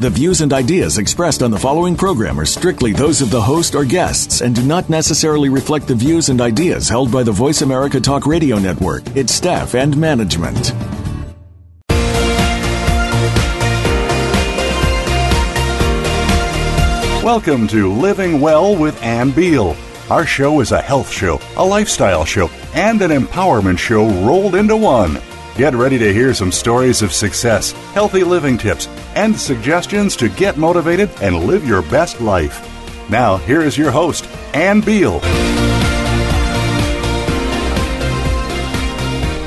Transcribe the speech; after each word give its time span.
The 0.00 0.08
views 0.08 0.40
and 0.40 0.50
ideas 0.54 0.96
expressed 0.96 1.42
on 1.42 1.50
the 1.50 1.58
following 1.58 1.94
program 1.94 2.40
are 2.40 2.46
strictly 2.46 2.94
those 2.94 3.20
of 3.20 3.30
the 3.30 3.42
host 3.42 3.74
or 3.74 3.84
guests 3.84 4.40
and 4.40 4.54
do 4.54 4.62
not 4.62 4.88
necessarily 4.88 5.50
reflect 5.50 5.86
the 5.86 5.94
views 5.94 6.30
and 6.30 6.40
ideas 6.40 6.88
held 6.88 7.12
by 7.12 7.22
the 7.22 7.32
Voice 7.32 7.60
America 7.60 8.00
Talk 8.00 8.24
Radio 8.24 8.58
Network, 8.58 9.06
its 9.14 9.34
staff, 9.34 9.74
and 9.74 9.94
management. 9.98 10.72
Welcome 17.22 17.68
to 17.68 17.92
Living 17.92 18.40
Well 18.40 18.74
with 18.74 19.02
Ann 19.02 19.32
Beal. 19.32 19.76
Our 20.08 20.24
show 20.24 20.60
is 20.60 20.72
a 20.72 20.80
health 20.80 21.12
show, 21.12 21.38
a 21.58 21.64
lifestyle 21.66 22.24
show, 22.24 22.48
and 22.72 23.02
an 23.02 23.10
empowerment 23.10 23.78
show 23.78 24.08
rolled 24.26 24.54
into 24.54 24.78
one. 24.78 25.20
Get 25.60 25.74
ready 25.74 25.98
to 25.98 26.10
hear 26.10 26.32
some 26.32 26.52
stories 26.52 27.02
of 27.02 27.12
success, 27.12 27.72
healthy 27.92 28.24
living 28.24 28.56
tips, 28.56 28.88
and 29.14 29.38
suggestions 29.38 30.16
to 30.16 30.30
get 30.30 30.56
motivated 30.56 31.10
and 31.20 31.44
live 31.44 31.68
your 31.68 31.82
best 31.82 32.18
life. 32.18 32.66
Now, 33.10 33.36
here 33.36 33.60
is 33.60 33.76
your 33.76 33.90
host, 33.90 34.26
Ann 34.54 34.80
Beal. 34.80 35.20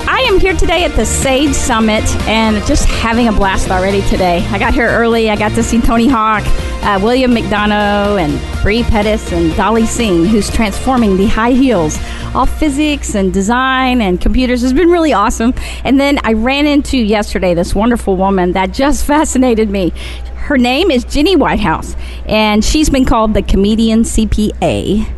I 0.06 0.24
am 0.30 0.40
here 0.40 0.54
today 0.54 0.84
at 0.84 0.96
the 0.96 1.04
Sage 1.04 1.56
Summit 1.56 2.04
and 2.28 2.64
just 2.68 2.86
having 2.86 3.28
a 3.28 3.32
blast 3.32 3.72
already 3.72 4.04
today. 4.04 4.46
I 4.52 4.60
got 4.60 4.76
here 4.76 4.90
early. 4.90 5.32
I 5.32 5.36
got 5.36 5.54
to 5.54 5.64
see 5.64 5.82
Tony 5.82 6.08
Hawk, 6.08 6.44
uh, 6.84 7.00
William 7.02 7.32
McDonough, 7.32 8.22
and 8.22 8.40
Bre 8.62 8.88
Pettis 8.88 9.32
and 9.32 9.56
Dolly 9.56 9.88
Singh, 9.88 10.26
who's 10.26 10.52
transforming 10.52 11.18
the 11.18 11.26
high 11.26 11.54
heels. 11.54 11.98
All 12.36 12.48
physics 12.48 13.14
and 13.14 13.32
design 13.32 14.02
and 14.02 14.20
computers 14.20 14.62
has 14.62 14.74
been 14.74 14.90
really 14.90 15.14
awesome. 15.14 15.54
And 15.84 16.00
then 16.00 16.20
I 16.24 16.34
ran 16.34 16.66
into 16.66 16.98
yesterday 16.98 17.54
this 17.54 17.76
wonderful 17.76 18.16
woman 18.18 18.54
that 18.54 18.72
just 18.72 19.06
fascinated 19.14 19.70
me. 19.70 19.92
Her 20.36 20.58
name 20.58 20.92
is 20.92 21.06
Geni 21.06 21.36
Whitehouse, 21.36 21.96
and 22.26 22.66
she's 22.66 22.90
been 22.90 23.06
called 23.06 23.34
the 23.34 23.42
comedian 23.42 24.04
CPA, 24.04 25.10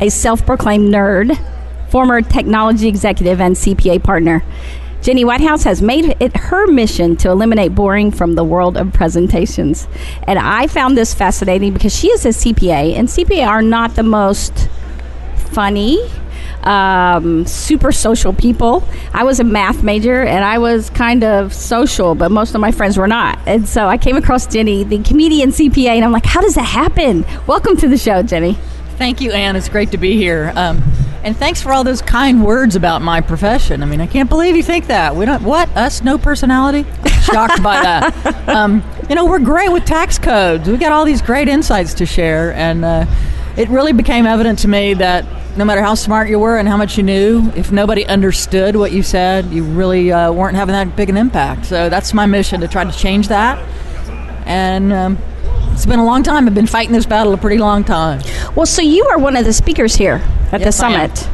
a 0.00 0.10
self 0.10 0.44
proclaimed 0.44 0.92
nerd 0.92 1.38
former 1.88 2.20
technology 2.20 2.88
executive 2.88 3.40
and 3.40 3.56
CPA 3.56 4.02
partner. 4.02 4.44
Geni 5.02 5.24
Whitehouse 5.24 5.62
has 5.64 5.80
made 5.80 6.16
it 6.20 6.36
her 6.36 6.66
mission 6.66 7.16
to 7.16 7.30
eliminate 7.30 7.74
boring 7.74 8.10
from 8.10 8.34
the 8.34 8.42
world 8.42 8.76
of 8.76 8.92
presentations. 8.92 9.86
And 10.24 10.38
I 10.38 10.66
found 10.66 10.96
this 10.96 11.14
fascinating 11.14 11.72
because 11.72 11.96
she 11.96 12.08
is 12.08 12.26
a 12.26 12.30
CPA, 12.30 12.96
and 12.96 13.08
CPA 13.08 13.46
are 13.46 13.62
not 13.62 13.94
the 13.94 14.02
most 14.02 14.68
funny, 15.36 15.98
um, 16.66 17.46
super 17.46 17.92
social 17.92 18.32
people. 18.32 18.86
I 19.14 19.24
was 19.24 19.40
a 19.40 19.44
math 19.44 19.82
major 19.82 20.22
and 20.22 20.44
I 20.44 20.58
was 20.58 20.90
kind 20.90 21.24
of 21.24 21.54
social, 21.54 22.14
but 22.14 22.30
most 22.30 22.54
of 22.54 22.60
my 22.60 22.72
friends 22.72 22.98
were 22.98 23.06
not. 23.06 23.38
And 23.46 23.68
so 23.68 23.86
I 23.86 23.96
came 23.96 24.16
across 24.16 24.46
Geni, 24.46 24.84
the 24.84 25.02
comedian 25.02 25.50
CPA, 25.50 25.90
and 25.96 26.04
I'm 26.04 26.12
like, 26.12 26.26
how 26.26 26.40
does 26.40 26.54
that 26.56 26.62
happen? 26.62 27.24
Welcome 27.46 27.76
to 27.78 27.88
the 27.88 27.96
show, 27.96 28.22
Geni. 28.22 28.54
Thank 28.98 29.20
you, 29.20 29.30
Ann. 29.32 29.56
It's 29.56 29.68
great 29.68 29.92
to 29.92 29.98
be 29.98 30.16
here. 30.16 30.52
Um, 30.56 30.82
and 31.22 31.36
thanks 31.36 31.60
for 31.60 31.72
all 31.72 31.84
those 31.84 32.02
kind 32.02 32.44
words 32.44 32.76
about 32.76 33.02
my 33.02 33.20
profession. 33.20 33.82
I 33.82 33.86
mean, 33.86 34.00
I 34.00 34.06
can't 34.06 34.28
believe 34.28 34.56
you 34.56 34.62
think 34.62 34.86
that. 34.86 35.14
We 35.14 35.24
don't, 35.24 35.42
what? 35.42 35.68
Us, 35.76 36.02
no 36.02 36.18
personality? 36.18 36.86
I'm 37.02 37.22
shocked 37.22 37.62
by 37.62 37.80
that. 37.82 38.34
Um, 38.46 38.84
you 39.08 39.16
know, 39.16 39.26
we're 39.26 39.40
great 39.40 39.70
with 39.70 39.84
tax 39.84 40.18
codes. 40.18 40.68
We 40.68 40.76
got 40.78 40.92
all 40.92 41.04
these 41.04 41.20
great 41.20 41.48
insights 41.48 41.94
to 41.94 42.06
share. 42.06 42.54
And 42.54 42.84
uh, 42.84 43.06
it 43.56 43.68
really 43.68 43.92
became 43.92 44.24
evident 44.24 44.60
to 44.60 44.68
me 44.68 44.94
that 44.94 45.26
no 45.56 45.64
matter 45.64 45.80
how 45.80 45.94
smart 45.94 46.28
you 46.28 46.38
were 46.38 46.58
and 46.58 46.68
how 46.68 46.76
much 46.76 46.96
you 46.96 47.02
knew, 47.02 47.50
if 47.56 47.72
nobody 47.72 48.06
understood 48.06 48.76
what 48.76 48.92
you 48.92 49.02
said, 49.02 49.46
you 49.46 49.64
really 49.64 50.12
uh, 50.12 50.30
weren't 50.32 50.56
having 50.56 50.72
that 50.72 50.96
big 50.96 51.08
an 51.08 51.16
impact. 51.16 51.66
So 51.66 51.88
that's 51.88 52.12
my 52.12 52.26
mission 52.26 52.60
to 52.60 52.68
try 52.68 52.84
to 52.84 52.92
change 52.92 53.28
that. 53.28 53.58
And 54.46 54.92
um, 54.92 55.18
it's 55.72 55.86
been 55.86 55.98
a 55.98 56.04
long 56.04 56.22
time. 56.22 56.46
I've 56.46 56.54
been 56.54 56.66
fighting 56.66 56.92
this 56.92 57.06
battle 57.06 57.32
a 57.32 57.38
pretty 57.38 57.58
long 57.58 57.84
time. 57.84 58.20
Well, 58.54 58.66
so 58.66 58.82
you 58.82 59.06
are 59.06 59.18
one 59.18 59.36
of 59.36 59.44
the 59.44 59.52
speakers 59.52 59.94
here 59.94 60.22
at 60.52 60.60
Yes, 60.60 60.64
the 60.64 60.72
summit. 60.72 61.28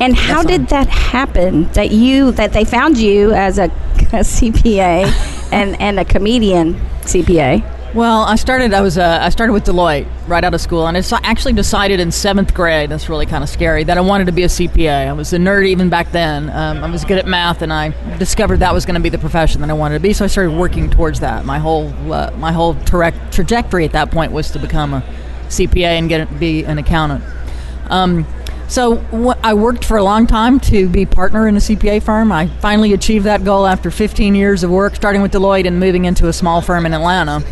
And 0.00 0.14
how 0.14 0.42
Yes, 0.42 0.46
I 0.46 0.50
did 0.50 0.68
that 0.68 0.88
happen? 0.88 1.64
That 1.72 1.90
you 1.90 2.32
that 2.32 2.52
they 2.52 2.64
found 2.64 2.98
you 2.98 3.32
as 3.32 3.58
a, 3.58 3.64
a 4.12 4.22
CPA 4.22 5.52
and 5.52 5.80
and 5.80 5.98
a 5.98 6.04
comedian 6.04 6.74
CPA? 7.02 7.75
Well, 7.96 8.24
I 8.24 8.36
started. 8.36 8.74
I 8.74 8.82
was. 8.82 8.98
Uh, 8.98 9.20
I 9.22 9.30
started 9.30 9.54
with 9.54 9.64
Deloitte 9.64 10.06
right 10.28 10.44
out 10.44 10.52
of 10.52 10.60
school, 10.60 10.86
and 10.86 10.98
I 10.98 11.02
actually 11.22 11.54
decided 11.54 11.98
in 11.98 12.12
seventh 12.12 12.52
grade. 12.52 12.90
That's 12.90 13.08
really 13.08 13.24
kind 13.24 13.42
of 13.42 13.48
scary. 13.48 13.84
That 13.84 13.96
I 13.96 14.02
wanted 14.02 14.26
to 14.26 14.32
be 14.32 14.42
a 14.42 14.48
CPA. 14.48 15.08
I 15.08 15.14
was 15.14 15.32
a 15.32 15.38
nerd 15.38 15.66
even 15.66 15.88
back 15.88 16.12
then. 16.12 16.50
Um, 16.50 16.84
I 16.84 16.90
was 16.90 17.06
good 17.06 17.16
at 17.16 17.26
math, 17.26 17.62
and 17.62 17.72
I 17.72 17.94
discovered 18.18 18.58
that 18.58 18.74
was 18.74 18.84
going 18.84 18.96
to 18.96 19.00
be 19.00 19.08
the 19.08 19.16
profession 19.16 19.62
that 19.62 19.70
I 19.70 19.72
wanted 19.72 19.94
to 19.94 20.00
be. 20.00 20.12
So 20.12 20.26
I 20.26 20.28
started 20.28 20.50
working 20.50 20.90
towards 20.90 21.20
that. 21.20 21.46
My 21.46 21.58
whole 21.58 21.86
uh, 22.12 22.32
my 22.36 22.52
whole 22.52 22.74
tra- 22.84 23.14
trajectory 23.30 23.86
at 23.86 23.92
that 23.92 24.10
point 24.10 24.30
was 24.30 24.50
to 24.50 24.58
become 24.58 24.92
a 24.92 25.00
CPA 25.48 25.98
and 25.98 26.06
get 26.10 26.38
be 26.38 26.66
an 26.66 26.76
accountant. 26.76 27.24
Um, 27.88 28.26
so 28.68 28.96
wh- 28.96 29.38
I 29.42 29.54
worked 29.54 29.86
for 29.86 29.96
a 29.96 30.02
long 30.02 30.26
time 30.26 30.60
to 30.60 30.86
be 30.86 31.06
partner 31.06 31.48
in 31.48 31.56
a 31.56 31.60
CPA 31.60 32.02
firm. 32.02 32.30
I 32.30 32.48
finally 32.60 32.92
achieved 32.92 33.24
that 33.24 33.42
goal 33.42 33.66
after 33.66 33.90
15 33.90 34.34
years 34.34 34.62
of 34.64 34.70
work, 34.70 34.96
starting 34.96 35.22
with 35.22 35.32
Deloitte 35.32 35.66
and 35.66 35.80
moving 35.80 36.04
into 36.04 36.28
a 36.28 36.32
small 36.34 36.60
firm 36.60 36.84
in 36.84 36.92
Atlanta. 36.92 37.42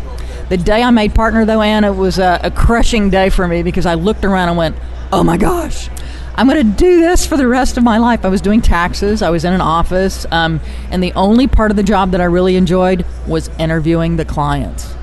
The 0.49 0.57
day 0.57 0.83
I 0.83 0.91
made 0.91 1.15
partner, 1.15 1.43
though, 1.45 1.61
Anna, 1.61 1.91
it 1.91 1.95
was 1.95 2.19
a, 2.19 2.39
a 2.43 2.51
crushing 2.51 3.09
day 3.09 3.29
for 3.29 3.47
me 3.47 3.63
because 3.63 3.85
I 3.85 3.95
looked 3.95 4.23
around 4.25 4.49
and 4.49 4.57
went, 4.57 4.75
"Oh 5.11 5.23
my 5.23 5.37
gosh." 5.37 5.89
I'm 6.37 6.49
going 6.49 6.57
to 6.69 6.77
do 6.77 6.99
this 6.99 7.25
for 7.25 7.37
the 7.37 7.47
rest 7.47 7.77
of 7.77 7.83
my 7.83 7.97
life. 7.97 8.25
I 8.25 8.27
was 8.27 8.41
doing 8.41 8.61
taxes. 8.61 9.21
I 9.21 9.29
was 9.29 9.45
in 9.45 9.53
an 9.53 9.61
office. 9.61 10.25
Um, 10.31 10.59
and 10.91 11.01
the 11.01 11.13
only 11.13 11.47
part 11.47 11.71
of 11.71 11.77
the 11.77 11.83
job 11.83 12.11
that 12.11 12.19
I 12.19 12.25
really 12.25 12.57
enjoyed 12.57 13.05
was 13.25 13.49
interviewing 13.57 14.17
the 14.17 14.25
clients. 14.25 14.94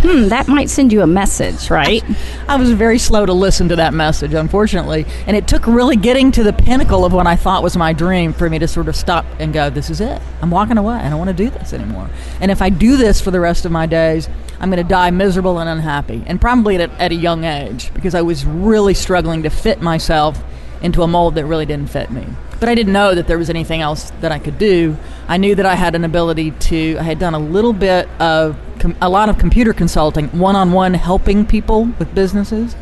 Hmm, 0.00 0.28
that 0.28 0.46
might 0.46 0.70
send 0.70 0.92
you 0.92 1.02
a 1.02 1.06
message, 1.08 1.70
right? 1.70 2.04
I 2.46 2.56
was 2.56 2.70
very 2.70 2.98
slow 2.98 3.26
to 3.26 3.32
listen 3.32 3.68
to 3.70 3.76
that 3.76 3.92
message, 3.92 4.32
unfortunately. 4.32 5.06
And 5.26 5.36
it 5.36 5.48
took 5.48 5.66
really 5.66 5.96
getting 5.96 6.30
to 6.32 6.44
the 6.44 6.52
pinnacle 6.52 7.04
of 7.04 7.12
what 7.12 7.26
I 7.26 7.34
thought 7.34 7.64
was 7.64 7.76
my 7.76 7.92
dream 7.92 8.32
for 8.32 8.48
me 8.48 8.60
to 8.60 8.68
sort 8.68 8.88
of 8.88 8.94
stop 8.94 9.26
and 9.40 9.52
go, 9.52 9.70
this 9.70 9.90
is 9.90 10.00
it. 10.00 10.22
I'm 10.40 10.50
walking 10.50 10.78
away. 10.78 10.94
I 10.94 11.10
don't 11.10 11.18
want 11.18 11.30
to 11.30 11.34
do 11.34 11.50
this 11.50 11.72
anymore. 11.72 12.08
And 12.40 12.52
if 12.52 12.62
I 12.62 12.70
do 12.70 12.96
this 12.96 13.20
for 13.20 13.32
the 13.32 13.40
rest 13.40 13.64
of 13.64 13.72
my 13.72 13.86
days, 13.86 14.28
I'm 14.60 14.70
going 14.70 14.82
to 14.82 14.88
die 14.88 15.10
miserable 15.10 15.58
and 15.58 15.68
unhappy. 15.68 16.22
And 16.26 16.40
probably 16.40 16.76
at, 16.76 16.90
at 17.00 17.10
a 17.10 17.16
young 17.16 17.42
age 17.44 17.92
because 17.92 18.14
I 18.14 18.22
was 18.22 18.44
really 18.44 18.94
struggling 18.94 19.42
to 19.42 19.50
fit 19.50 19.82
myself 19.82 20.42
into 20.80 21.02
a 21.02 21.08
mold 21.08 21.34
that 21.34 21.44
really 21.44 21.66
didn't 21.66 21.90
fit 21.90 22.10
me. 22.12 22.24
But 22.60 22.68
I 22.68 22.74
didn't 22.74 22.92
know 22.92 23.14
that 23.14 23.26
there 23.26 23.38
was 23.38 23.50
anything 23.50 23.80
else 23.80 24.10
that 24.20 24.32
I 24.32 24.38
could 24.38 24.58
do. 24.58 24.96
I 25.28 25.36
knew 25.36 25.54
that 25.54 25.66
I 25.66 25.74
had 25.76 25.94
an 25.94 26.04
ability 26.04 26.50
to, 26.52 26.96
I 26.98 27.02
had 27.02 27.18
done 27.18 27.34
a 27.34 27.38
little 27.38 27.72
bit 27.72 28.08
of, 28.20 28.56
com- 28.80 28.96
a 29.00 29.08
lot 29.08 29.28
of 29.28 29.38
computer 29.38 29.72
consulting, 29.72 30.26
one 30.38 30.56
on 30.56 30.72
one 30.72 30.94
helping 30.94 31.46
people 31.46 31.84
with 31.98 32.12
businesses. 32.14 32.74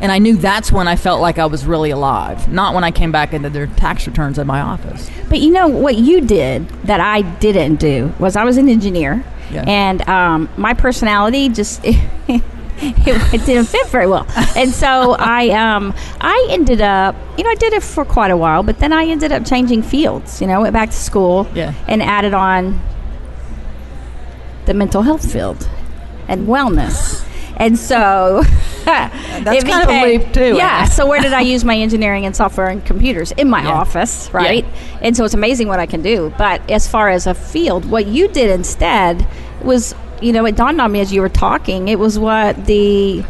And 0.00 0.10
I 0.10 0.18
knew 0.18 0.36
that's 0.36 0.72
when 0.72 0.88
I 0.88 0.96
felt 0.96 1.20
like 1.20 1.38
I 1.38 1.46
was 1.46 1.64
really 1.64 1.90
alive, 1.90 2.50
not 2.50 2.74
when 2.74 2.82
I 2.82 2.90
came 2.90 3.12
back 3.12 3.32
into 3.32 3.48
their 3.48 3.68
tax 3.68 4.04
returns 4.08 4.36
at 4.40 4.46
my 4.46 4.60
office. 4.60 5.08
But 5.28 5.38
you 5.38 5.52
know 5.52 5.68
what 5.68 5.94
you 5.96 6.20
did 6.20 6.68
that 6.84 6.98
I 6.98 7.22
didn't 7.22 7.76
do 7.76 8.12
was 8.18 8.34
I 8.34 8.42
was 8.42 8.56
an 8.56 8.68
engineer, 8.68 9.22
Yeah. 9.52 9.62
and 9.68 10.08
um, 10.08 10.48
my 10.56 10.74
personality 10.74 11.48
just 11.50 11.84
it, 12.78 13.34
it 13.34 13.44
didn't 13.46 13.66
fit 13.66 13.86
very 13.88 14.06
well, 14.06 14.26
and 14.56 14.70
so 14.72 15.14
I 15.18 15.50
um, 15.50 15.94
I 16.20 16.46
ended 16.50 16.80
up 16.80 17.14
you 17.36 17.44
know 17.44 17.50
I 17.50 17.54
did 17.56 17.72
it 17.72 17.82
for 17.82 18.04
quite 18.04 18.30
a 18.30 18.36
while, 18.36 18.62
but 18.62 18.78
then 18.78 18.92
I 18.92 19.06
ended 19.06 19.32
up 19.32 19.44
changing 19.46 19.82
fields. 19.82 20.40
You 20.40 20.46
know, 20.46 20.60
went 20.62 20.72
back 20.72 20.90
to 20.90 20.96
school 20.96 21.46
Yeah. 21.54 21.74
and 21.88 22.02
added 22.02 22.34
on 22.34 22.80
the 24.66 24.74
mental 24.74 25.02
health 25.02 25.30
field 25.30 25.68
and 26.28 26.46
wellness. 26.46 27.26
And 27.56 27.78
so 27.78 28.42
That's 28.84 29.62
it 29.64 29.66
kind 29.68 29.82
of 29.82 29.88
a 29.94 30.04
leap, 30.04 30.32
too, 30.32 30.54
Yeah. 30.56 30.84
So 30.86 31.06
where 31.06 31.20
did 31.20 31.32
I 31.32 31.40
use 31.42 31.64
my 31.64 31.76
engineering 31.76 32.24
and 32.26 32.34
software 32.34 32.68
and 32.68 32.84
computers 32.84 33.30
in 33.32 33.50
my 33.50 33.62
Yeah. 33.62 33.72
office, 33.72 34.30
right? 34.32 34.64
And 35.00 35.16
so 35.16 35.24
it's 35.24 35.34
amazing 35.34 35.68
what 35.68 35.78
I 35.78 35.86
can 35.86 36.02
do. 36.02 36.32
But 36.38 36.68
as 36.70 36.88
far 36.88 37.08
as 37.10 37.26
a 37.26 37.34
field, 37.34 37.84
what 37.90 38.06
you 38.06 38.26
did 38.28 38.50
instead 38.50 39.26
was, 39.62 39.94
you 40.22 40.32
know, 40.32 40.44
it 40.46 40.56
dawned 40.56 40.80
on 40.80 40.92
me 40.92 41.00
as 41.00 41.12
you 41.12 41.20
were 41.20 41.28
talking. 41.28 41.88
It 41.88 41.98
was 41.98 42.18
what 42.18 42.66
the 42.66 43.24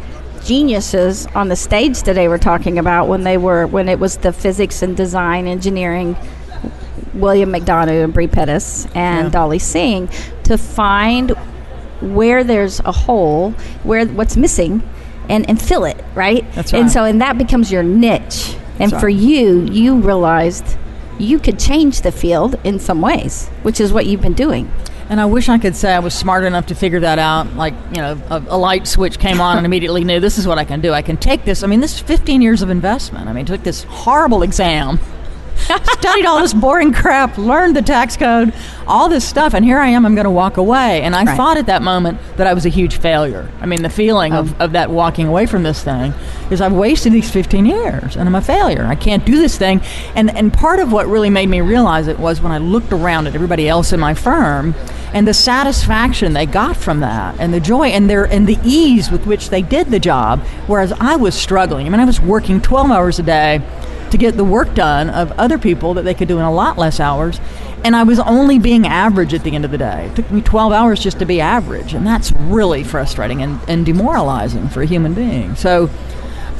geniuses 0.44 1.26
on 1.34 1.48
the 1.48 1.56
stage 1.56 2.02
today 2.02 2.28
were 2.28 2.38
talking 2.38 2.78
about 2.78 3.06
when 3.08 3.22
they 3.22 3.36
were 3.38 3.66
when 3.66 3.88
it 3.88 3.98
was 4.00 4.16
the 4.18 4.32
physics 4.32 4.82
and 4.82 4.96
design 4.96 5.46
engineering 5.46 6.16
William 7.14 7.52
McDonough 7.52 8.04
and 8.04 8.12
Bre 8.12 8.26
Pettis 8.26 8.86
and 8.94 9.26
Yeah. 9.26 9.30
Dolly 9.30 9.58
Singh 9.58 10.08
to 10.44 10.58
find 10.58 11.30
where 12.00 12.42
there's 12.42 12.80
a 12.80 12.92
hole, 12.92 13.52
where 13.84 14.04
what's 14.06 14.36
missing, 14.36 14.82
and, 15.28 15.48
and 15.48 15.60
fill 15.60 15.84
it, 15.84 16.02
right? 16.14 16.44
That's 16.54 16.72
right. 16.72 16.80
And 16.80 16.90
so, 16.90 17.04
and 17.04 17.20
that 17.20 17.38
becomes 17.38 17.70
your 17.70 17.82
niche. 17.84 18.56
And 18.80 18.90
That's 18.90 19.00
for 19.00 19.06
right. 19.06 19.14
you, 19.14 19.64
you 19.66 20.00
realized 20.00 20.76
you 21.18 21.38
could 21.38 21.58
change 21.60 22.00
the 22.00 22.10
field 22.10 22.56
in 22.64 22.80
some 22.80 23.00
ways, 23.00 23.48
which 23.62 23.80
is 23.80 23.92
what 23.92 24.06
you've 24.06 24.22
been 24.22 24.32
doing. 24.32 24.72
And 25.12 25.20
I 25.20 25.26
wish 25.26 25.50
I 25.50 25.58
could 25.58 25.76
say 25.76 25.92
I 25.92 25.98
was 25.98 26.14
smart 26.14 26.44
enough 26.44 26.68
to 26.68 26.74
figure 26.74 27.00
that 27.00 27.18
out. 27.18 27.54
Like, 27.54 27.74
you 27.90 28.00
know, 28.00 28.18
a, 28.30 28.42
a, 28.48 28.56
light 28.56 28.86
switch 28.86 29.18
came 29.18 29.42
on 29.42 29.58
and 29.58 29.66
immediately 29.66 30.04
knew 30.04 30.20
this 30.20 30.38
is 30.38 30.46
what 30.46 30.56
I 30.56 30.64
can 30.64 30.80
do. 30.80 30.94
I 30.94 31.02
can 31.02 31.18
take 31.18 31.44
this. 31.44 31.62
I 31.62 31.66
mean, 31.66 31.80
this 31.80 31.96
is 31.96 32.00
15 32.00 32.40
years 32.40 32.62
of 32.62 32.70
investment. 32.70 33.28
I 33.28 33.34
mean, 33.34 33.44
took 33.44 33.62
this 33.62 33.82
horrible 33.82 34.42
exam 34.42 34.98
studied 35.62 36.26
all 36.26 36.40
this 36.40 36.54
boring 36.54 36.92
crap, 36.92 37.38
learned 37.38 37.76
the 37.76 37.82
tax 37.82 38.16
code, 38.16 38.52
all 38.86 39.08
this 39.08 39.26
stuff, 39.26 39.54
and 39.54 39.64
here 39.64 39.78
I 39.78 39.88
am. 39.88 40.04
I'm 40.04 40.14
going 40.14 40.24
to 40.24 40.30
walk 40.30 40.56
away. 40.56 41.02
And 41.02 41.14
I 41.14 41.24
right. 41.24 41.36
thought 41.36 41.56
at 41.56 41.66
that 41.66 41.82
moment 41.82 42.18
that 42.36 42.46
I 42.46 42.54
was 42.54 42.66
a 42.66 42.68
huge 42.68 42.98
failure. 42.98 43.50
I 43.60 43.66
mean, 43.66 43.82
the 43.82 43.90
feeling 43.90 44.32
of, 44.32 44.52
um. 44.54 44.60
of 44.60 44.72
that 44.72 44.90
walking 44.90 45.28
away 45.28 45.46
from 45.46 45.62
this 45.62 45.82
thing 45.82 46.12
is 46.50 46.60
I've 46.60 46.72
wasted 46.72 47.12
these 47.12 47.30
15 47.30 47.66
years 47.66 48.16
and 48.16 48.28
I'm 48.28 48.34
a 48.34 48.42
failure. 48.42 48.84
I 48.84 48.94
can't 48.94 49.24
do 49.24 49.38
this 49.38 49.56
thing. 49.56 49.80
And 50.14 50.30
and 50.36 50.52
part 50.52 50.80
of 50.80 50.92
what 50.92 51.06
really 51.06 51.30
made 51.30 51.48
me 51.48 51.60
realize 51.60 52.08
it 52.08 52.18
was 52.18 52.40
when 52.40 52.52
I 52.52 52.58
looked 52.58 52.92
around 52.92 53.26
at 53.26 53.34
everybody 53.34 53.68
else 53.68 53.92
in 53.92 54.00
my 54.00 54.14
firm 54.14 54.74
and 55.14 55.26
the 55.26 55.34
satisfaction 55.34 56.32
they 56.32 56.46
got 56.46 56.76
from 56.76 57.00
that 57.00 57.38
and 57.38 57.52
the 57.52 57.60
joy 57.60 57.88
and 57.88 58.08
their 58.08 58.24
and 58.24 58.46
the 58.46 58.58
ease 58.64 59.10
with 59.10 59.26
which 59.26 59.50
they 59.50 59.62
did 59.62 59.88
the 59.88 60.00
job 60.00 60.40
whereas 60.66 60.92
I 60.92 61.16
was 61.16 61.34
struggling. 61.34 61.86
I 61.86 61.90
mean 61.90 62.00
I 62.00 62.04
was 62.04 62.20
working 62.20 62.60
12 62.60 62.90
hours 62.90 63.18
a 63.18 63.22
day 63.22 63.62
to 64.12 64.18
get 64.18 64.36
the 64.36 64.44
work 64.44 64.72
done 64.74 65.10
of 65.10 65.32
other 65.32 65.58
people 65.58 65.94
that 65.94 66.02
they 66.02 66.14
could 66.14 66.28
do 66.28 66.38
in 66.38 66.44
a 66.44 66.52
lot 66.52 66.78
less 66.78 67.00
hours. 67.00 67.40
And 67.84 67.96
I 67.96 68.04
was 68.04 68.20
only 68.20 68.58
being 68.58 68.86
average 68.86 69.34
at 69.34 69.42
the 69.42 69.54
end 69.54 69.64
of 69.64 69.70
the 69.70 69.78
day. 69.78 70.06
It 70.06 70.14
took 70.14 70.30
me 70.30 70.40
12 70.40 70.72
hours 70.72 71.00
just 71.00 71.18
to 71.18 71.24
be 71.24 71.40
average. 71.40 71.94
And 71.94 72.06
that's 72.06 72.30
really 72.32 72.84
frustrating 72.84 73.42
and, 73.42 73.58
and 73.68 73.84
demoralizing 73.84 74.68
for 74.68 74.82
a 74.82 74.86
human 74.86 75.14
being. 75.14 75.56
So 75.56 75.90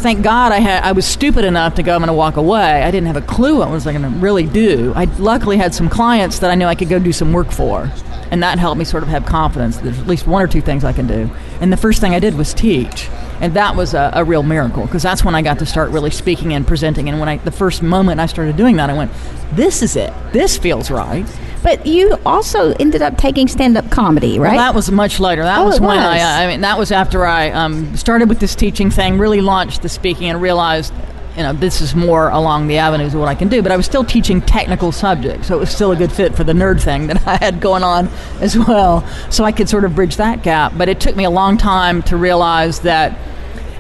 thank 0.03 0.23
God 0.23 0.53
I 0.53 0.59
had 0.59 0.83
I 0.83 0.93
was 0.93 1.07
stupid 1.07 1.45
enough 1.45 1.77
to 1.77 1.83
go. 1.83 1.95
I'm 1.95 2.01
going 2.01 2.09
to 2.09 2.15
walk 2.15 2.37
away. 2.37 2.83
I 2.83 2.91
didn't 2.91 3.07
have 3.07 3.17
a 3.17 3.23
clue 3.23 3.59
what 3.59 3.71
was 3.71 3.87
I 3.87 3.93
going 3.93 4.03
to 4.03 4.19
really 4.19 4.47
do. 4.47 4.93
I 4.95 5.05
luckily 5.05 5.57
had 5.57 5.73
some 5.73 5.89
clients 5.89 6.41
that 6.41 6.51
I 6.51 6.55
knew 6.55 6.67
I 6.67 6.75
could 6.75 6.89
go 6.89 6.99
do 6.99 7.13
some 7.13 7.33
work 7.33 7.51
for, 7.51 7.91
and 8.31 8.43
that 8.43 8.59
helped 8.59 8.79
me 8.79 8.85
sort 8.85 9.03
of 9.03 9.09
have 9.09 9.25
confidence. 9.25 9.79
There's 9.79 9.99
at 9.99 10.07
least 10.07 10.27
one 10.27 10.43
or 10.43 10.49
two 10.49 10.61
things 10.61 10.85
I 10.85 10.93
can 10.93 11.07
do. 11.07 11.31
And 11.61 11.73
the 11.73 11.77
first 11.77 12.01
thing 12.01 12.15
I 12.15 12.19
did 12.19 12.35
was 12.35 12.53
teach 12.53 13.09
and 13.43 13.55
that 13.55 13.75
was 13.75 13.93
a, 13.93 14.13
a 14.15 14.25
real 14.25 14.45
miracle 14.45 14.87
because 14.87 15.03
that's 15.03 15.25
when 15.25 15.35
I 15.35 15.43
got 15.43 15.59
to 15.59 15.67
start 15.67 15.91
really 15.91 16.11
speaking 16.11 16.55
and 16.55 16.65
presenting. 16.65 17.09
And 17.09 17.19
when 17.19 17.29
I 17.29 17.39
the 17.39 17.51
first 17.51 17.83
moment 17.83 18.21
I 18.21 18.27
started 18.27 18.57
doing 18.57 18.77
that, 18.77 18.89
I 18.89 18.95
went, 18.95 19.11
"This 19.53 19.83
is 19.83 19.97
it. 19.97 20.13
This 20.33 20.57
feels 20.57 20.91
right." 20.93 21.27
But 21.63 21.87
you 21.87 22.19
also 22.27 22.73
ended 22.75 23.03
up 23.03 23.17
taking 23.17 23.47
stand-up 23.47 23.91
comedy, 23.91 24.39
right? 24.39 24.57
Well, 24.57 24.59
that 24.59 24.75
was 24.75 24.91
much 24.91 25.21
later. 25.21 25.43
That 25.43 25.61
oh, 25.61 25.67
was 25.67 25.81
when 25.81 25.97
was. 25.97 25.99
I, 25.99 26.45
I 26.45 26.47
mean, 26.49 26.63
that 26.63 26.79
was 26.79 26.91
after 26.91 27.25
I 27.25 27.51
um, 27.51 27.97
started 27.97 28.29
with 28.29 28.41
this 28.41 28.55
teaching 28.57 28.91
thing, 28.91 29.19
really 29.19 29.41
launched 29.41 29.83
the 29.83 29.89
speaking, 29.89 30.29
and 30.29 30.43
realized 30.43 30.93
you 31.37 31.43
know, 31.43 31.53
this 31.53 31.81
is 31.81 31.95
more 31.95 32.29
along 32.29 32.67
the 32.67 32.79
avenues 32.79 33.15
of 33.15 33.21
what 33.21 33.29
I 33.29 33.35
can 33.35 33.49
do. 33.49 33.63
But 33.63 33.73
I 33.73 33.77
was 33.77 33.87
still 33.87 34.05
teaching 34.05 34.41
technical 34.43 34.93
subjects, 34.93 35.49
so 35.49 35.57
it 35.57 35.61
was 35.61 35.71
still 35.71 35.93
a 35.93 35.97
good 35.97 36.13
fit 36.13 36.35
for 36.35 36.45
the 36.45 36.53
nerd 36.53 36.83
thing 36.83 37.07
that 37.07 37.27
I 37.27 37.37
had 37.37 37.61
going 37.61 37.83
on 37.83 38.09
as 38.41 38.57
well. 38.57 39.07
So 39.31 39.45
I 39.45 39.53
could 39.53 39.69
sort 39.69 39.85
of 39.85 39.95
bridge 39.95 40.17
that 40.17 40.43
gap. 40.43 40.73
But 40.77 40.89
it 40.89 41.01
took 41.01 41.17
me 41.17 41.25
a 41.25 41.31
long 41.31 41.57
time 41.57 42.03
to 42.05 42.17
realize 42.17 42.81
that 42.81 43.19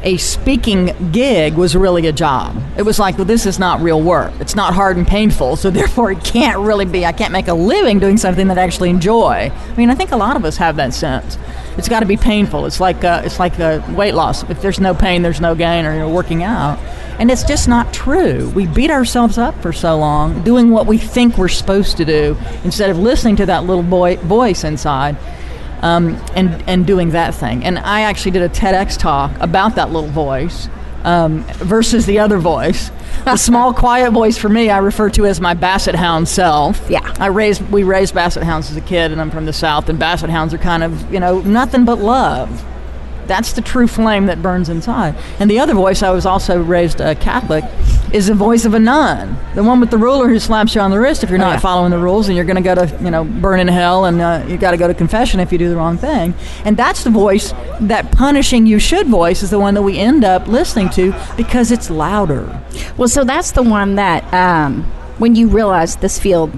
a 0.02 0.16
speaking 0.16 1.10
gig 1.12 1.54
was 1.54 1.76
really 1.76 2.06
a 2.06 2.12
job. 2.12 2.60
It 2.76 2.82
was 2.82 2.98
like, 2.98 3.18
well, 3.18 3.24
this 3.24 3.46
is 3.46 3.58
not 3.58 3.80
real 3.80 4.00
work. 4.00 4.32
It's 4.40 4.54
not 4.54 4.74
hard 4.74 4.96
and 4.96 5.06
painful, 5.06 5.56
so 5.56 5.70
therefore 5.82 6.12
it 6.12 6.24
can't 6.24 6.58
really 6.58 6.84
be. 6.84 7.06
I 7.06 7.12
can't 7.12 7.32
make 7.32 7.48
a 7.48 7.54
living 7.54 7.98
doing 7.98 8.16
something 8.16 8.48
that 8.48 8.58
I 8.58 8.62
actually 8.62 8.90
enjoy. 8.90 9.50
I 9.52 9.76
mean, 9.76 9.90
I 9.90 9.94
think 9.94 10.12
a 10.12 10.16
lot 10.16 10.36
of 10.36 10.44
us 10.44 10.56
have 10.56 10.76
that 10.76 10.94
sense. 10.94 11.38
It's 11.78 11.88
got 11.88 12.00
to 12.00 12.06
be 12.06 12.16
painful. 12.16 12.66
It's 12.66 12.80
like 12.80 13.02
uh, 13.02 13.22
it's 13.24 13.38
like 13.38 13.58
uh, 13.58 13.80
weight 13.96 14.14
loss. 14.14 14.42
If 14.50 14.60
there's 14.60 14.80
no 14.80 14.94
pain, 14.94 15.22
there's 15.22 15.40
no 15.40 15.54
gain, 15.54 15.86
or 15.86 15.92
you 15.94 16.00
know, 16.00 16.10
working 16.10 16.42
out. 16.42 16.78
And 17.18 17.30
it's 17.30 17.44
just 17.44 17.68
not 17.68 17.94
true. 17.94 18.50
We 18.50 18.66
beat 18.66 18.90
ourselves 18.90 19.38
up 19.38 19.60
for 19.62 19.72
so 19.72 19.96
long 19.96 20.42
doing 20.42 20.70
what 20.70 20.86
we 20.86 20.98
think 20.98 21.38
we're 21.38 21.48
supposed 21.48 21.96
to 21.98 22.04
do 22.04 22.36
instead 22.64 22.90
of 22.90 22.98
listening 22.98 23.36
to 23.36 23.46
that 23.46 23.64
little 23.64 23.82
boy 23.82 24.16
voice 24.16 24.64
inside 24.64 25.16
um, 25.82 26.14
and 26.34 26.62
and 26.68 26.86
doing 26.86 27.10
that 27.10 27.34
thing. 27.34 27.64
And 27.64 27.78
I 27.78 28.02
actually 28.02 28.30
did 28.32 28.42
a 28.42 28.48
TEDx 28.48 28.98
talk 28.98 29.36
about 29.40 29.74
that 29.76 29.90
little 29.90 30.08
voice 30.08 30.68
um, 31.04 31.42
versus 31.58 32.06
the 32.06 32.18
other 32.18 32.38
voice. 32.38 32.90
the 33.24 33.36
small, 33.48 33.74
quiet 33.74 34.12
voice 34.12 34.38
for 34.38 34.48
me, 34.48 34.70
I 34.70 34.78
refer 34.78 35.10
to 35.10 35.26
as 35.26 35.40
my 35.40 35.54
basset 35.54 35.94
hound 35.94 36.28
self. 36.28 36.88
Yeah, 36.88 37.14
I 37.18 37.26
raised 37.26 37.62
we 37.70 37.82
raised 37.82 38.14
basset 38.14 38.42
hounds 38.42 38.70
as 38.70 38.76
a 38.76 38.80
kid, 38.80 39.12
and 39.12 39.20
I'm 39.20 39.30
from 39.30 39.46
the 39.46 39.52
south, 39.52 39.88
and 39.88 39.98
basset 39.98 40.30
hounds 40.30 40.54
are 40.54 40.58
kind 40.58 40.82
of 40.82 41.12
you 41.12 41.20
know 41.20 41.40
nothing 41.40 41.84
but 41.84 41.98
love. 41.98 42.64
That's 43.26 43.52
the 43.52 43.60
true 43.60 43.86
flame 43.86 44.26
that 44.26 44.42
burns 44.42 44.68
inside. 44.68 45.14
And 45.38 45.50
the 45.50 45.58
other 45.58 45.74
voice, 45.74 46.02
I 46.02 46.10
was 46.10 46.26
also 46.26 46.60
raised 46.60 47.00
a 47.00 47.14
Catholic, 47.14 47.64
is 48.12 48.26
the 48.26 48.34
voice 48.34 48.64
of 48.64 48.74
a 48.74 48.78
nun, 48.78 49.36
the 49.54 49.62
one 49.62 49.80
with 49.80 49.90
the 49.90 49.98
ruler 49.98 50.28
who 50.28 50.38
slaps 50.38 50.74
you 50.74 50.80
on 50.80 50.90
the 50.90 51.00
wrist 51.00 51.24
if 51.24 51.30
you're 51.30 51.38
oh, 51.38 51.42
not 51.42 51.50
oh, 51.50 51.54
yeah. 51.54 51.60
following 51.60 51.90
the 51.90 51.98
rules, 51.98 52.28
and 52.28 52.36
you're 52.36 52.44
going 52.44 52.56
to 52.56 52.62
go 52.62 52.74
to 52.74 53.02
you 53.02 53.10
know 53.10 53.24
burn 53.24 53.60
in 53.60 53.68
hell, 53.68 54.04
and 54.04 54.20
uh, 54.20 54.44
you 54.48 54.58
got 54.58 54.72
to 54.72 54.76
go 54.76 54.86
to 54.86 54.94
confession 54.94 55.40
if 55.40 55.52
you 55.52 55.58
do 55.58 55.68
the 55.68 55.76
wrong 55.76 55.96
thing. 55.96 56.34
And 56.64 56.76
that's 56.76 57.04
the 57.04 57.10
voice 57.10 57.52
that 57.80 58.12
punishing 58.12 58.66
you 58.66 58.78
should 58.78 59.06
voice 59.06 59.42
is 59.42 59.50
the 59.50 59.58
one 59.58 59.74
that 59.74 59.82
we 59.82 59.98
end 59.98 60.24
up 60.24 60.46
listening 60.46 60.90
to 60.90 61.14
because 61.36 61.70
it's 61.70 61.90
louder. 61.90 62.62
Well, 62.96 63.08
so 63.08 63.24
that's 63.24 63.52
the 63.52 63.62
one 63.62 63.94
that 63.96 64.32
um, 64.34 64.84
when 65.18 65.34
you 65.34 65.48
realize 65.48 65.96
this 65.96 66.18
field 66.18 66.52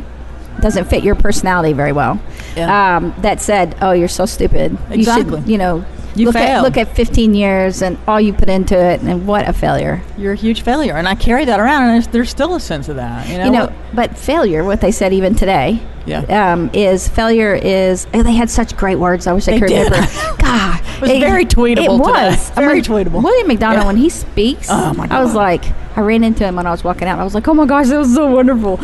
doesn't 0.61 0.87
fit 0.87 1.05
your 1.05 1.15
personality 1.15 1.73
very 1.73 1.93
well. 1.93 2.21
Yeah. 2.57 2.97
Um, 2.97 3.15
that 3.19 3.41
said, 3.41 3.77
oh, 3.81 3.93
you're 3.93 4.09
so 4.09 4.27
stupid. 4.27 4.77
Exactly. 4.91 5.25
You 5.25 5.43
should, 5.43 5.51
you 5.51 5.59
know, 5.59 5.85
you 6.17 6.27
look 6.27 6.35
failed. 6.35 6.65
At, 6.67 6.77
look 6.77 6.77
at 6.77 6.95
15 6.95 7.35
years 7.35 7.83
and 7.83 7.99
all 8.07 8.21
you 8.21 8.33
put 8.33 8.49
into 8.49 8.79
it, 8.79 9.01
and 9.03 9.27
what 9.27 9.49
a 9.49 9.53
failure. 9.53 10.03
You're 10.17 10.33
a 10.33 10.37
huge 10.37 10.63
failure, 10.63 10.95
and 10.95 11.09
I 11.09 11.15
carry 11.15 11.45
that 11.45 11.61
around, 11.61 11.85
and 11.85 11.95
there's, 11.95 12.07
there's 12.09 12.31
still 12.31 12.55
a 12.55 12.61
sense 12.61 12.89
of 12.89 12.97
that. 12.97 13.29
You 13.29 13.39
know, 13.39 13.45
you 13.45 13.51
know 13.53 13.73
but 13.93 14.17
failure, 14.17 14.65
what 14.65 14.81
they 14.81 14.93
said 14.93 15.13
even 15.13 15.35
today, 15.35 15.81
yeah. 16.07 16.53
Um, 16.53 16.71
is 16.75 17.09
failure 17.09 17.55
is 17.55 18.07
oh, 18.13 18.23
they 18.23 18.35
had 18.35 18.51
such 18.51 18.77
great 18.77 18.97
words. 18.97 19.27
I 19.27 19.33
wish 19.33 19.47
they 19.47 19.57
I 19.57 19.59
could 19.59 19.69
did. 19.69 19.85
remember. 19.85 20.07
God, 20.39 20.81
it 20.81 21.01
was 21.01 21.11
it, 21.11 21.21
very 21.21 21.47
tweetable. 21.47 21.85
It 21.85 21.91
was 21.91 22.51
today. 22.51 22.61
very 22.61 22.73
I 22.73 22.75
mean, 22.75 22.85
tweetable. 22.85 23.23
William 23.23 23.49
McDonough 23.49 23.73
yeah. 23.73 23.87
when 23.87 23.97
he 23.97 24.11
speaks, 24.11 24.69
oh 24.71 24.93
my 24.95 25.07
God. 25.07 25.17
I 25.17 25.25
was 25.25 25.35
like, 25.35 25.65
I 25.97 26.01
ran 26.01 26.25
into 26.25 26.45
him 26.45 26.57
when 26.57 26.67
I 26.67 26.71
was 26.71 26.83
walking 26.83 27.07
out. 27.07 27.19
I 27.19 27.25
was 27.25 27.35
like, 27.35 27.47
oh 27.47 27.55
my 27.55 27.67
gosh, 27.67 27.89
that 27.89 27.99
was 27.99 28.15
so 28.15 28.31
wonderful. 28.31 28.77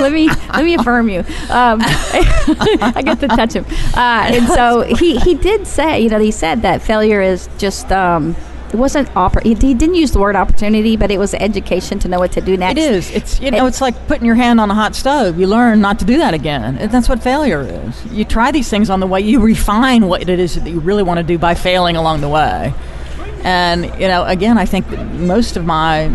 let 0.00 0.12
me 0.12 0.28
let 0.28 0.64
me 0.64 0.74
affirm 0.74 1.08
you. 1.08 1.20
Um, 1.20 1.80
I 1.82 3.02
get 3.04 3.20
to 3.20 3.28
touch 3.28 3.52
him, 3.52 3.64
uh, 3.94 4.30
and 4.32 4.48
so 4.48 4.82
he 4.82 5.18
he 5.18 5.34
did 5.34 5.66
say, 5.66 6.00
you 6.00 6.08
know, 6.08 6.18
he 6.18 6.30
said 6.30 6.62
that 6.62 6.82
failure 6.82 7.20
is 7.20 7.48
just. 7.58 7.92
Um, 7.92 8.34
it 8.74 8.78
wasn't 8.78 9.08
oppor- 9.10 9.44
he, 9.44 9.54
didn't 9.54 9.94
use 9.94 10.10
the 10.10 10.18
word 10.18 10.34
opportunity, 10.34 10.96
but 10.96 11.12
it 11.12 11.18
was 11.18 11.32
education 11.34 12.00
to 12.00 12.08
know 12.08 12.18
what 12.18 12.32
to 12.32 12.40
do 12.40 12.56
next. 12.56 12.80
It 12.80 12.92
is. 12.92 13.10
It's 13.12 13.40
you 13.40 13.52
know, 13.52 13.66
it, 13.66 13.68
it's 13.68 13.80
like 13.80 14.08
putting 14.08 14.26
your 14.26 14.34
hand 14.34 14.60
on 14.60 14.68
a 14.68 14.74
hot 14.74 14.96
stove. 14.96 15.38
You 15.38 15.46
learn 15.46 15.80
not 15.80 16.00
to 16.00 16.04
do 16.04 16.18
that 16.18 16.34
again. 16.34 16.76
And 16.78 16.90
that's 16.90 17.08
what 17.08 17.22
failure 17.22 17.60
is. 17.60 18.04
You 18.06 18.24
try 18.24 18.50
these 18.50 18.68
things 18.68 18.90
on 18.90 18.98
the 18.98 19.06
way. 19.06 19.20
You 19.20 19.38
refine 19.40 20.08
what 20.08 20.28
it 20.28 20.40
is 20.40 20.56
that 20.56 20.68
you 20.68 20.80
really 20.80 21.04
want 21.04 21.18
to 21.18 21.22
do 21.22 21.38
by 21.38 21.54
failing 21.54 21.94
along 21.94 22.20
the 22.20 22.28
way. 22.28 22.74
And 23.44 23.84
you 24.00 24.08
know, 24.08 24.24
again, 24.24 24.58
I 24.58 24.64
think 24.64 24.88
most 25.12 25.56
of 25.56 25.64
my, 25.64 26.10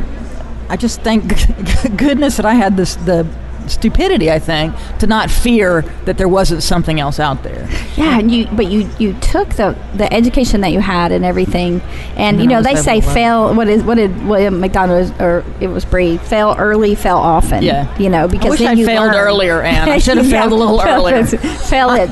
I 0.67 0.75
just 0.77 1.01
thank 1.01 1.27
goodness 1.98 2.38
that 2.38 2.45
I 2.45 2.55
had 2.55 2.75
this 2.75 2.95
the 2.95 3.27
stupidity, 3.67 4.31
I 4.31 4.39
think, 4.39 4.74
to 4.98 5.07
not 5.07 5.29
fear 5.29 5.81
that 6.05 6.17
there 6.17 6.27
wasn't 6.27 6.63
something 6.63 7.00
else 7.00 7.19
out 7.19 7.43
there. 7.43 7.67
Yeah, 7.95 8.17
and 8.19 8.31
you, 8.31 8.48
but 8.48 8.65
you, 8.71 8.89
you 8.98 9.13
took 9.19 9.50
the 9.50 9.77
the 9.95 10.12
education 10.12 10.62
that 10.62 10.71
you 10.71 10.79
had 10.79 11.12
and 11.12 11.24
everything, 11.24 11.81
and, 12.15 12.17
and 12.17 12.41
you 12.41 12.48
know 12.48 12.62
they 12.62 12.75
say 12.75 13.00
fail. 13.01 13.53
What 13.53 13.67
is 13.67 13.83
what 13.83 13.95
did 13.95 14.25
William 14.27 14.59
McDonough 14.62 15.19
or 15.19 15.45
it 15.62 15.67
was 15.67 15.86
Bre 15.86 16.17
fail 16.17 16.55
early, 16.57 16.95
fail 16.95 17.17
often. 17.17 17.63
Yeah, 17.63 17.95
you 17.98 18.09
know 18.09 18.27
because 18.27 18.48
I 18.48 18.50
wish 18.50 18.62
I 18.62 18.71
you 18.74 18.86
failed 18.86 19.12
learn. 19.12 19.15
earlier, 19.15 19.62
and 19.62 19.89
I 19.89 19.98
should 20.00 20.17
have 20.17 20.29
failed 20.29 20.51
a 20.51 20.55
little 20.55 20.81
earlier. 20.86 21.25
fail 21.25 21.91
it. 21.91 22.09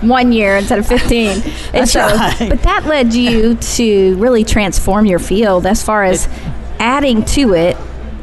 One 0.00 0.32
year 0.32 0.56
instead 0.56 0.78
of 0.78 0.86
15. 0.86 1.40
That's 1.72 1.92
so, 1.92 2.00
right. 2.00 2.48
But 2.48 2.62
that 2.62 2.86
led 2.86 3.14
you 3.14 3.54
to 3.54 4.16
really 4.16 4.44
transform 4.44 5.06
your 5.06 5.18
field 5.18 5.66
as 5.66 5.82
far 5.82 6.04
as 6.04 6.28
adding 6.78 7.24
to 7.24 7.54
it 7.54 7.76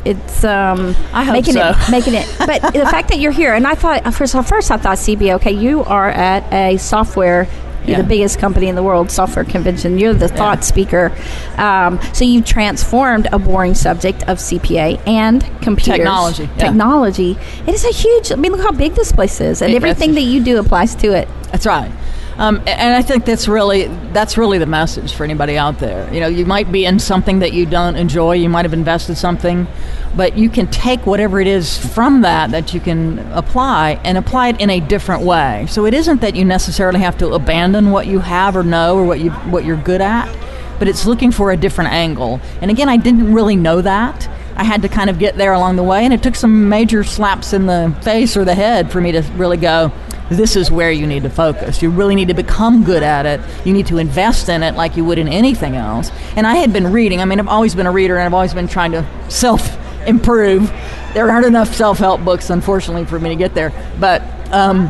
it's 0.04 0.44
um 0.44 0.96
I 1.14 1.24
hope 1.24 1.34
making 1.34 1.54
so. 1.54 1.70
it 1.70 1.92
making 1.92 2.16
it 2.16 2.28
but 2.40 2.74
the 2.74 2.86
fact 2.86 3.10
that 3.10 3.20
you're 3.20 3.32
here 3.32 3.54
and 3.54 3.68
I 3.68 3.76
thought 3.76 4.12
first 4.14 4.34
first 4.48 4.72
I 4.72 4.78
thought 4.78 4.98
CB 4.98 5.36
okay 5.36 5.52
you 5.52 5.84
are 5.84 6.10
at 6.10 6.52
a 6.52 6.78
software 6.78 7.48
you're 7.82 7.98
yeah. 7.98 8.02
the 8.02 8.08
biggest 8.08 8.38
company 8.38 8.68
in 8.68 8.76
the 8.76 8.84
world, 8.84 9.10
software 9.10 9.44
convention. 9.44 9.98
You're 9.98 10.14
the 10.14 10.28
thought 10.28 10.60
yeah. 10.60 10.62
speaker. 10.62 11.18
Um, 11.58 12.00
so 12.14 12.24
you've 12.26 12.46
transformed 12.46 13.28
a 13.32 13.40
boring 13.40 13.74
subject 13.74 14.22
of 14.24 14.38
CPA 14.38 15.06
and 15.08 15.42
computers. 15.62 15.98
Technology. 15.98 16.44
Yeah. 16.44 16.58
Technology. 16.58 17.38
It 17.66 17.74
is 17.74 17.84
a 17.84 17.92
huge, 17.92 18.32
I 18.32 18.36
mean, 18.36 18.52
look 18.52 18.62
how 18.62 18.72
big 18.72 18.94
this 18.94 19.12
place 19.12 19.42
is. 19.42 19.62
And 19.62 19.72
it, 19.74 19.78
everything 19.78 20.14
that 20.14 20.22
you 20.22 20.44
do 20.44 20.60
applies 20.60 20.94
to 20.96 21.14
it. 21.14 21.28
That's 21.52 21.66
right. 21.66 21.92
Um, 22.38 22.58
and 22.66 22.96
I 22.96 23.02
think 23.02 23.26
that's 23.26 23.48
really 23.48 23.88
that's 24.14 24.38
really 24.38 24.58
the 24.58 24.66
message 24.66 25.14
for 25.14 25.24
anybody 25.24 25.58
out 25.58 25.80
there. 25.80 26.12
You 26.14 26.22
know, 26.22 26.28
you 26.28 26.46
might 26.46 26.72
be 26.72 26.86
in 26.86 27.00
something 27.00 27.40
that 27.40 27.54
you 27.54 27.66
don't 27.66 27.96
enjoy. 27.96 28.36
You 28.36 28.50
might 28.50 28.66
have 28.66 28.74
invested 28.74 29.18
something, 29.18 29.68
but 30.16 30.38
you 30.38 30.50
can 30.50 30.68
take 30.68 31.06
whatever 31.06 31.40
it 31.40 31.48
is 31.48 31.78
from 31.94 32.22
that 32.22 32.52
that 32.52 32.74
you 32.74 32.80
can 32.80 33.20
apply 33.34 34.00
and 34.04 34.18
apply 34.18 34.50
it 34.50 34.62
in 34.62 34.70
a 34.70 34.80
different 34.80 35.24
way. 35.24 35.66
So 35.70 35.86
it 35.86 35.94
isn't 35.94 36.22
that 36.22 36.36
you 36.36 36.46
necessarily 36.46 37.00
have 37.02 37.18
to 37.20 37.34
abandon 37.34 37.92
what 37.92 38.08
you 38.08 38.20
have 38.20 38.56
or 38.56 38.64
know 38.64 38.98
or 38.98 39.06
what 39.06 39.20
you 39.20 39.32
what 39.32 39.66
you're 39.66 39.78
good 39.78 40.02
at, 40.02 40.34
but 40.80 40.88
it's 40.88 41.06
looking 41.06 41.32
for 41.32 41.52
a 41.52 41.58
different 41.58 41.92
angle. 41.92 42.40
And 42.62 42.72
again, 42.72 42.90
I 42.90 42.98
didn't 42.98 43.34
really 43.34 43.56
know 43.56 43.82
that 43.82 44.30
I 44.56 44.64
had 44.64 44.82
to 44.82 44.90
kind 44.90 45.10
of 45.10 45.18
get 45.18 45.38
there 45.38 45.54
along 45.54 45.76
the 45.78 45.84
way, 45.84 46.04
and 46.04 46.14
it 46.14 46.22
took 46.22 46.36
some 46.36 46.70
major 46.70 47.04
slaps 47.04 47.54
in 47.54 47.66
the 47.66 47.96
face 48.02 48.36
or 48.36 48.46
the 48.46 48.56
head 48.56 48.92
for 48.92 49.02
me 49.02 49.12
to 49.12 49.22
really 49.36 49.58
go, 49.58 49.92
this 50.32 50.56
is 50.56 50.72
where 50.72 50.92
you 50.92 51.06
need 51.06 51.24
to 51.24 51.30
focus. 51.30 51.82
You 51.82 51.90
really 51.90 52.16
need 52.16 52.30
to 52.30 52.34
become 52.34 52.84
good 52.84 53.04
at 53.04 53.26
it. 53.26 53.42
You 53.66 53.74
need 53.74 53.88
to 53.88 53.98
invest 53.98 54.48
in 54.48 54.64
it 54.64 54.76
like 54.76 54.96
you 54.96 55.04
would 55.04 55.18
in 55.18 55.28
anything 55.28 55.76
else. 55.76 56.10
And 56.38 56.48
I 56.48 56.56
had 56.56 56.72
been 56.72 56.92
reading. 56.92 57.22
I 57.22 57.26
mean, 57.26 57.40
I've 57.40 57.50
always 57.50 57.76
been 57.76 57.86
a 57.86 57.92
reader, 57.92 58.16
and 58.16 58.26
I've 58.26 58.34
always 58.34 58.54
been 58.54 58.68
trying 58.68 58.94
to 58.94 59.06
self 59.30 59.78
improve. 60.08 60.70
There 61.14 61.30
aren't 61.30 61.46
enough 61.46 61.76
self 61.76 61.98
help 61.98 62.24
books, 62.24 62.50
unfortunately, 62.50 63.06
for 63.06 63.20
me 63.20 63.30
to 63.30 63.36
get 63.36 63.54
there. 63.54 63.74
But 64.00 64.22
um, 64.54 64.90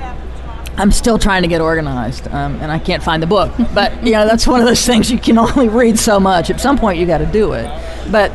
I'm 0.77 0.91
still 0.91 1.17
trying 1.17 1.41
to 1.41 1.47
get 1.47 1.59
organized, 1.59 2.27
um, 2.27 2.57
and 2.61 2.71
I 2.71 2.77
can't 2.77 3.01
find 3.01 3.21
the 3.21 3.27
book. 3.27 3.51
But 3.73 4.05
you 4.05 4.13
know, 4.13 4.27
that's 4.27 4.45
one 4.45 4.59
of 4.59 4.67
those 4.67 4.85
things 4.85 5.11
you 5.11 5.17
can 5.17 5.37
only 5.39 5.69
read 5.69 5.97
so 5.97 6.19
much. 6.19 6.51
At 6.51 6.61
some 6.61 6.77
point, 6.77 6.99
you 6.99 7.07
got 7.07 7.17
to 7.17 7.25
do 7.25 7.53
it. 7.53 7.65
But 8.11 8.31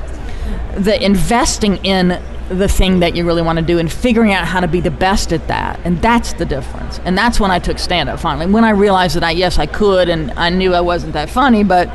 the 0.77 1.03
investing 1.03 1.77
in 1.85 2.21
the 2.49 2.69
thing 2.69 3.01
that 3.01 3.17
you 3.17 3.25
really 3.25 3.43
want 3.43 3.59
to 3.59 3.65
do 3.65 3.79
and 3.79 3.91
figuring 3.91 4.33
out 4.33 4.47
how 4.47 4.61
to 4.61 4.69
be 4.69 4.81
the 4.81 4.91
best 4.91 5.33
at 5.33 5.47
that, 5.49 5.81
and 5.85 6.01
that's 6.01 6.33
the 6.35 6.45
difference. 6.45 7.01
And 7.01 7.17
that's 7.17 7.41
when 7.41 7.51
I 7.51 7.59
took 7.59 7.79
stand 7.79 8.09
up 8.09 8.21
finally. 8.21 8.47
When 8.47 8.65
I 8.65 8.71
realized 8.71 9.17
that 9.17 9.25
I 9.25 9.33
yes 9.33 9.59
I 9.59 9.67
could, 9.67 10.09
and 10.09 10.31
I 10.33 10.51
knew 10.51 10.75
I 10.75 10.81
wasn't 10.81 11.13
that 11.15 11.31
funny, 11.31 11.65
but 11.65 11.91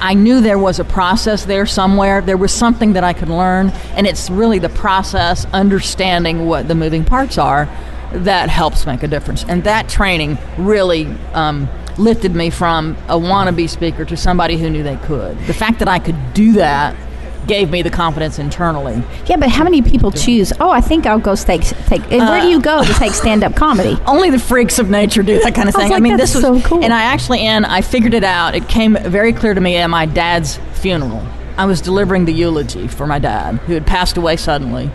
I 0.00 0.14
knew 0.14 0.40
there 0.40 0.58
was 0.58 0.78
a 0.80 0.84
process 0.84 1.44
there 1.44 1.66
somewhere. 1.66 2.20
There 2.20 2.36
was 2.36 2.52
something 2.52 2.92
that 2.94 3.04
I 3.04 3.12
could 3.12 3.28
learn, 3.28 3.70
and 3.96 4.06
it's 4.06 4.28
really 4.28 4.58
the 4.58 4.68
process, 4.68 5.46
understanding 5.52 6.46
what 6.46 6.68
the 6.68 6.74
moving 6.74 7.04
parts 7.04 7.38
are, 7.38 7.66
that 8.12 8.48
helps 8.48 8.86
make 8.86 9.02
a 9.02 9.08
difference. 9.08 9.44
And 9.44 9.64
that 9.64 9.88
training 9.88 10.38
really 10.58 11.06
um, 11.32 11.68
lifted 11.98 12.34
me 12.34 12.50
from 12.50 12.96
a 13.08 13.18
wannabe 13.18 13.68
speaker 13.68 14.04
to 14.04 14.16
somebody 14.16 14.58
who 14.58 14.68
knew 14.70 14.82
they 14.82 14.96
could. 14.96 15.38
The 15.46 15.54
fact 15.54 15.78
that 15.78 15.88
I 15.88 15.98
could 15.98 16.34
do 16.34 16.52
that 16.52 16.96
gave 17.46 17.70
me 17.70 17.82
the 17.82 17.90
confidence 17.90 18.38
internally. 18.38 19.02
Yeah, 19.26 19.36
but 19.36 19.48
how 19.50 19.64
many 19.64 19.82
people 19.82 20.10
choose? 20.10 20.52
Oh, 20.60 20.70
I 20.70 20.80
think 20.80 21.06
I'll 21.06 21.18
go 21.18 21.34
take 21.34 21.62
take. 21.62 22.02
And 22.10 22.20
where 22.20 22.40
do 22.40 22.48
you 22.48 22.58
uh, 22.58 22.60
go 22.60 22.84
to 22.84 22.92
take 22.94 23.12
stand 23.12 23.44
up 23.44 23.54
comedy? 23.56 23.96
Only 24.06 24.30
the 24.30 24.38
freaks 24.38 24.78
of 24.78 24.90
nature 24.90 25.22
do 25.22 25.38
that 25.40 25.54
kind 25.54 25.68
of 25.68 25.76
I 25.76 25.80
thing. 25.80 25.90
like, 25.90 26.02
mean, 26.02 26.16
that's 26.16 26.32
this 26.32 26.42
was 26.42 26.62
so 26.62 26.68
cool. 26.68 26.84
and 26.84 26.92
I 26.92 27.02
actually 27.02 27.40
and 27.40 27.66
I 27.66 27.80
figured 27.80 28.14
it 28.14 28.24
out. 28.24 28.54
It 28.54 28.68
came 28.68 28.94
very 28.94 29.32
clear 29.32 29.54
to 29.54 29.60
me 29.60 29.76
at 29.76 29.88
my 29.88 30.06
dad's 30.06 30.58
funeral. 30.74 31.26
I 31.56 31.66
was 31.66 31.80
delivering 31.80 32.24
the 32.24 32.32
eulogy 32.32 32.88
for 32.88 33.06
my 33.06 33.18
dad, 33.20 33.56
who 33.58 33.74
had 33.74 33.86
passed 33.86 34.16
away 34.16 34.36
suddenly. 34.36 34.90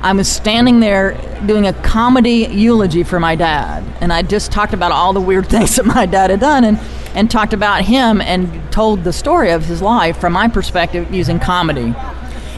I 0.00 0.12
was 0.12 0.30
standing 0.30 0.80
there 0.80 1.18
doing 1.46 1.66
a 1.66 1.72
comedy 1.72 2.46
eulogy 2.50 3.02
for 3.02 3.18
my 3.20 3.34
dad, 3.34 3.84
and 4.00 4.12
I 4.12 4.22
just 4.22 4.52
talked 4.52 4.72
about 4.74 4.92
all 4.92 5.12
the 5.12 5.20
weird 5.20 5.46
things 5.50 5.76
that 5.76 5.86
my 5.86 6.06
dad 6.06 6.30
had 6.30 6.40
done, 6.40 6.64
and 6.64 6.78
and 7.14 7.30
talked 7.30 7.52
about 7.52 7.82
him 7.82 8.20
and 8.20 8.70
told 8.70 9.02
the 9.02 9.12
story 9.12 9.50
of 9.50 9.64
his 9.64 9.82
life 9.82 10.18
from 10.18 10.34
my 10.34 10.46
perspective 10.46 11.12
using 11.12 11.40
comedy. 11.40 11.94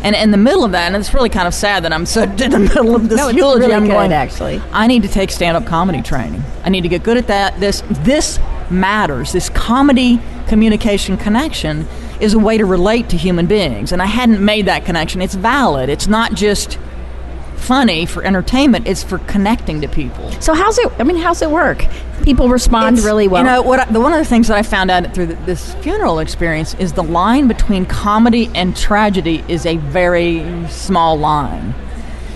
And 0.03 0.17
in 0.17 0.31
the 0.33 0.37
middle 0.39 0.65
of 0.65 0.73
that, 0.73 0.87
and 0.89 0.97
it's 0.97 1.15
really 1.15 1.29
kind 1.29 1.47
of 1.47 1.55
sad 1.55 1.85
that 1.85 1.93
I'm 1.93 2.05
so 2.05 2.23
in 2.39 2.51
the 2.51 2.59
middle 2.59 2.95
of 2.97 3.09
this 3.09 3.19
No, 3.19 3.29
eulogy. 3.29 3.61
really 3.61 3.75
I'm 3.75 3.85
good, 3.85 3.93
going 3.93 4.13
actually. 4.13 4.61
I 4.73 4.87
need 4.87 5.03
to 5.03 5.09
take 5.09 5.31
stand-up 5.31 5.67
comedy 5.67 6.03
training. 6.03 6.43
I 6.65 6.69
need 6.71 6.81
to 6.83 6.89
get 6.89 7.03
good 7.03 7.17
at 7.17 7.27
that. 7.29 7.59
This 7.61 7.83
this 7.91 8.39
matters. 8.71 9.33
This 9.33 9.49
comedy 9.51 10.21
communication 10.49 11.17
connection 11.17 11.87
is 12.21 12.35
a 12.35 12.39
way 12.39 12.59
to 12.59 12.67
relate 12.67 13.09
to 13.11 13.17
human 13.17 13.47
beings, 13.47 13.93
and 13.93 14.03
I 14.03 14.07
hadn't 14.07 14.45
made 14.45 14.67
that 14.67 14.85
connection. 14.85 15.23
It's 15.23 15.35
valid. 15.35 15.89
It's 15.89 16.07
not 16.09 16.35
just 16.35 16.77
funny 17.61 18.07
for 18.07 18.25
entertainment. 18.25 18.87
It's 18.89 19.03
for 19.03 19.19
connecting 19.19 19.81
to 19.83 19.89
people. 19.89 20.31
So 20.41 20.55
how's 20.55 20.79
it? 20.79 20.91
I 20.99 21.05
mean, 21.05 21.17
how's 21.17 21.43
it 21.43 21.51
work? 21.51 21.85
People 22.23 22.49
respond 22.49 22.95
It's- 22.99 23.05
really 23.07 23.29
well. 23.29 23.43
You 23.43 23.51
know, 23.51 23.63
what 23.63 23.81
I, 23.81 23.85
the 23.87 24.01
one 24.01 24.13
of 24.13 24.19
the 24.19 24.25
things 24.25 24.49
that 24.49 24.57
I 24.57 24.63
found 24.63 24.91
out 24.91 25.15
through 25.15 25.27
the, 25.27 25.35
this 25.47 25.75
funeral 25.77 26.19
experience 26.19 26.75
is 26.75 26.93
the 26.95 27.03
line 27.03 27.49
between 27.49 27.87
comedy 27.87 28.51
and 28.55 28.77
tragedy 28.77 29.45
is 29.49 29.65
a 29.67 29.77
very 29.77 30.45
small 30.69 31.19
line. 31.19 31.75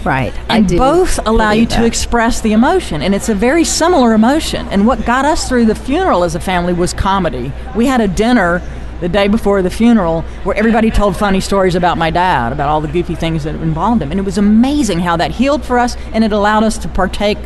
right? 0.04 0.32
I 0.50 0.58
and 0.58 0.68
both 0.68 1.18
allow 1.26 1.50
you 1.52 1.66
believe 1.66 1.78
to 1.80 1.84
express 1.86 2.40
the 2.42 2.52
emotion 2.52 3.00
and 3.02 3.14
it's 3.14 3.28
a 3.30 3.34
very 3.34 3.64
similar 3.64 4.12
emotion 4.12 4.68
and 4.68 4.86
what 4.86 5.04
got 5.06 5.24
us 5.24 5.48
through 5.48 5.64
the 5.64 5.74
funeral 5.74 6.24
as 6.24 6.34
a 6.34 6.40
family 6.40 6.74
was 6.74 6.92
comedy 6.92 7.50
we 7.74 7.86
had 7.86 8.02
a 8.02 8.08
dinner 8.08 8.60
the 9.04 9.08
day 9.10 9.28
before 9.28 9.60
the 9.60 9.68
funeral 9.68 10.22
where 10.44 10.56
everybody 10.56 10.90
told 10.90 11.14
funny 11.14 11.38
stories 11.38 11.74
about 11.74 11.98
my 11.98 12.08
dad 12.10 12.52
about 12.54 12.70
all 12.70 12.80
the 12.80 12.88
goofy 12.88 13.14
things 13.14 13.44
that 13.44 13.54
involved 13.56 14.00
him 14.00 14.10
and 14.10 14.18
it 14.18 14.22
was 14.22 14.38
amazing 14.38 14.98
how 14.98 15.14
that 15.14 15.30
healed 15.30 15.62
for 15.62 15.78
us 15.78 15.94
and 16.14 16.24
it 16.24 16.32
allowed 16.32 16.64
us 16.64 16.78
to 16.78 16.88
partake 16.88 17.36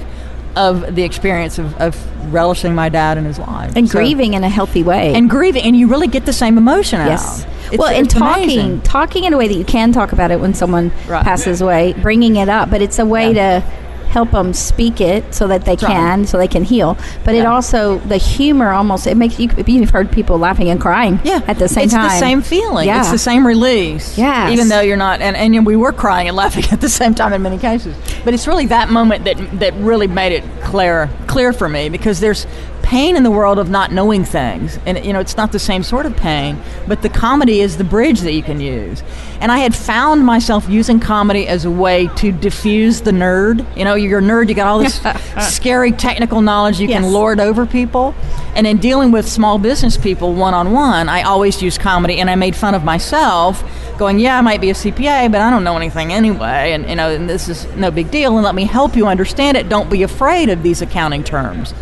of 0.54 0.94
the 0.94 1.02
experience 1.02 1.58
of, 1.58 1.74
of 1.80 1.96
relishing 2.32 2.76
my 2.76 2.88
dad 2.88 3.18
and 3.18 3.26
his 3.26 3.40
life 3.40 3.72
and 3.74 3.88
So- 3.88 3.98
grieving 3.98 4.34
in 4.34 4.44
a 4.44 4.48
healthy 4.48 4.84
way. 4.84 5.14
and 5.14 5.28
grieving 5.28 5.64
and 5.64 5.76
you 5.76 5.88
really 5.88 6.06
get 6.06 6.26
the 6.26 6.32
same 6.32 6.56
emotion 6.58 7.00
yes. 7.00 7.42
out 7.42 7.48
It's- 7.72 7.78
well, 7.80 7.88
and 7.92 8.08
talking, 8.08 8.44
amazing. 8.44 8.80
talking 8.82 9.24
in 9.24 9.32
a 9.32 9.36
way 9.36 9.48
that 9.48 9.54
you 9.58 9.64
can 9.64 9.90
talk 9.90 10.12
about 10.12 10.30
it 10.30 10.38
when 10.38 10.54
someone 10.54 10.92
Right. 11.08 11.24
passes 11.24 11.60
away, 11.60 11.92
bringing 12.00 12.36
it 12.36 12.48
up, 12.48 12.70
but 12.70 12.80
it's 12.82 13.00
a 13.00 13.04
way 13.04 13.32
Yeah. 13.32 13.60
to 13.60 13.66
help 14.08 14.30
them 14.30 14.52
speak 14.52 15.00
it 15.00 15.34
so 15.34 15.46
that 15.48 15.64
they 15.64 15.72
That's 15.76 15.84
right. 15.84 15.92
can, 15.92 16.26
so 16.26 16.38
they 16.38 16.48
can 16.48 16.64
heal. 16.64 16.96
But 17.24 17.34
it 17.34 17.46
also 17.46 17.98
the 17.98 18.16
humor 18.16 18.70
almost 18.70 19.06
it 19.06 19.16
makes 19.16 19.38
you. 19.38 19.50
You've 19.66 19.90
heard 19.90 20.10
people 20.10 20.38
laughing 20.38 20.68
and 20.70 20.80
crying, 20.80 21.20
Yeah, 21.24 21.42
at 21.46 21.58
the 21.58 21.68
same 21.68 21.84
it's 21.84 21.92
time. 21.92 22.06
It's 22.06 22.14
the 22.14 22.20
same 22.20 22.42
feeling. 22.42 22.86
Yeah. 22.86 23.00
It's 23.00 23.10
the 23.10 23.18
same 23.18 23.46
release. 23.46 24.16
Yeah, 24.18 24.50
even 24.50 24.68
though 24.68 24.80
you're 24.80 24.96
not, 24.96 25.20
and, 25.20 25.36
and 25.36 25.66
we 25.66 25.76
were 25.76 25.92
crying 25.92 26.28
and 26.28 26.36
laughing 26.44 26.64
at 26.72 26.80
the 26.80 26.88
same 26.88 27.14
time 27.14 27.32
in 27.32 27.42
many 27.42 27.58
cases. 27.58 27.96
But 28.24 28.34
it's 28.34 28.46
really 28.46 28.66
that 28.66 28.90
moment 28.90 29.24
that 29.24 29.60
that 29.60 29.74
really 29.74 30.06
made 30.06 30.32
it 30.32 30.44
clear 30.62 31.10
clear 31.26 31.52
for 31.52 31.68
me 31.68 31.88
because 31.88 32.20
there's 32.20 32.46
pain 32.82 33.16
in 33.16 33.22
the 33.22 33.30
world 33.30 33.58
of 33.58 33.68
not 33.68 33.92
knowing 33.92 34.24
things, 34.24 34.78
and 34.86 35.04
you 35.04 35.12
know 35.12 35.20
it's 35.20 35.36
not 35.36 35.52
the 35.52 35.58
same 35.58 35.82
sort 35.82 36.06
of 36.06 36.16
pain. 36.16 36.58
But 36.86 37.02
the 37.02 37.10
comedy 37.10 37.60
is 37.60 37.76
the 37.76 37.84
bridge 37.84 38.20
that 38.20 38.32
you 38.32 38.42
can 38.42 38.60
use. 38.60 39.02
And 39.40 39.52
I 39.52 39.58
had 39.58 39.74
found 39.74 40.24
myself 40.24 40.68
using 40.68 40.98
comedy 40.98 41.46
as 41.46 41.64
a 41.64 41.70
way 41.70 42.08
to 42.16 42.32
diffuse 42.32 43.02
the 43.02 43.10
nerd. 43.10 43.64
You 43.76 43.84
know, 43.84 43.94
you're 44.04 44.20
a 44.20 44.22
nerd. 44.22 44.48
You 44.48 44.54
got 44.54 44.66
all 44.66 44.78
this 44.78 45.04
uh, 45.04 45.18
uh. 45.36 45.40
scary 45.40 45.92
technical 45.92 46.40
knowledge 46.40 46.80
you 46.80 46.88
Yes. 46.88 47.00
can 47.02 47.12
lord 47.12 47.40
over 47.40 47.66
people. 47.66 48.14
And 48.54 48.66
in 48.66 48.78
dealing 48.78 49.12
with 49.12 49.28
small 49.28 49.58
business 49.58 49.96
people 49.96 50.34
one 50.34 50.54
on 50.54 50.72
one, 50.72 51.08
I 51.08 51.22
always 51.22 51.62
use 51.62 51.78
comedy 51.78 52.18
and 52.20 52.28
I 52.28 52.34
made 52.34 52.56
fun 52.56 52.74
of 52.74 52.82
myself, 52.84 53.62
going, 53.98 54.18
Yeah, 54.18 54.38
I 54.38 54.40
might 54.40 54.60
be 54.60 54.70
a 54.70 54.74
CPA, 54.74 55.30
but 55.30 55.40
I 55.40 55.50
don't 55.50 55.64
know 55.64 55.76
anything 55.76 56.12
anyway. 56.12 56.72
And, 56.72 56.88
you 56.88 56.96
know, 56.96 57.10
and 57.10 57.28
this 57.28 57.48
is 57.48 57.66
no 57.76 57.90
big 57.90 58.10
deal. 58.10 58.34
And 58.36 58.44
let 58.44 58.54
me 58.54 58.64
help 58.64 58.96
you 58.96 59.06
understand 59.06 59.56
it. 59.56 59.68
Don't 59.68 59.88
be 59.90 60.02
afraid 60.02 60.48
of 60.48 60.62
these 60.62 60.82
accounting 60.82 61.22
terms. 61.24 61.74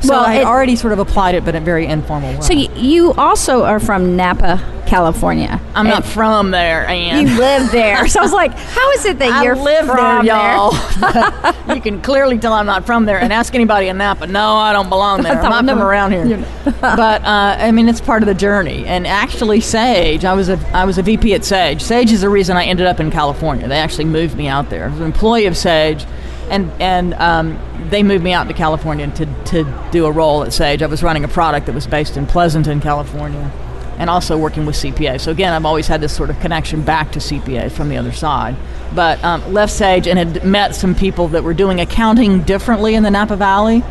So 0.00 0.10
Well, 0.10 0.24
I 0.24 0.34
it- 0.36 0.44
already 0.44 0.76
sort 0.76 0.92
of 0.92 0.98
applied 0.98 1.34
it, 1.34 1.44
but 1.44 1.54
in 1.54 1.62
a 1.62 1.64
very 1.64 1.86
informal 1.86 2.32
way. 2.34 2.40
So 2.40 2.52
you 2.52 3.12
also 3.14 3.64
are 3.64 3.80
from 3.80 4.16
Napa, 4.16 4.60
California. 4.86 5.60
I'm 5.74 5.86
not 5.86 6.04
from 6.04 6.50
there, 6.50 6.86
and 6.86 7.28
You 7.28 7.38
live 7.38 7.70
there, 7.70 8.06
so 8.08 8.20
I 8.20 8.22
was 8.22 8.32
like, 8.32 8.52
"How 8.52 8.90
is 8.92 9.04
it 9.04 9.18
that 9.18 9.32
I 9.32 9.42
you're 9.42 9.56
live 9.56 9.86
from 9.86 10.26
there, 10.26 10.36
y'all. 10.36 10.72
you 11.74 11.80
can 11.80 12.00
clearly 12.00 12.38
tell 12.38 12.52
I'm 12.52 12.66
not 12.66 12.86
from 12.86 13.04
there. 13.04 13.18
And 13.18 13.32
ask 13.32 13.54
anybody 13.54 13.88
in 13.88 13.98
Napa. 13.98 14.26
No, 14.26 14.56
I 14.56 14.72
don't 14.72 14.88
belong 14.88 15.22
there. 15.22 15.40
I'm 15.40 15.50
not 15.50 15.66
from 15.66 15.82
around 15.82 16.12
here. 16.12 16.44
but 16.80 17.22
uh, 17.22 17.56
I 17.58 17.70
mean, 17.72 17.88
it's 17.88 18.00
part 18.00 18.22
of 18.22 18.26
the 18.26 18.34
journey. 18.34 18.86
And 18.86 19.06
actually, 19.06 19.60
Sage, 19.60 20.24
I 20.24 20.34
was 20.34 20.48
a 20.48 20.58
I 20.72 20.84
was 20.84 20.98
a 20.98 21.02
VP 21.02 21.34
at 21.34 21.44
Sage. 21.44 21.82
Sage 21.82 22.12
is 22.12 22.20
the 22.20 22.28
reason 22.28 22.56
I 22.56 22.64
ended 22.64 22.86
up 22.86 23.00
in 23.00 23.10
California. 23.10 23.68
They 23.68 23.78
actually 23.78 24.06
moved 24.06 24.36
me 24.36 24.48
out 24.48 24.70
there. 24.70 24.86
I 24.86 24.88
was 24.88 25.00
an 25.00 25.06
employee 25.06 25.46
of 25.46 25.56
Sage, 25.56 26.06
and 26.50 26.70
and 26.80 27.14
um, 27.14 27.58
they 27.90 28.02
moved 28.02 28.24
me 28.24 28.32
out 28.32 28.48
to 28.48 28.54
California 28.54 29.10
to 29.12 29.26
to 29.26 29.88
do 29.90 30.06
a 30.06 30.12
role 30.12 30.44
at 30.44 30.52
Sage. 30.52 30.82
I 30.82 30.86
was 30.86 31.02
running 31.02 31.24
a 31.24 31.28
product 31.28 31.66
that 31.66 31.74
was 31.74 31.86
based 31.86 32.16
in 32.16 32.26
Pleasanton, 32.26 32.80
California 32.80 33.50
and 33.98 34.10
also 34.10 34.36
working 34.36 34.66
with 34.66 34.76
CPA. 34.76 35.20
So 35.20 35.30
again, 35.30 35.52
I've 35.52 35.64
always 35.64 35.86
had 35.86 36.00
this 36.00 36.14
sort 36.14 36.30
of 36.30 36.38
connection 36.40 36.82
back 36.82 37.12
to 37.12 37.18
CPA 37.18 37.70
from 37.70 37.88
the 37.88 37.96
other 37.96 38.12
side. 38.12 38.56
But 38.94 39.22
um, 39.24 39.52
left 39.52 39.72
Sage 39.72 40.06
and 40.06 40.18
had 40.18 40.44
met 40.44 40.74
some 40.74 40.94
people 40.94 41.28
that 41.28 41.42
were 41.42 41.54
doing 41.54 41.80
accounting 41.80 42.42
differently 42.42 42.94
in 42.94 43.02
the 43.02 43.10
Napa 43.10 43.36
Valley, 43.36 43.82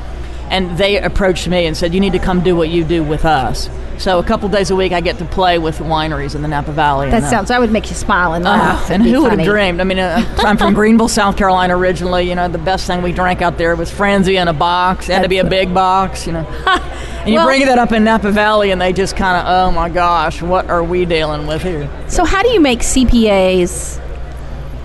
and 0.49 0.77
they 0.77 0.99
approached 0.99 1.47
me 1.47 1.65
and 1.65 1.75
said, 1.75 1.93
"You 1.93 1.99
need 1.99 2.13
to 2.13 2.19
come 2.19 2.41
do 2.41 2.55
what 2.55 2.69
you 2.69 2.83
do 2.83 3.03
with 3.03 3.25
us." 3.25 3.69
So 3.97 4.19
a 4.19 4.23
couple 4.23 4.49
days 4.49 4.71
a 4.71 4.75
week, 4.75 4.91
I 4.91 5.01
get 5.01 5.17
to 5.19 5.25
play 5.25 5.59
with 5.59 5.77
wineries 5.77 6.35
in 6.35 6.41
the 6.41 6.47
Napa 6.47 6.71
Valley. 6.71 7.09
That 7.09 7.17
and, 7.17 7.25
uh, 7.25 7.29
sounds. 7.29 7.49
That 7.49 7.59
would 7.59 7.71
make 7.71 7.89
you 7.89 7.95
smile 7.95 8.33
and 8.33 8.43
laugh. 8.43 8.89
It'd 8.89 8.95
and 9.01 9.03
who 9.03 9.21
would 9.21 9.33
have 9.39 9.45
dreamed? 9.47 9.79
I 9.79 9.83
mean, 9.83 9.99
uh, 9.99 10.25
I'm 10.39 10.57
from 10.57 10.73
Greenville, 10.73 11.07
South 11.07 11.37
Carolina 11.37 11.77
originally. 11.77 12.27
You 12.27 12.35
know, 12.35 12.47
the 12.47 12.57
best 12.57 12.87
thing 12.87 13.01
we 13.01 13.11
drank 13.11 13.41
out 13.41 13.57
there 13.57 13.75
was 13.75 13.91
Franzia 13.91 14.41
in 14.41 14.47
a 14.47 14.53
box. 14.53 15.09
It 15.09 15.13
had 15.13 15.21
to 15.21 15.29
be 15.29 15.37
a 15.37 15.45
big 15.45 15.73
box, 15.73 16.25
you 16.25 16.33
know. 16.33 16.39
and 16.67 17.29
you 17.29 17.35
Well- 17.35 17.45
bring 17.45 17.65
that 17.65 17.77
up 17.77 17.91
in 17.91 18.03
Napa 18.03 18.31
Valley, 18.31 18.71
and 18.71 18.81
they 18.81 18.93
just 18.93 19.15
kind 19.15 19.37
of, 19.37 19.45
oh 19.47 19.71
my 19.71 19.89
gosh, 19.89 20.41
what 20.41 20.69
are 20.69 20.83
we 20.83 21.05
dealing 21.05 21.47
with 21.47 21.61
here? 21.61 21.89
So, 22.07 22.25
how 22.25 22.41
do 22.41 22.49
you 22.49 22.59
make 22.59 22.79
CPAs 22.79 24.01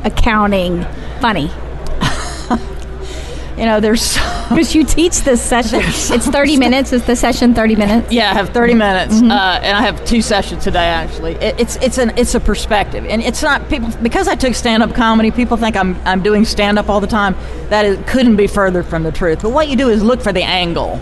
accounting 0.04 0.84
funny? 1.20 1.50
You 3.58 3.66
know, 3.66 3.80
there's. 3.80 4.16
Because 4.48 4.74
you 4.74 4.82
teach 4.82 5.20
this 5.24 5.42
session. 5.42 5.80
It's 5.84 6.26
30 6.26 6.56
minutes. 6.56 6.94
Is 6.94 7.04
the 7.04 7.14
session 7.14 7.52
30 7.54 7.76
minutes? 7.76 8.10
Yeah, 8.10 8.30
I 8.30 8.34
have 8.34 8.48
30 8.48 8.72
minutes, 8.72 9.16
Mm-hmm. 9.16 9.30
uh, 9.30 9.60
and 9.62 9.76
I 9.76 9.82
have 9.82 10.02
two 10.06 10.22
sessions 10.22 10.64
today. 10.64 10.86
Actually, 10.86 11.32
it, 11.34 11.60
it's 11.60 11.76
it's 11.76 11.98
an 11.98 12.12
it's 12.16 12.34
a 12.34 12.40
perspective, 12.40 13.04
and 13.04 13.20
it's 13.20 13.42
not 13.42 13.68
people 13.68 13.90
because 14.02 14.26
I 14.26 14.36
took 14.36 14.54
stand 14.54 14.82
up 14.82 14.94
comedy. 14.94 15.30
People 15.30 15.58
think 15.58 15.76
I'm 15.76 15.96
I'm 16.06 16.22
doing 16.22 16.46
stand 16.46 16.78
up 16.78 16.88
all 16.88 16.98
the 16.98 17.06
time. 17.06 17.36
That 17.68 17.84
is, 17.84 17.98
couldn't 18.06 18.36
be 18.36 18.46
further 18.46 18.82
from 18.82 19.02
the 19.02 19.12
truth. 19.12 19.42
But 19.42 19.50
what 19.50 19.68
you 19.68 19.76
do 19.76 19.90
is 19.90 20.02
look 20.02 20.22
for 20.22 20.32
the 20.32 20.44
angle. 20.44 20.98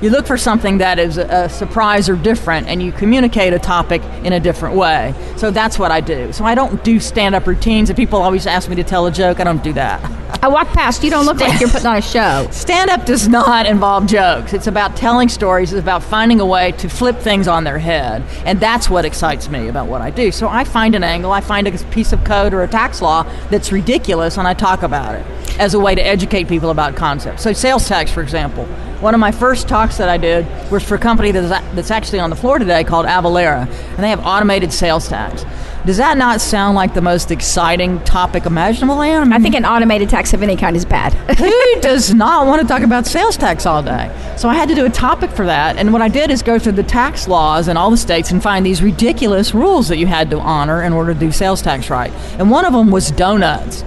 You 0.00 0.10
look 0.10 0.26
for 0.26 0.36
something 0.36 0.78
that 0.78 0.98
is 0.98 1.18
a, 1.18 1.48
surprise 1.48 2.08
or 2.08 2.14
different, 2.14 2.68
and 2.68 2.80
you 2.82 2.92
communicate 2.92 3.52
a 3.52 3.58
topic 3.58 4.02
in 4.22 4.32
a 4.32 4.38
different 4.40 4.76
way. 4.76 5.14
So 5.36 5.50
that's 5.50 5.78
what 5.78 5.90
I 5.90 6.00
do. 6.00 6.32
So 6.32 6.44
I 6.44 6.54
don't 6.54 6.82
do 6.84 7.00
stand 7.00 7.34
up 7.34 7.46
routines, 7.46 7.90
and 7.90 7.96
people 7.96 8.20
always 8.20 8.46
ask 8.46 8.68
me 8.68 8.76
to 8.76 8.84
tell 8.84 9.06
a 9.06 9.10
joke. 9.10 9.40
I 9.40 9.44
don't 9.44 9.62
do 9.62 9.72
that. 9.72 10.00
I 10.40 10.46
walk 10.46 10.68
past. 10.68 11.02
You 11.02 11.10
don't 11.10 11.26
look 11.26 11.40
like 11.40 11.58
you're 11.58 11.68
putting 11.68 11.86
on 11.86 11.96
a 11.96 12.02
show. 12.02 12.46
Stand 12.52 12.90
up 12.90 13.04
does 13.04 13.26
not 13.26 13.66
involve 13.66 14.06
jokes. 14.06 14.52
It's 14.52 14.68
about 14.68 14.96
telling 14.96 15.28
stories. 15.28 15.72
It's 15.72 15.82
about 15.82 16.04
finding 16.04 16.38
a 16.38 16.46
way 16.46 16.72
to 16.72 16.88
flip 16.88 17.18
things 17.18 17.48
on 17.48 17.64
their 17.64 17.78
head. 17.78 18.22
And 18.44 18.60
that's 18.60 18.88
what 18.88 19.04
excites 19.04 19.48
me 19.48 19.66
about 19.66 19.88
what 19.88 20.00
I 20.00 20.10
do. 20.10 20.30
So 20.30 20.46
I 20.46 20.62
find 20.62 20.94
an 20.94 21.02
angle, 21.02 21.32
I 21.32 21.40
find 21.40 21.66
a 21.66 21.72
piece 21.86 22.12
of 22.12 22.22
code 22.22 22.54
or 22.54 22.62
a 22.62 22.68
tax 22.68 23.02
law 23.02 23.24
that's 23.50 23.72
ridiculous, 23.72 24.38
and 24.38 24.46
I 24.46 24.54
talk 24.54 24.84
about 24.84 25.16
it 25.16 25.26
as 25.58 25.74
a 25.74 25.80
way 25.80 25.96
to 25.96 26.02
educate 26.06 26.46
people 26.46 26.70
about 26.70 26.94
concepts. 26.94 27.42
So, 27.42 27.52
sales 27.52 27.88
tax, 27.88 28.12
for 28.12 28.22
example. 28.22 28.68
One 29.00 29.14
of 29.14 29.20
my 29.20 29.30
first 29.30 29.68
talks 29.68 29.96
that 29.98 30.08
I 30.08 30.16
did 30.16 30.44
was 30.72 30.82
for 30.82 30.96
a 30.96 30.98
company 30.98 31.30
that's, 31.30 31.50
that's 31.76 31.92
actually 31.92 32.18
on 32.18 32.30
the 32.30 32.36
floor 32.36 32.58
today 32.58 32.82
called 32.82 33.06
Avalara, 33.06 33.68
and 33.68 33.98
they 33.98 34.08
have 34.08 34.26
automated 34.26 34.72
sales 34.72 35.06
tax. 35.08 35.44
Does 35.86 35.98
that 35.98 36.18
not 36.18 36.40
sound 36.40 36.74
like 36.74 36.94
the 36.94 37.00
most 37.00 37.30
exciting 37.30 38.00
topic 38.00 38.44
imaginable, 38.44 39.00
Ann? 39.00 39.32
I 39.32 39.38
think 39.38 39.54
an 39.54 39.64
automated 39.64 40.08
tax 40.08 40.34
of 40.34 40.42
any 40.42 40.56
kind 40.56 40.76
is 40.76 40.84
bad. 40.84 41.12
Who 41.38 41.80
does 41.80 42.12
not 42.12 42.48
want 42.48 42.60
to 42.60 42.66
talk 42.66 42.82
about 42.82 43.06
sales 43.06 43.36
tax 43.36 43.66
all 43.66 43.84
day? 43.84 44.12
So 44.36 44.48
I 44.48 44.54
had 44.54 44.68
to 44.68 44.74
do 44.74 44.84
a 44.84 44.90
topic 44.90 45.30
for 45.30 45.46
that. 45.46 45.76
And 45.76 45.92
what 45.92 46.02
I 46.02 46.08
did 46.08 46.32
is 46.32 46.42
go 46.42 46.58
through 46.58 46.72
the 46.72 46.82
tax 46.82 47.28
laws 47.28 47.68
in 47.68 47.76
all 47.76 47.92
the 47.92 47.96
states 47.96 48.32
and 48.32 48.42
find 48.42 48.66
these 48.66 48.82
ridiculous 48.82 49.54
rules 49.54 49.86
that 49.88 49.98
you 49.98 50.08
had 50.08 50.28
to 50.30 50.40
honor 50.40 50.82
in 50.82 50.92
order 50.92 51.14
to 51.14 51.20
do 51.20 51.30
sales 51.30 51.62
tax 51.62 51.88
right. 51.88 52.10
And 52.38 52.50
one 52.50 52.64
of 52.64 52.72
them 52.72 52.90
was 52.90 53.12
donuts. 53.12 53.84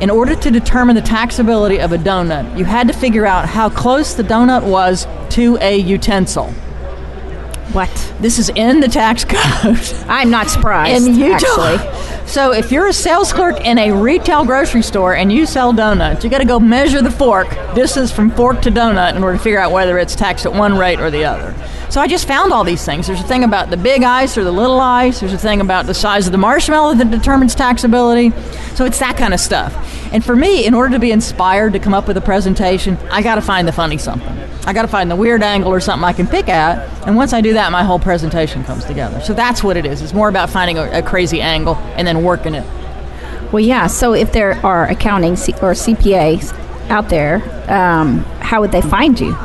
In 0.00 0.08
order 0.08 0.34
to 0.34 0.50
determine 0.50 0.96
the 0.96 1.02
taxability 1.02 1.84
of 1.84 1.92
a 1.92 1.98
donut, 1.98 2.56
you 2.56 2.64
had 2.64 2.88
to 2.88 2.94
figure 2.94 3.26
out 3.26 3.46
how 3.46 3.68
close 3.68 4.14
the 4.14 4.22
donut 4.22 4.62
was 4.62 5.06
to 5.30 5.58
a 5.60 5.76
utensil. 5.76 6.46
What? 7.72 8.14
This 8.18 8.38
is 8.38 8.48
in 8.48 8.80
the 8.80 8.88
tax 8.88 9.24
code. 9.28 9.78
I'm 10.08 10.30
not 10.30 10.48
surprised. 10.48 11.06
In 11.06 11.14
Utah. 11.14 11.34
actually. 11.34 12.06
So 12.30 12.52
if 12.52 12.70
you're 12.70 12.86
a 12.86 12.92
sales 12.92 13.32
clerk 13.32 13.60
in 13.66 13.76
a 13.76 13.90
retail 13.90 14.44
grocery 14.44 14.82
store 14.82 15.16
and 15.16 15.32
you 15.32 15.46
sell 15.46 15.72
donuts, 15.72 16.22
you 16.22 16.30
got 16.30 16.38
to 16.38 16.44
go 16.44 16.60
measure 16.60 17.02
the 17.02 17.10
fork 17.10 17.48
distance 17.74 18.12
from 18.12 18.30
fork 18.30 18.62
to 18.62 18.70
donut 18.70 19.16
in 19.16 19.24
order 19.24 19.36
to 19.36 19.42
figure 19.42 19.58
out 19.58 19.72
whether 19.72 19.98
it's 19.98 20.14
taxed 20.14 20.46
at 20.46 20.52
one 20.52 20.78
rate 20.78 21.00
or 21.00 21.10
the 21.10 21.24
other. 21.24 21.52
So 21.90 22.00
I 22.00 22.06
just 22.06 22.28
found 22.28 22.52
all 22.52 22.62
these 22.62 22.84
things. 22.84 23.08
There's 23.08 23.20
a 23.20 23.24
thing 23.24 23.42
about 23.42 23.68
the 23.70 23.76
big 23.76 24.04
ice 24.04 24.38
or 24.38 24.44
the 24.44 24.52
little 24.52 24.78
ice. 24.78 25.18
There's 25.18 25.32
a 25.32 25.38
thing 25.38 25.60
about 25.60 25.86
the 25.86 25.94
size 25.94 26.26
of 26.26 26.32
the 26.32 26.38
marshmallow 26.38 26.94
that 26.94 27.10
determines 27.10 27.56
taxability. 27.56 28.32
So 28.76 28.84
it's 28.84 29.00
that 29.00 29.16
kind 29.16 29.34
of 29.34 29.40
stuff. 29.40 29.74
And 30.12 30.24
for 30.24 30.36
me, 30.36 30.64
in 30.64 30.72
order 30.72 30.94
to 30.94 31.00
be 31.00 31.10
inspired 31.10 31.72
to 31.72 31.80
come 31.80 31.92
up 31.92 32.06
with 32.06 32.16
a 32.16 32.20
presentation, 32.20 32.96
I 33.10 33.22
got 33.22 33.34
to 33.34 33.42
find 33.42 33.66
the 33.66 33.72
funny 33.72 33.98
something. 33.98 34.28
I 34.66 34.72
got 34.72 34.82
to 34.82 34.88
find 34.88 35.10
the 35.10 35.16
weird 35.16 35.42
angle 35.42 35.72
or 35.72 35.80
something 35.80 36.04
I 36.04 36.12
can 36.12 36.28
pick 36.28 36.48
at. 36.48 36.78
And 37.08 37.16
once 37.16 37.32
I 37.32 37.40
do 37.40 37.54
that, 37.54 37.72
my 37.72 37.82
whole 37.82 37.98
presentation 37.98 38.62
comes 38.62 38.84
together. 38.84 39.20
So 39.20 39.34
that's 39.34 39.64
what 39.64 39.76
it 39.76 39.84
is. 39.84 40.00
It's 40.00 40.14
more 40.14 40.28
about 40.28 40.48
finding 40.48 40.78
a, 40.78 40.98
a 40.98 41.02
crazy 41.02 41.40
angle 41.40 41.74
and 41.96 42.06
then 42.06 42.22
working 42.22 42.54
it. 42.54 42.64
Well, 43.52 43.64
yeah. 43.64 43.88
So 43.88 44.12
if 44.12 44.30
there 44.30 44.64
are 44.64 44.88
accounting 44.88 45.34
C- 45.34 45.54
or 45.54 45.72
CPAs 45.72 46.52
out 46.88 47.08
there, 47.08 47.42
um, 47.68 48.18
how 48.38 48.60
would 48.60 48.70
they 48.70 48.80
find 48.82 49.18
you? 49.18 49.36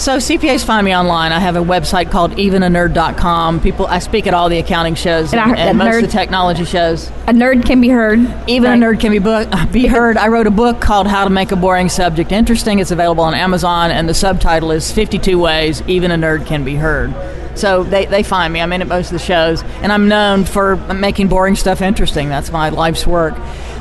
So 0.00 0.16
CPAs 0.16 0.64
find 0.64 0.82
me 0.86 0.96
online. 0.96 1.30
I 1.30 1.38
have 1.40 1.56
a 1.56 1.60
website 1.60 2.10
called 2.10 2.32
evenanerd.com. 2.32 3.60
People, 3.60 3.86
I 3.86 3.98
speak 3.98 4.26
at 4.26 4.32
all 4.32 4.48
the 4.48 4.58
accounting 4.58 4.94
shows 4.94 5.30
And 5.34 5.42
and, 5.42 5.58
and 5.58 5.76
most 5.78 5.88
of 5.88 5.92
nerd- 5.92 6.00
the 6.06 6.08
technology 6.08 6.64
shows. 6.64 7.08
A 7.28 7.34
nerd 7.34 7.66
can 7.66 7.82
be 7.82 7.90
heard. 7.90 8.18
Even 8.48 8.70
Right. 8.70 8.82
a 8.82 8.86
nerd 8.96 8.98
can 9.00 9.12
be 9.12 9.18
book, 9.18 9.46
be 9.72 9.86
heard. 9.86 10.16
I 10.16 10.28
wrote 10.28 10.46
a 10.46 10.50
book 10.50 10.80
called 10.80 11.06
How 11.06 11.24
to 11.24 11.30
Make 11.30 11.52
a 11.52 11.56
Boring 11.56 11.90
Subject 11.90 12.32
Interesting. 12.32 12.78
It's 12.78 12.90
available 12.90 13.22
on 13.24 13.34
Amazon, 13.34 13.90
and 13.90 14.08
the 14.08 14.14
subtitle 14.14 14.70
is 14.70 14.90
52 14.90 15.38
Ways 15.38 15.82
Even 15.86 16.10
a 16.10 16.16
Nerd 16.16 16.46
Can 16.46 16.64
Be 16.64 16.76
Heard. 16.76 17.12
So 17.54 17.84
they, 17.84 18.06
they 18.06 18.22
find 18.22 18.54
me. 18.54 18.62
I'm 18.62 18.72
in 18.72 18.80
at 18.80 18.88
most 18.88 19.08
of 19.08 19.12
the 19.12 19.18
shows, 19.18 19.62
and 19.82 19.92
I'm 19.92 20.08
known 20.08 20.46
for 20.46 20.76
making 20.94 21.28
boring 21.28 21.56
stuff 21.56 21.82
interesting. 21.82 22.30
That's 22.30 22.50
my 22.50 22.70
life's 22.70 23.06
work. 23.06 23.34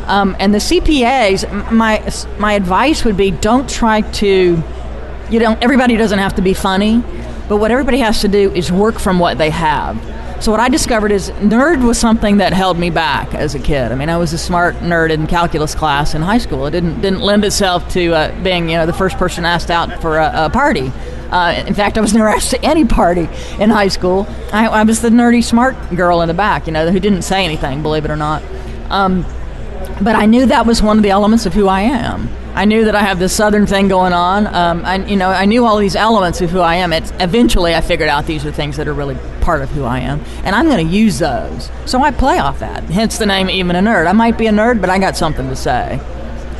Um, 0.09 0.35
and 0.37 0.53
the 0.53 0.57
CPAs, 0.57 1.71
my 1.71 2.03
my 2.39 2.53
advice 2.53 3.05
would 3.05 3.15
be 3.15 3.31
don't 3.31 3.69
try 3.69 4.01
to 4.01 4.61
you 5.31 5.39
don't 5.39 5.61
everybody 5.63 5.95
doesn't 5.97 6.19
have 6.19 6.35
to 6.35 6.41
be 6.41 6.53
funny 6.53 7.03
but 7.47 7.57
what 7.57 7.71
everybody 7.71 7.97
has 7.99 8.21
to 8.21 8.27
do 8.27 8.51
is 8.53 8.71
work 8.71 8.99
from 8.99 9.19
what 9.19 9.37
they 9.37 9.49
have 9.49 9.97
so 10.43 10.51
what 10.51 10.59
i 10.59 10.69
discovered 10.69 11.11
is 11.11 11.31
nerd 11.31 11.85
was 11.85 11.97
something 11.97 12.37
that 12.37 12.53
held 12.53 12.77
me 12.77 12.89
back 12.89 13.33
as 13.33 13.55
a 13.55 13.59
kid 13.59 13.91
i 13.91 13.95
mean 13.95 14.09
i 14.09 14.17
was 14.17 14.33
a 14.33 14.37
smart 14.37 14.75
nerd 14.77 15.11
in 15.11 15.27
calculus 15.27 15.75
class 15.75 16.13
in 16.13 16.21
high 16.21 16.37
school 16.37 16.65
it 16.65 16.71
didn't 16.71 17.01
didn't 17.01 17.21
lend 17.21 17.43
itself 17.43 17.87
to 17.89 18.13
uh, 18.13 18.43
being 18.43 18.69
you 18.69 18.77
know 18.77 18.85
the 18.85 18.93
first 18.93 19.17
person 19.17 19.45
asked 19.45 19.69
out 19.69 20.01
for 20.01 20.17
a, 20.17 20.45
a 20.45 20.49
party 20.49 20.91
uh, 21.31 21.63
in 21.67 21.75
fact, 21.75 21.97
I 21.97 22.01
was 22.01 22.13
never 22.15 22.27
asked 22.27 22.49
to 22.51 22.65
any 22.65 22.85
party 22.85 23.29
in 23.59 23.69
high 23.69 23.87
school. 23.87 24.27
I, 24.51 24.67
I 24.67 24.83
was 24.83 25.01
the 25.01 25.09
nerdy, 25.09 25.43
smart 25.43 25.75
girl 25.95 26.21
in 26.21 26.27
the 26.27 26.33
back, 26.33 26.65
you 26.65 26.73
know, 26.73 26.89
who 26.91 26.99
didn't 26.99 27.21
say 27.21 27.45
anything, 27.45 27.83
believe 27.83 28.05
it 28.05 28.11
or 28.11 28.15
not. 28.15 28.41
Um, 28.89 29.25
but 30.01 30.15
I 30.15 30.25
knew 30.25 30.45
that 30.47 30.65
was 30.65 30.81
one 30.81 30.97
of 30.97 31.03
the 31.03 31.11
elements 31.11 31.45
of 31.45 31.53
who 31.53 31.67
I 31.67 31.81
am. 31.81 32.29
I 32.59 32.65
knew 32.65 32.83
that 32.83 32.95
I 32.95 33.03
have 33.03 33.19
this 33.19 33.33
southern 33.33 33.65
thing 33.65 33.87
going 33.87 34.11
on. 34.11 34.45
Um, 34.45 34.83
I, 34.83 34.97
you 35.05 35.15
know, 35.15 35.29
I 35.29 35.45
knew 35.45 35.63
all 35.63 35.77
these 35.77 35.95
elements 35.95 36.41
of 36.41 36.49
who 36.49 36.59
I 36.59 36.75
am. 36.75 36.91
It's, 36.91 37.13
eventually, 37.17 37.73
I 37.73 37.79
figured 37.79 38.09
out 38.09 38.25
these 38.25 38.45
are 38.45 38.51
things 38.51 38.75
that 38.75 38.85
are 38.85 38.93
really 38.93 39.15
part 39.39 39.61
of 39.61 39.69
who 39.69 39.85
I 39.85 39.99
am, 39.99 40.19
and 40.43 40.53
I'm 40.53 40.65
going 40.65 40.85
to 40.85 40.93
use 40.93 41.19
those. 41.19 41.71
So 41.85 42.01
I 42.01 42.11
play 42.11 42.37
off 42.37 42.59
that. 42.59 42.83
Hence 42.83 43.17
the 43.17 43.25
name, 43.25 43.49
even 43.49 43.77
a 43.77 43.79
nerd. 43.79 44.07
I 44.07 44.11
might 44.11 44.37
be 44.37 44.47
a 44.47 44.51
nerd, 44.51 44.81
but 44.81 44.89
I 44.89 44.99
got 44.99 45.15
something 45.15 45.47
to 45.47 45.55
say, 45.55 46.01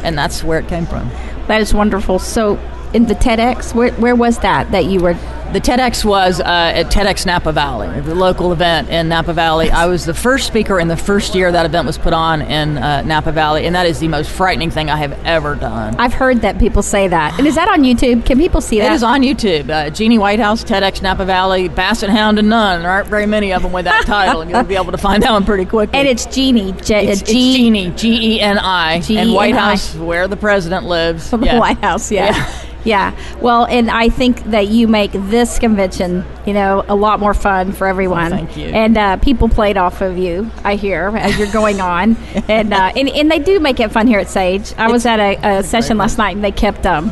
and 0.02 0.18
that's 0.18 0.42
where 0.42 0.58
it 0.60 0.70
came 0.70 0.86
from. 0.86 1.10
That 1.48 1.60
is 1.60 1.74
wonderful. 1.74 2.18
So, 2.18 2.58
in 2.94 3.08
the 3.08 3.16
TEDx, 3.16 3.76
where, 3.76 3.92
where 3.96 4.16
was 4.16 4.40
that 4.40 4.72
that 4.72 4.86
you 4.86 5.02
were? 5.02 5.16
The 5.52 5.60
TEDx 5.60 6.06
was 6.06 6.40
uh, 6.40 6.44
at 6.46 6.92
TEDx 6.92 7.26
Napa 7.26 7.52
Valley, 7.52 8.02
the 8.02 8.14
local 8.14 8.54
event 8.54 8.88
in 8.90 9.10
Napa 9.10 9.34
Valley. 9.34 9.72
I 9.72 9.88
was 9.88 10.06
the 10.06 10.14
first 10.14 10.46
speaker 10.46 10.80
in 10.80 10.88
the 10.90 10.96
first 10.96 11.34
year 11.34 11.52
that 11.52 11.66
event 11.66 11.88
was 11.88 11.98
put 11.98 12.14
on 12.14 12.44
in 12.44 12.78
uh, 12.78 13.02
Napa 13.02 13.32
Valley, 13.32 13.66
and 13.66 13.74
that 13.74 13.88
is 13.88 14.00
the 14.00 14.08
most 14.10 14.30
frightening 14.30 14.70
thing 14.70 14.92
I 14.92 14.98
have 14.98 15.14
ever 15.26 15.56
done. 15.56 15.96
I've 15.98 16.14
heard 16.14 16.42
that 16.42 16.60
people 16.60 16.84
say 16.84 17.08
that. 17.08 17.40
And 17.40 17.48
is 17.48 17.56
that 17.56 17.68
on 17.68 17.82
YouTube? 17.82 18.28
Can 18.28 18.38
people 18.38 18.62
see 18.62 18.78
that? 18.78 18.92
It 18.92 18.96
is 18.96 19.02
on 19.02 19.22
YouTube. 19.24 19.72
Uh, 19.72 19.90
Geni 19.90 20.20
Whitehouse, 20.20 20.64
TEDx 20.64 21.02
Napa 21.02 21.26
Valley, 21.26 21.68
Basset 21.68 22.12
Hound 22.12 22.38
and 22.38 22.50
Nun. 22.50 22.84
There 22.84 22.92
aren't 22.92 23.08
very 23.08 23.26
many 23.26 23.52
of 23.52 23.64
them 23.64 23.72
with 23.72 23.86
that 23.86 24.04
title, 24.06 24.42
and 24.42 24.52
you'll 24.52 24.62
be 24.64 24.76
able 24.76 24.92
to 24.92 25.00
find 25.00 25.24
that 25.24 25.32
one 25.32 25.46
pretty 25.46 25.66
quickly. 25.66 25.98
And 25.98 26.08
it's 26.08 26.28
Geni. 26.28 26.74
J- 26.74 27.08
it's, 27.08 27.22
uh, 27.22 27.26
it's 27.26 27.32
Geni, 27.32 27.90
G 27.92 28.36
E 28.36 28.40
N 28.42 28.60
I, 28.60 29.02
and. 29.10 29.34
White 29.34 29.56
House, 29.56 29.96
where 29.96 30.28
the 30.28 30.38
president 30.38 30.86
lives. 30.86 31.28
From 31.32 31.44
Yeah. 31.44 31.56
the 31.56 31.60
White 31.60 31.80
House, 31.80 32.12
yeah. 32.12 32.36
Yeah. 32.36 32.54
yeah. 32.84 33.38
Well, 33.42 33.66
and 33.66 33.90
I 33.90 34.10
think 34.10 34.44
that 34.46 34.68
you 34.68 34.88
make 34.88 35.12
this 35.14 35.39
convention, 35.60 36.26
you 36.46 36.54
know, 36.54 36.84
a 36.88 36.96
lot 36.96 37.20
more 37.20 37.34
fun 37.34 37.72
for 37.72 37.88
everyone. 37.88 38.32
Thank 38.32 38.58
you. 38.58 38.66
And 38.68 38.98
uh, 38.98 39.18
people 39.18 39.48
played 39.48 39.78
off 39.78 40.02
of 40.02 40.18
you, 40.18 40.52
I 40.64 40.76
hear, 40.76 41.16
as 41.16 41.38
you're 41.38 41.52
going 41.52 41.80
on. 41.96 42.18
and, 42.50 42.74
uh, 42.74 42.92
and 42.96 43.08
and 43.08 43.32
they 43.32 43.40
do 43.40 43.60
make 43.60 43.80
it 43.80 43.92
fun 43.92 44.08
here 44.08 44.20
at 44.20 44.28
Sage. 44.30 44.74
I 44.78 44.92
was 44.92 45.06
at 45.06 45.20
a, 45.20 45.60
a 45.60 45.64
session 45.64 45.98
last 45.98 46.18
night, 46.18 46.36
and 46.36 46.44
they 46.44 46.52
kept 46.52 46.86
um, 46.86 47.12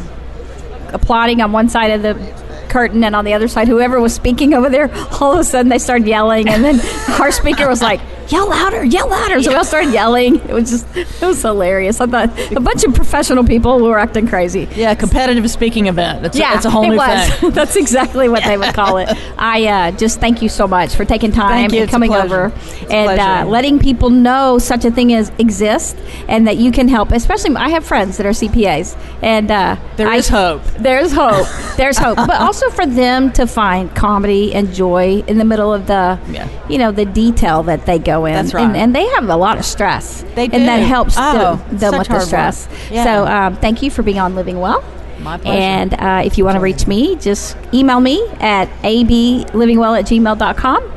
applauding 0.89 1.41
on 1.41 1.51
one 1.51 1.69
side 1.69 1.91
of 1.91 2.01
the 2.01 2.47
curtain 2.69 3.03
and 3.03 3.15
on 3.15 3.23
the 3.23 3.33
other 3.33 3.47
side 3.47 3.65
whoever 3.67 3.99
was 4.01 4.13
speaking 4.13 4.53
over 4.53 4.69
there 4.69 4.93
all 5.21 5.31
of 5.31 5.39
a 5.39 5.43
sudden 5.43 5.69
they 5.69 5.79
started 5.79 6.05
yelling 6.05 6.49
and 6.49 6.65
then 6.65 6.81
our 7.21 7.31
speaker 7.31 7.65
was 7.65 7.81
like 7.81 8.01
yell 8.29 8.49
louder 8.49 8.83
yell 8.83 9.07
louder 9.09 9.41
so 9.41 9.49
we 9.49 9.55
all 9.55 9.63
started 9.63 9.93
yelling 9.93 10.35
it 10.35 10.49
was 10.53 10.69
just 10.69 10.85
it 10.95 11.21
was 11.21 11.41
hilarious 11.41 12.01
i 12.01 12.05
thought 12.05 12.29
a 12.55 12.59
bunch 12.59 12.83
of 12.83 12.93
professional 12.93 13.43
people 13.43 13.79
who 13.79 13.85
were 13.85 13.99
acting 13.99 14.27
crazy 14.27 14.67
Yeah, 14.75 14.93
competitive 14.95 15.49
speaking 15.49 15.87
event. 15.87 16.35
Yeah, 16.35 16.53
a, 16.53 16.55
it's 16.57 16.65
a 16.65 16.69
whole 16.69 16.83
it 16.83 16.89
new 16.89 16.97
was. 16.97 17.29
thing. 17.35 17.51
That's 17.59 17.75
exactly 17.75 18.27
what 18.29 18.43
they 18.43 18.57
would 18.57 18.73
call 18.73 18.97
it. 18.97 19.09
I 19.37 19.65
uh, 19.67 19.91
just 19.91 20.19
thank 20.19 20.41
you 20.41 20.49
so 20.49 20.67
much 20.67 20.95
for 20.95 21.05
taking 21.05 21.31
time 21.31 21.73
and 21.73 21.89
coming 21.89 22.13
over 22.13 22.51
It's 22.55 22.91
and 22.91 23.19
uh, 23.19 23.45
letting 23.49 23.79
people 23.79 24.09
know 24.09 24.57
such 24.59 24.83
a 24.85 24.91
thing 24.91 25.13
as 25.13 25.31
exists 25.39 25.99
and 26.27 26.47
that 26.47 26.57
you 26.57 26.71
can 26.71 26.87
help. 26.87 27.11
Especially, 27.11 27.55
I 27.55 27.69
have 27.69 27.85
friends 27.85 28.17
that 28.17 28.25
are 28.25 28.31
CPAs, 28.31 28.97
and 29.21 29.49
uh, 29.51 29.77
There 29.95 30.07
I- 30.07 30.17
is 30.17 30.27
hope. 30.29 30.63
There's 30.79 31.11
hope. 31.13 31.47
There's 31.77 31.97
hope, 31.97 32.17
but 32.17 32.39
also 32.47 32.69
for 32.69 32.85
them 32.85 33.31
to 33.33 33.47
find 33.47 33.93
comedy 33.95 34.53
and 34.53 34.73
joy 34.73 35.23
in 35.27 35.37
the 35.37 35.45
middle 35.45 35.73
of 35.73 35.87
the, 35.87 36.19
Yeah. 36.29 36.47
you 36.69 36.77
know, 36.77 36.91
the 36.91 37.05
detail 37.05 37.63
that 37.63 37.85
they 37.85 37.99
go 37.99 38.16
in. 38.25 38.33
That's 38.33 38.53
right. 38.53 38.63
And, 38.65 38.75
and 38.75 38.95
they 38.95 39.05
have 39.07 39.27
a 39.29 39.35
lot 39.35 39.57
of 39.57 39.65
stress. 39.65 40.23
They 40.35 40.45
and 40.45 40.67
that 40.67 40.77
helps 40.77 41.15
Oh, 41.17 41.55
them, 41.55 41.77
them 41.77 41.97
with 41.97 42.07
the 42.07 42.19
stress. 42.19 42.67
Yeah. 42.91 43.03
So 43.03 43.25
um, 43.27 43.55
thank 43.57 43.81
you 43.81 43.91
for 43.91 44.03
being 44.03 44.19
on 44.19 44.35
Living 44.35 44.59
Well. 44.59 44.83
My 45.19 45.37
pleasure. 45.37 45.59
And 45.59 45.93
uh, 45.95 46.21
if 46.25 46.37
you 46.37 46.45
want 46.45 46.55
to 46.55 46.61
reach 46.61 46.85
me, 46.87 47.15
just 47.15 47.57
email 47.73 47.99
me 47.99 48.25
at 48.39 48.69
ablivingwell 48.83 49.97
at 49.99 50.05
gmail.com 50.05 50.93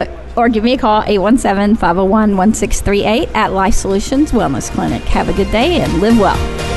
uh, 0.00 0.06
or 0.36 0.48
give 0.48 0.64
me 0.64 0.72
a 0.74 0.78
call 0.78 1.02
817 1.06 1.76
501 1.76 2.36
1638 2.36 3.28
at 3.36 3.52
Life 3.52 3.74
Solutions 3.74 4.32
Wellness 4.32 4.70
Clinic. 4.72 5.02
Have 5.02 5.28
a 5.28 5.32
good 5.32 5.50
day 5.52 5.80
and 5.80 6.00
live 6.00 6.18
well. 6.18 6.73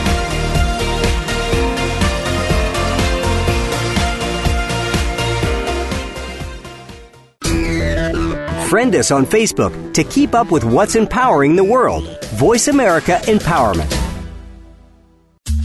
Friend 8.68 8.94
us 8.96 9.12
on 9.12 9.26
Facebook 9.26 9.94
to 9.94 10.04
keep 10.04 10.34
up 10.34 10.52
with 10.52 10.66
what's 10.66 10.96
empowering 10.96 11.56
the 11.56 11.64
world. 11.64 12.22
Voice 12.34 12.68
America 12.68 13.18
Empowerment. 13.24 13.90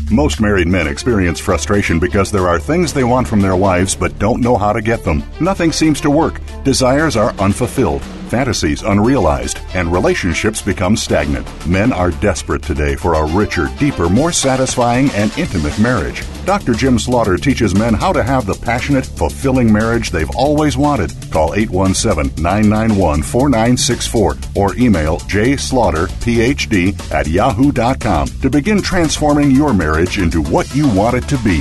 Most 0.08 0.40
married 0.40 0.68
men 0.68 0.86
experience 0.86 1.40
frustration 1.40 1.98
because 1.98 2.30
there 2.30 2.46
are 2.46 2.60
things 2.60 2.92
they 2.92 3.02
want 3.02 3.26
from 3.26 3.40
their 3.40 3.56
wives 3.56 3.96
but 3.96 4.16
don't 4.20 4.40
know 4.40 4.56
how 4.56 4.72
to 4.72 4.80
get 4.80 5.02
them. 5.02 5.24
Nothing 5.40 5.72
seems 5.72 6.00
to 6.02 6.10
work. 6.10 6.40
Desires 6.62 7.16
are 7.16 7.32
unfulfilled, 7.40 8.02
fantasies 8.32 8.82
unrealized, 8.82 9.58
and 9.74 9.92
relationships 9.92 10.62
become 10.62 10.96
stagnant. 10.96 11.46
Men 11.66 11.92
are 11.92 12.12
desperate 12.12 12.62
today 12.62 12.96
for 12.96 13.12
a 13.12 13.26
richer, 13.26 13.68
deeper, 13.78 14.08
more 14.08 14.32
satisfying, 14.32 15.10
and 15.10 15.36
intimate 15.36 15.78
marriage. 15.78 16.24
Dr. 16.46 16.72
Jim 16.72 16.98
Slaughter 16.98 17.36
teaches 17.36 17.74
men 17.74 17.92
how 17.92 18.10
to 18.10 18.22
have 18.22 18.46
the 18.46 18.54
passionate, 18.54 19.04
fulfilling 19.04 19.70
marriage 19.70 20.10
they've 20.10 20.34
always 20.34 20.78
wanted. 20.78 21.12
Call 21.30 21.54
817 21.54 22.42
991 22.42 23.22
4964 23.22 24.36
or 24.56 24.74
email 24.76 25.18
jslaughterphd 25.18 27.12
at 27.12 27.26
yahoo.com 27.26 28.28
to 28.28 28.48
begin 28.48 28.80
transforming 28.80 29.50
your 29.50 29.74
marriage 29.74 30.18
into 30.18 30.40
what 30.40 30.74
you 30.74 30.88
want 30.94 31.16
it 31.16 31.28
to 31.28 31.36
be. 31.44 31.60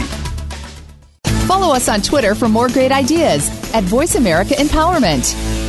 Follow 1.47 1.75
us 1.75 1.89
on 1.89 2.01
Twitter 2.01 2.33
for 2.33 2.47
more 2.47 2.69
great 2.69 2.93
ideas 2.93 3.49
at 3.73 3.83
Voice 3.83 4.15
America 4.15 4.53
Empowerment. 4.53 5.60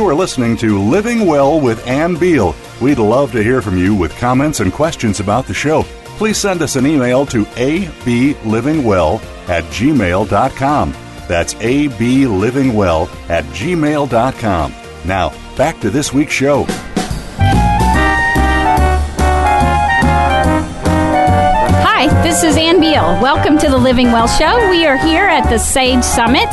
You 0.00 0.08
are 0.08 0.14
listening 0.14 0.56
to 0.56 0.80
Living 0.80 1.26
Well 1.26 1.60
with 1.60 1.86
Ann 1.86 2.16
Beal. 2.16 2.56
We'd 2.80 2.96
love 2.96 3.32
to 3.32 3.42
hear 3.42 3.60
from 3.60 3.76
you 3.76 3.94
with 3.94 4.16
comments 4.16 4.60
and 4.60 4.72
questions 4.72 5.20
about 5.20 5.44
the 5.44 5.52
show. 5.52 5.82
Please 6.16 6.38
send 6.38 6.62
us 6.62 6.76
an 6.76 6.86
email 6.86 7.26
to 7.26 7.44
ablivingwell 7.44 9.20
at 9.50 9.62
gmail.com. 9.64 10.94
That's 11.28 11.52
ablivingwell 11.52 13.28
at 13.28 13.44
gmail.com. 13.44 14.74
Now, 15.04 15.56
back 15.58 15.80
to 15.80 15.90
this 15.90 16.14
week's 16.14 16.32
show. 16.32 16.64
Hi, 21.82 22.22
this 22.22 22.42
is 22.42 22.56
Ann 22.56 22.80
Beal. 22.80 23.20
Welcome 23.20 23.58
to 23.58 23.68
the 23.68 23.76
Living 23.76 24.06
Well 24.12 24.28
Show. 24.28 24.70
We 24.70 24.86
are 24.86 24.96
here 24.96 25.26
at 25.26 25.50
the 25.50 25.58
Sage 25.58 26.02
Summit, 26.02 26.48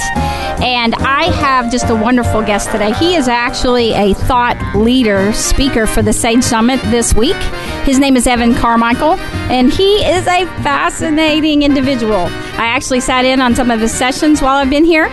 and 0.61 0.95
I 0.95 1.25
have 1.25 1.71
just 1.71 1.89
a 1.89 1.95
wonderful 1.95 2.41
guest 2.41 2.71
today. 2.71 2.93
He 2.93 3.15
is 3.15 3.27
actually 3.27 3.93
a 3.93 4.13
thought 4.13 4.57
leader 4.75 5.31
speaker 5.33 5.85
for 5.85 6.01
the 6.01 6.13
Sage 6.13 6.43
Summit 6.43 6.81
this 6.83 7.13
week. 7.13 7.35
His 7.83 7.99
name 7.99 8.17
is 8.17 8.25
Evan 8.25 8.55
Carmichael, 8.55 9.13
and 9.51 9.71
he 9.71 10.03
is 10.05 10.25
a 10.27 10.45
fascinating 10.63 11.63
individual. 11.63 12.25
I 12.57 12.65
actually 12.65 13.01
sat 13.01 13.23
in 13.23 13.39
on 13.39 13.55
some 13.55 13.69
of 13.69 13.79
his 13.79 13.93
sessions 13.93 14.41
while 14.41 14.57
I've 14.57 14.69
been 14.69 14.85
here. 14.85 15.05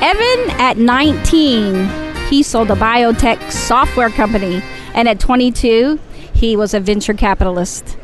Evan, 0.00 0.50
at 0.60 0.76
19, 0.76 1.88
he 2.28 2.42
sold 2.42 2.70
a 2.70 2.76
biotech 2.76 3.50
software 3.50 4.10
company, 4.10 4.62
and 4.94 5.08
at 5.08 5.18
22, 5.18 5.98
he 6.32 6.56
was 6.56 6.72
a 6.72 6.80
venture 6.80 7.14
capitalist. 7.14 7.96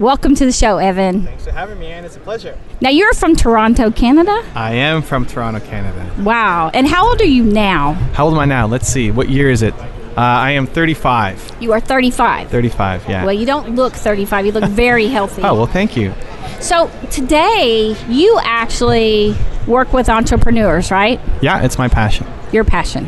Welcome 0.00 0.34
to 0.36 0.46
the 0.46 0.52
show, 0.52 0.78
Evan. 0.78 1.24
Thanks 1.24 1.44
for 1.44 1.50
having 1.50 1.78
me, 1.78 1.88
Ann. 1.88 2.06
It's 2.06 2.16
a 2.16 2.20
pleasure. 2.20 2.56
Now, 2.80 2.88
you're 2.88 3.12
from 3.12 3.36
Toronto, 3.36 3.90
Canada? 3.90 4.42
I 4.54 4.72
am 4.72 5.02
from 5.02 5.26
Toronto, 5.26 5.60
Canada. 5.60 6.10
Wow. 6.22 6.70
And 6.72 6.86
how 6.88 7.06
old 7.06 7.20
are 7.20 7.26
you 7.26 7.44
now? 7.44 7.92
How 8.14 8.24
old 8.24 8.32
am 8.32 8.40
I 8.40 8.46
now? 8.46 8.66
Let's 8.66 8.88
see. 8.88 9.10
What 9.10 9.28
year 9.28 9.50
is 9.50 9.60
it? 9.60 9.74
Uh, 9.74 9.90
I 10.16 10.52
am 10.52 10.66
35. 10.66 11.58
You 11.60 11.72
are 11.74 11.80
35. 11.80 12.48
35, 12.48 13.10
yeah. 13.10 13.24
Well, 13.26 13.34
you 13.34 13.44
don't 13.44 13.74
look 13.74 13.92
35. 13.92 14.46
You 14.46 14.52
look 14.52 14.70
very 14.70 15.06
healthy. 15.08 15.42
oh, 15.42 15.54
well, 15.54 15.66
thank 15.66 15.98
you. 15.98 16.14
So, 16.60 16.90
today, 17.10 17.94
you 18.08 18.40
actually 18.42 19.36
work 19.66 19.92
with 19.92 20.08
entrepreneurs, 20.08 20.90
right? 20.90 21.20
Yeah, 21.42 21.62
it's 21.62 21.76
my 21.76 21.88
passion. 21.88 22.26
Your 22.52 22.64
passion. 22.64 23.04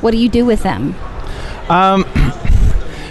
What 0.00 0.10
do 0.10 0.16
you 0.16 0.28
do 0.28 0.44
with 0.44 0.64
them? 0.64 0.96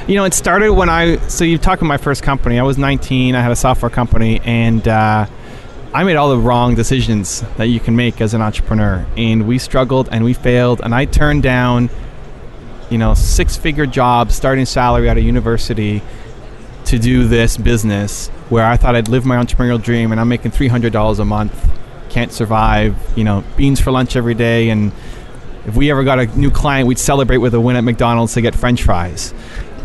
You 0.09 0.15
know, 0.15 0.23
it 0.23 0.33
started 0.33 0.73
when 0.73 0.89
I. 0.89 1.17
So 1.27 1.43
you 1.43 1.59
talk 1.59 1.77
about 1.77 1.87
my 1.87 1.97
first 1.97 2.23
company. 2.23 2.57
I 2.57 2.63
was 2.63 2.79
19. 2.79 3.35
I 3.35 3.41
had 3.41 3.51
a 3.51 3.55
software 3.55 3.91
company, 3.91 4.41
and 4.43 4.87
uh, 4.87 5.27
I 5.93 6.03
made 6.03 6.15
all 6.15 6.31
the 6.31 6.37
wrong 6.39 6.73
decisions 6.73 7.41
that 7.57 7.65
you 7.65 7.79
can 7.79 7.95
make 7.95 8.19
as 8.19 8.33
an 8.33 8.41
entrepreneur. 8.41 9.05
And 9.15 9.47
we 9.47 9.59
struggled 9.59 10.09
and 10.11 10.23
we 10.25 10.33
failed. 10.33 10.81
And 10.83 10.95
I 10.95 11.05
turned 11.05 11.43
down, 11.43 11.91
you 12.89 12.97
know, 12.97 13.13
six-figure 13.13 13.85
jobs, 13.85 14.33
starting 14.33 14.65
salary 14.65 15.11
out 15.11 15.19
of 15.19 15.23
university, 15.23 16.01
to 16.85 16.97
do 16.97 17.27
this 17.27 17.55
business 17.55 18.29
where 18.49 18.65
I 18.65 18.77
thought 18.77 18.95
I'd 18.95 19.09
live 19.09 19.27
my 19.27 19.35
entrepreneurial 19.35 19.79
dream, 19.79 20.11
and 20.11 20.19
I'm 20.19 20.27
making 20.27 20.53
$300 20.53 21.19
a 21.19 21.23
month. 21.25 21.71
Can't 22.09 22.31
survive. 22.31 22.97
You 23.15 23.25
know, 23.25 23.43
beans 23.57 23.79
for 23.79 23.91
lunch 23.91 24.15
every 24.15 24.33
day, 24.33 24.71
and 24.71 24.91
if 25.67 25.75
we 25.75 25.91
ever 25.91 26.03
got 26.03 26.17
a 26.17 26.25
new 26.25 26.49
client, 26.49 26.87
we'd 26.87 26.97
celebrate 26.97 27.37
with 27.37 27.53
a 27.53 27.61
win 27.61 27.75
at 27.75 27.83
McDonald's 27.83 28.33
to 28.33 28.41
get 28.41 28.55
French 28.55 28.81
fries. 28.81 29.35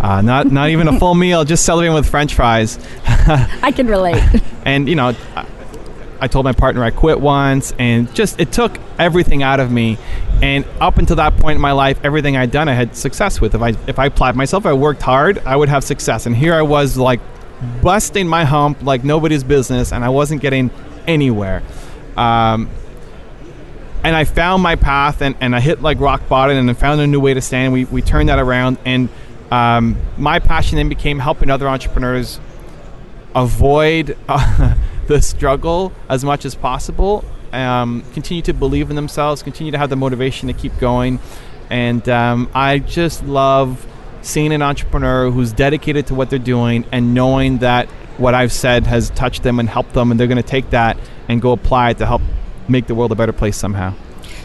Uh, 0.00 0.20
not 0.20 0.50
not 0.50 0.70
even 0.70 0.88
a 0.88 0.98
full 0.98 1.14
meal, 1.14 1.44
just 1.44 1.64
celebrating 1.64 1.94
with 1.94 2.08
French 2.08 2.34
fries. 2.34 2.78
I 3.06 3.72
can 3.74 3.86
relate. 3.86 4.22
and 4.64 4.88
you 4.88 4.94
know, 4.94 5.14
I, 5.34 5.46
I 6.20 6.28
told 6.28 6.44
my 6.44 6.52
partner 6.52 6.82
I 6.82 6.90
quit 6.90 7.20
once, 7.20 7.72
and 7.78 8.12
just 8.14 8.40
it 8.40 8.52
took 8.52 8.78
everything 8.98 9.42
out 9.42 9.60
of 9.60 9.70
me. 9.70 9.98
And 10.42 10.64
up 10.80 10.98
until 10.98 11.16
that 11.16 11.36
point 11.36 11.56
in 11.56 11.62
my 11.62 11.72
life, 11.72 12.00
everything 12.04 12.36
I'd 12.36 12.50
done, 12.50 12.68
I 12.68 12.74
had 12.74 12.96
success 12.96 13.40
with. 13.40 13.54
If 13.54 13.62
I 13.62 13.68
if 13.86 13.98
I 13.98 14.06
applied 14.06 14.36
myself, 14.36 14.66
I 14.66 14.72
worked 14.72 15.02
hard, 15.02 15.38
I 15.40 15.56
would 15.56 15.68
have 15.68 15.84
success. 15.84 16.26
And 16.26 16.36
here 16.36 16.54
I 16.54 16.62
was, 16.62 16.96
like 16.96 17.20
busting 17.82 18.28
my 18.28 18.44
hump 18.44 18.82
like 18.82 19.04
nobody's 19.04 19.44
business, 19.44 19.92
and 19.92 20.04
I 20.04 20.08
wasn't 20.08 20.40
getting 20.40 20.70
anywhere. 21.06 21.62
Um, 22.16 22.70
and 24.02 24.14
I 24.14 24.24
found 24.24 24.62
my 24.62 24.76
path, 24.76 25.22
and, 25.22 25.34
and 25.40 25.56
I 25.56 25.60
hit 25.60 25.80
like 25.80 25.98
rock 25.98 26.28
bottom, 26.28 26.56
and 26.56 26.70
I 26.70 26.74
found 26.74 27.00
a 27.00 27.06
new 27.06 27.20
way 27.20 27.34
to 27.34 27.40
stand. 27.40 27.72
We 27.72 27.84
we 27.86 28.02
turned 28.02 28.28
that 28.28 28.38
around, 28.38 28.78
and 28.84 29.08
um, 29.50 29.96
my 30.16 30.38
passion 30.38 30.76
then 30.76 30.88
became 30.88 31.18
helping 31.18 31.50
other 31.50 31.68
entrepreneurs 31.68 32.40
avoid 33.34 34.16
uh, 34.28 34.74
the 35.06 35.20
struggle 35.20 35.92
as 36.08 36.24
much 36.24 36.44
as 36.44 36.54
possible. 36.54 37.24
Um, 37.52 38.04
continue 38.12 38.42
to 38.42 38.52
believe 38.52 38.90
in 38.90 38.96
themselves, 38.96 39.42
continue 39.42 39.72
to 39.72 39.78
have 39.78 39.90
the 39.90 39.96
motivation 39.96 40.48
to 40.48 40.54
keep 40.54 40.76
going, 40.78 41.20
and 41.70 42.06
um, 42.08 42.50
I 42.52 42.80
just 42.80 43.24
love 43.24 43.86
seeing 44.22 44.52
an 44.52 44.62
entrepreneur 44.62 45.30
who's 45.30 45.52
dedicated 45.52 46.06
to 46.08 46.14
what 46.14 46.30
they're 46.30 46.38
doing 46.38 46.84
and 46.90 47.14
knowing 47.14 47.58
that 47.58 47.88
what 48.16 48.34
I've 48.34 48.52
said 48.52 48.86
has 48.86 49.10
touched 49.10 49.42
them 49.42 49.60
and 49.60 49.68
helped 49.68 49.92
them, 49.92 50.10
and 50.10 50.18
they're 50.18 50.26
going 50.26 50.42
to 50.42 50.42
take 50.42 50.70
that 50.70 50.96
and 51.28 51.40
go 51.40 51.52
apply 51.52 51.90
it 51.90 51.98
to 51.98 52.06
help 52.06 52.22
make 52.68 52.86
the 52.86 52.94
world 52.94 53.12
a 53.12 53.14
better 53.14 53.32
place 53.32 53.56
somehow. 53.56 53.94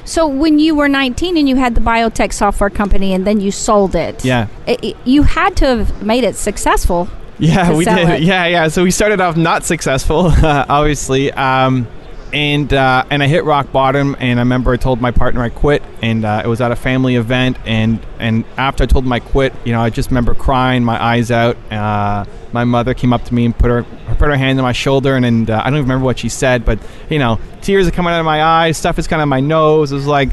So, 0.10 0.28
when 0.28 0.58
you 0.58 0.74
were 0.74 0.90
19 0.90 1.38
and 1.38 1.48
you 1.48 1.56
had 1.58 1.76
the 1.76 1.82
biotech 1.82 2.34
software 2.34 2.72
company 2.72 3.14
and 3.14 3.28
then 3.28 3.40
you 3.42 3.52
sold 3.52 3.94
it, 3.94 4.26
Yeah. 4.26 4.48
it, 4.66 4.84
it- 4.84 4.98
you 5.06 5.22
had 5.22 5.56
to 5.58 5.66
have 5.68 6.02
made 6.04 6.24
it 6.24 6.36
successful. 6.36 7.08
Yeah, 7.42 7.72
we 7.74 7.86
did. 7.86 8.10
it. 8.10 8.22
Yeah, 8.24 8.48
yeah. 8.48 8.68
So 8.68 8.84
we 8.84 8.92
started 8.92 9.22
off 9.22 9.38
not 9.38 9.64
successful, 9.64 10.26
uh, 10.28 10.66
obviously, 10.70 11.32
um, 11.32 11.88
and 12.34 12.74
uh, 12.74 13.06
and 13.10 13.24
I 13.24 13.28
hit 13.28 13.46
rock 13.46 13.72
bottom. 13.72 14.18
And 14.20 14.40
I 14.40 14.42
remember 14.42 14.74
I 14.74 14.78
told 14.78 15.00
my 15.00 15.12
partner 15.12 15.42
I 15.42 15.48
quit, 15.50 15.82
and 16.02 16.26
uh, 16.26 16.42
it 16.44 16.48
was 16.50 16.60
at 16.60 16.72
a 16.74 16.76
family 16.76 17.16
event. 17.16 17.56
And 17.66 18.00
and 18.20 18.44
after 18.58 18.84
I 18.84 18.88
told 18.88 19.06
him 19.06 19.14
I 19.14 19.22
quit, 19.22 19.54
you 19.64 19.72
know, 19.72 19.80
I 19.80 19.90
just 19.90 20.10
remember 20.10 20.34
crying 20.36 20.84
my 20.84 21.02
eyes 21.02 21.32
out. 21.32 21.56
Uh, 21.72 22.26
my 22.52 22.64
mother 22.64 22.94
came 22.94 23.14
up 23.14 23.24
to 23.26 23.34
me 23.34 23.46
and 23.46 23.58
put 23.58 23.70
her 23.70 23.84
put 24.18 24.28
her 24.28 24.36
hand 24.36 24.60
on 24.60 24.64
my 24.64 24.72
shoulder, 24.72 25.16
and, 25.16 25.26
and 25.26 25.50
uh, 25.50 25.62
I 25.64 25.70
don't 25.70 25.80
even 25.80 25.84
remember 25.84 26.06
what 26.06 26.20
she 26.20 26.30
said, 26.30 26.66
but 26.66 26.80
you 27.10 27.20
know, 27.20 27.40
tears 27.62 27.88
are 27.88 27.92
coming 27.92 28.14
out 28.14 28.20
of 28.20 28.26
my 28.26 28.44
eyes, 28.44 28.78
stuff 28.78 29.00
is 29.00 29.08
coming 29.08 29.22
out 29.22 29.24
of 29.24 29.30
my 29.30 29.40
nose. 29.40 29.92
It 29.92 29.96
was 29.96 30.08
like 30.08 30.32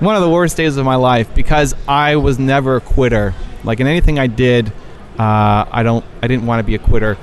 one 0.00 0.14
of 0.16 0.22
the 0.22 0.30
worst 0.30 0.56
days 0.56 0.76
of 0.76 0.84
my 0.84 0.96
life 0.96 1.34
because 1.34 1.74
I 1.88 2.16
was 2.16 2.38
never 2.38 2.76
a 2.76 2.80
quitter. 2.80 3.34
Like 3.64 3.80
in 3.80 3.86
anything 3.86 4.18
I 4.18 4.26
did, 4.26 4.68
uh, 5.18 5.64
I 5.70 5.82
don't, 5.82 6.04
I 6.22 6.26
didn't 6.26 6.46
want 6.46 6.60
to 6.60 6.64
be 6.64 6.74
a 6.74 6.78
quitter. 6.78 7.16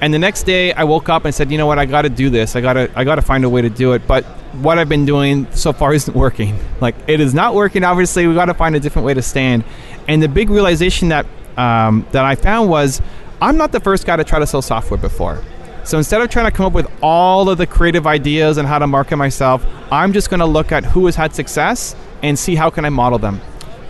And 0.00 0.12
the 0.12 0.18
next 0.18 0.42
day, 0.42 0.72
I 0.72 0.84
woke 0.84 1.08
up 1.08 1.24
and 1.24 1.34
said, 1.34 1.50
"You 1.50 1.56
know 1.56 1.66
what? 1.66 1.78
I 1.78 1.86
got 1.86 2.02
to 2.02 2.10
do 2.10 2.28
this. 2.28 2.54
I 2.54 2.60
got 2.60 2.74
to, 2.74 2.90
I 2.94 3.04
got 3.04 3.14
to 3.14 3.22
find 3.22 3.44
a 3.44 3.48
way 3.48 3.62
to 3.62 3.70
do 3.70 3.94
it." 3.94 4.06
But 4.06 4.24
what 4.60 4.78
I've 4.78 4.88
been 4.88 5.06
doing 5.06 5.50
so 5.52 5.72
far 5.72 5.94
isn't 5.94 6.14
working. 6.14 6.58
Like 6.80 6.94
it 7.06 7.20
is 7.20 7.32
not 7.32 7.54
working. 7.54 7.82
Obviously, 7.82 8.26
we 8.26 8.34
got 8.34 8.46
to 8.46 8.54
find 8.54 8.76
a 8.76 8.80
different 8.80 9.06
way 9.06 9.14
to 9.14 9.22
stand. 9.22 9.64
And 10.06 10.22
the 10.22 10.28
big 10.28 10.50
realization 10.50 11.08
that 11.08 11.26
um, 11.56 12.06
that 12.12 12.24
I 12.24 12.34
found 12.34 12.68
was, 12.68 13.00
I'm 13.40 13.56
not 13.56 13.72
the 13.72 13.80
first 13.80 14.06
guy 14.06 14.16
to 14.16 14.24
try 14.24 14.38
to 14.38 14.46
sell 14.46 14.62
software 14.62 14.98
before. 14.98 15.42
So 15.84 15.98
instead 15.98 16.20
of 16.20 16.30
trying 16.30 16.46
to 16.50 16.56
come 16.56 16.66
up 16.66 16.72
with 16.72 16.90
all 17.02 17.48
of 17.48 17.58
the 17.58 17.66
creative 17.66 18.06
ideas 18.06 18.56
and 18.58 18.66
how 18.66 18.78
to 18.78 18.86
market 18.86 19.16
myself, 19.16 19.64
I'm 19.92 20.12
just 20.12 20.30
going 20.30 20.40
to 20.40 20.46
look 20.46 20.72
at 20.72 20.84
who 20.84 21.06
has 21.06 21.14
had 21.14 21.34
success 21.34 21.94
and 22.22 22.38
see 22.38 22.56
how 22.56 22.70
can 22.70 22.84
I 22.84 22.88
model 22.88 23.18
them. 23.18 23.40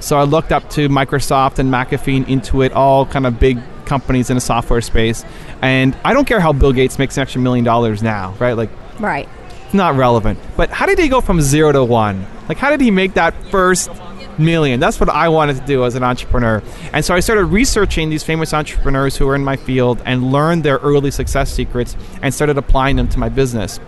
So 0.01 0.19
I 0.19 0.25
looked 0.25 0.53
up 0.53 0.69
to 0.71 0.89
Microsoft 0.91 1.59
and 1.59 1.73
McAfee 1.73 2.17
and 2.19 2.27
Intuit, 2.27 2.75
all 2.75 3.07
kind 3.07 3.27
of 3.27 3.41
big 3.41 3.59
companies 3.87 4.29
in 4.29 4.37
the 4.37 4.41
software 4.43 4.81
space. 4.83 5.25
And 5.63 5.97
I 6.05 6.13
don't 6.13 6.27
care 6.27 6.41
how 6.41 6.53
Bill 6.53 6.73
Gates 6.73 6.99
makes 6.99 7.17
an 7.17 7.23
extra 7.23 7.41
million 7.41 7.65
dollars 7.65 8.03
now, 8.03 8.35
right? 8.39 8.53
Like 8.53 8.69
Right. 9.01 9.27
it's 9.65 9.73
not 9.75 9.97
relevant. 9.97 10.39
But 10.57 10.69
how 10.71 10.85
did 10.87 10.99
he 10.99 11.09
go 11.09 11.21
from 11.23 11.41
zero 11.41 11.73
to 11.73 11.83
one? 11.85 12.27
Like, 12.49 12.59
how 12.59 12.71
did 12.71 12.81
he 12.81 12.91
make 12.91 13.15
that 13.15 13.33
first 13.51 13.91
million? 14.39 14.81
That's 14.81 15.01
what 15.01 15.09
I 15.09 15.29
wanted 15.29 15.57
to 15.57 15.67
do 15.67 15.85
as 15.85 15.95
an 15.95 16.03
entrepreneur. 16.03 16.63
And 16.93 17.05
so 17.05 17.15
I 17.15 17.21
started 17.21 17.47
researching 17.47 18.11
these 18.11 18.23
famous 18.23 18.53
entrepreneurs 18.53 19.17
who 19.17 19.27
were 19.27 19.35
in 19.35 19.45
my 19.45 19.57
field 19.57 20.03
and 20.05 20.33
learned 20.33 20.65
their 20.65 20.79
early 20.79 21.11
success 21.11 21.53
secrets 21.53 21.97
and 22.23 22.33
started 22.33 22.59
applying 22.59 22.97
them 22.97 23.09
to 23.09 23.19
my 23.19 23.29
business. 23.29 23.81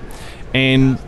And 0.54 0.98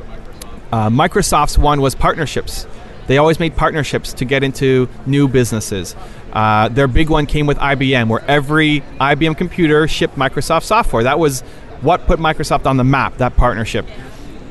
uh, 0.72 0.88
Microsoft's 0.88 1.58
one 1.58 1.80
was 1.80 1.94
partnerships. 1.94 2.66
They 3.06 3.18
always 3.18 3.40
made 3.40 3.56
partnerships 3.56 4.12
to 4.14 4.24
get 4.24 4.44
into 4.44 4.88
new 5.04 5.26
businesses. 5.26 5.96
Uh, 6.32 6.68
their 6.68 6.86
big 6.86 7.10
one 7.10 7.26
came 7.26 7.46
with 7.46 7.58
IBM, 7.58 8.08
where 8.08 8.24
every 8.28 8.82
IBM 9.00 9.36
computer 9.36 9.88
shipped 9.88 10.16
Microsoft 10.16 10.62
software. 10.62 11.02
That 11.02 11.18
was 11.18 11.40
what 11.80 12.06
put 12.06 12.20
Microsoft 12.20 12.66
on 12.66 12.76
the 12.76 12.84
map, 12.84 13.16
that 13.16 13.36
partnership. 13.36 13.86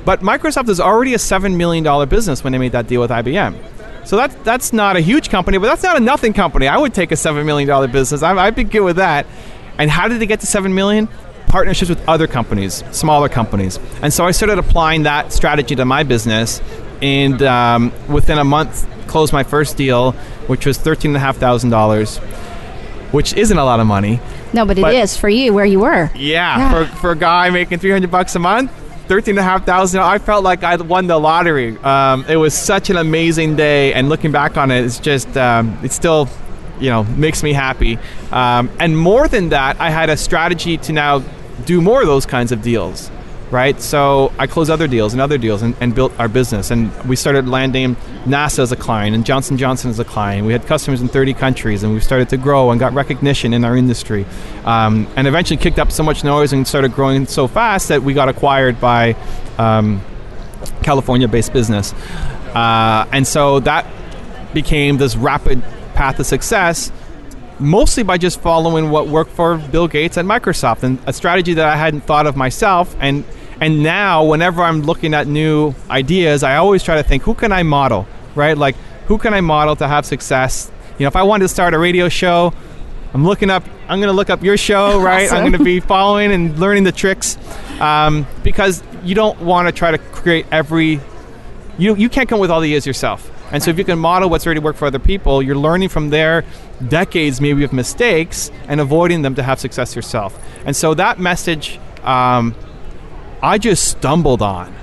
But 0.04 0.22
Microsoft 0.22 0.70
is 0.70 0.80
already 0.80 1.14
a 1.14 1.18
$7 1.18 1.56
million 1.56 2.10
business 2.10 2.44
when 2.44 2.52
they 2.52 2.60
made 2.60 2.72
that 2.72 2.88
deal 2.88 3.02
with 3.02 3.12
IBM. 3.12 3.56
So 4.10 4.18
that's, 4.18 4.34
that's 4.38 4.74
not 4.74 4.98
a 4.98 5.02
huge 5.02 5.30
company, 5.30 5.60
but 5.60 5.68
that's 5.68 5.84
not 5.84 5.96
a 5.96 6.00
nothing 6.00 6.34
company. 6.34 6.68
I 6.68 6.80
would 6.80 6.96
take 6.96 7.12
a 7.12 7.16
$7 7.16 7.46
million 7.46 7.92
business. 7.92 8.24
I, 8.24 8.36
I'd 8.36 8.56
be 8.56 8.64
good 8.64 8.80
with 8.80 8.96
that. 8.96 9.28
And 9.78 9.92
how 9.92 10.08
did 10.08 10.20
they 10.20 10.26
get 10.26 10.40
to 10.40 10.48
7 10.48 10.74
million? 10.74 11.08
Partnerships 11.46 11.90
with 11.90 12.10
other 12.10 12.26
companies, 12.26 12.84
smaller 12.90 13.30
companies. 13.30 13.78
And 14.02 14.12
so 14.12 14.26
I 14.26 14.32
started 14.32 14.58
applying 14.58 15.04
that 15.04 15.32
strategy 15.32 15.76
to 15.76 15.86
my 15.86 16.02
business. 16.02 16.60
And 17.04 17.40
um, 17.44 17.94
within 18.08 18.40
a 18.40 18.44
month, 18.44 18.88
closed 19.06 19.32
my 19.32 19.44
first 19.44 19.78
deal, 19.78 20.14
which 20.48 20.66
was 20.66 20.80
$13,500, 20.80 22.18
which 23.14 23.34
isn't 23.34 23.60
a 23.60 23.64
lot 23.64 23.80
of 23.80 23.86
money. 23.86 24.20
No, 24.54 24.66
but, 24.66 24.78
But- 24.82 24.96
it 24.96 25.02
is 25.02 25.16
for 25.18 25.30
you 25.30 25.54
where 25.54 25.66
you 25.66 25.82
were. 25.82 26.10
Yeah, 26.16 26.58
Yeah. 26.58 26.72
For, 26.72 26.96
for 26.98 27.12
a 27.12 27.16
guy 27.16 27.52
making 27.52 27.78
300 27.78 28.10
bucks 28.10 28.36
a 28.36 28.40
month, 28.40 28.72
13 29.10 29.32
and 29.32 29.40
a 29.40 29.44
half 29.44 29.66
thousand, 29.66 30.02
I 30.02 30.20
felt 30.20 30.44
like 30.44 30.64
I 30.64 30.76
won 30.76 31.08
the 31.08 31.20
lottery. 31.20 31.76
Um, 31.80 32.26
it 32.30 32.36
was 32.36 32.54
such 32.54 32.92
an 32.92 32.98
amazing 32.98 33.56
day, 33.56 33.92
and 33.92 34.08
looking 34.08 34.32
back 34.32 34.56
on 34.56 34.70
it, 34.70 34.86
it's 34.86 35.00
just, 35.00 35.36
um, 35.36 35.76
it 35.84 35.92
still, 35.92 36.30
you 36.80 36.92
know, 36.92 37.04
makes 37.04 37.42
me 37.42 37.52
happy. 37.52 37.98
Um, 38.32 38.70
and 38.80 38.96
more 38.96 39.28
than 39.28 39.50
that, 39.50 39.82
I 39.82 39.90
had 39.90 40.12
a 40.12 40.16
strategy 40.16 40.78
to 40.78 40.94
now 40.94 41.24
do 41.66 41.82
more 41.82 42.02
of 42.02 42.08
those 42.08 42.28
kinds 42.28 42.52
of 42.52 42.62
deals. 42.62 43.10
Right, 43.52 43.82
so 43.82 44.32
I 44.38 44.46
closed 44.46 44.70
other 44.70 44.88
deals 44.88 45.14
and 45.14 45.22
other 45.22 45.40
deals 45.40 45.64
and, 45.64 45.76
and 45.82 45.96
built 45.96 46.14
our 46.20 46.28
business, 46.28 46.70
and 46.70 46.94
we 47.06 47.16
started 47.16 47.48
landing 47.48 47.96
NASA 48.26 48.60
as 48.60 48.72
a 48.72 48.76
client 48.76 49.16
and 49.16 49.26
Johnson 49.26 49.58
Johnson 49.58 49.90
as 49.90 49.98
a 49.98 50.06
client. 50.06 50.46
We 50.46 50.54
had 50.54 50.68
customers 50.68 51.02
in 51.02 51.08
30 51.08 51.34
countries, 51.34 51.82
and 51.82 51.92
we 51.92 52.00
started 52.00 52.30
to 52.30 52.38
grow 52.38 52.70
and 52.70 52.80
got 52.80 52.94
recognition 52.94 53.52
in 53.56 53.66
our 53.66 53.76
industry, 53.76 54.28
um, 54.66 55.08
and 55.16 55.28
eventually 55.28 55.58
kicked 55.58 55.80
up 55.80 55.92
so 55.92 56.04
much 56.04 56.24
noise 56.24 56.54
and 56.54 56.68
started 56.68 56.94
growing 56.94 57.26
so 57.26 57.48
fast 57.48 57.88
that 57.88 58.04
we 58.04 58.14
got 58.14 58.30
acquired 58.30 58.80
by 58.80 59.16
um, 59.58 60.00
California-based 60.84 61.52
business, 61.52 61.94
uh, 62.54 63.08
and 63.12 63.26
so 63.26 63.62
that 63.62 63.88
became 64.54 64.98
this 64.98 65.16
rapid 65.16 65.64
path 65.96 66.18
to 66.18 66.24
success 66.24 66.92
mostly 67.60 68.04
by 68.04 68.18
just 68.18 68.40
following 68.40 68.90
what 68.90 69.08
worked 69.08 69.32
for 69.32 69.58
Bill 69.58 69.88
Gates 69.88 70.18
at 70.18 70.24
Microsoft 70.24 70.84
and 70.84 70.98
a 71.06 71.12
strategy 71.12 71.54
that 71.56 71.66
I 71.66 71.76
hadn't 71.76 72.02
thought 72.02 72.26
of 72.26 72.38
myself. 72.38 72.96
And 73.02 73.26
and 73.62 73.84
now 73.84 74.24
whenever 74.24 74.62
I'm 74.62 74.82
looking 74.82 75.14
at 75.14 75.28
new 75.28 75.74
ideas 75.90 76.44
I 76.44 76.56
always 76.58 76.84
try 76.84 76.96
to 76.96 77.04
think 77.04 77.24
who 77.24 77.34
can 77.34 77.52
I 77.52 77.64
model 77.64 78.08
right 78.36 78.58
like 78.58 78.76
who 79.08 79.18
can 79.18 79.34
I 79.34 79.42
model 79.42 79.76
to 79.78 79.88
have 79.88 80.06
success 80.06 80.72
you 80.98 81.04
know 81.04 81.08
if 81.08 81.16
I 81.16 81.24
wanted 81.24 81.44
to 81.44 81.50
start 81.50 81.74
a 81.74 81.80
radio 81.80 82.10
show 82.10 82.54
I'm 83.14 83.26
looking 83.26 83.50
up 83.50 83.64
I'm 83.88 84.00
going 84.00 84.12
to 84.12 84.16
look 84.16 84.30
up 84.30 84.44
your 84.44 84.58
show 84.58 85.02
right 85.02 85.32
I'm 85.32 85.42
going 85.42 85.54
to 85.54 85.64
be 85.64 85.80
following 85.80 86.32
and 86.32 86.58
learning 86.60 86.84
the 86.84 86.92
tricks 86.92 87.38
um, 87.80 88.28
because 88.44 88.84
you 89.04 89.16
don't 89.16 89.40
want 89.42 89.68
to 89.68 89.72
try 89.72 89.92
to 89.92 89.98
create 89.98 90.46
every 90.52 91.00
you 91.78 91.96
you 91.96 92.10
can't 92.10 92.30
come 92.30 92.40
with 92.40 92.52
all 92.52 92.62
the 92.62 92.68
ideas 92.68 92.86
yourself. 92.86 93.32
And 93.52 93.64
so 93.64 93.72
if 93.72 93.80
you 93.80 93.84
can 93.84 93.98
model 93.98 94.30
what's 94.30 94.46
already 94.46 94.60
worked 94.60 94.78
for 94.78 94.86
other 94.86 95.00
people, 95.00 95.42
you're 95.42 95.56
learning 95.56 95.90
from 95.90 96.12
their 96.12 96.46
decades 96.88 97.42
maybe 97.42 97.64
of 97.64 97.74
mistakes 97.74 98.52
and 98.68 98.80
avoiding 98.80 99.24
them 99.24 99.34
to 99.36 99.44
have 99.44 99.60
success 99.60 99.96
yourself. 99.96 100.40
And 100.66 100.76
so 100.76 100.94
that 100.94 101.20
message 101.20 101.80
um, 102.04 102.54
I 103.42 103.58
just 103.58 103.88
stumbled 103.88 104.42
on. 104.42 104.76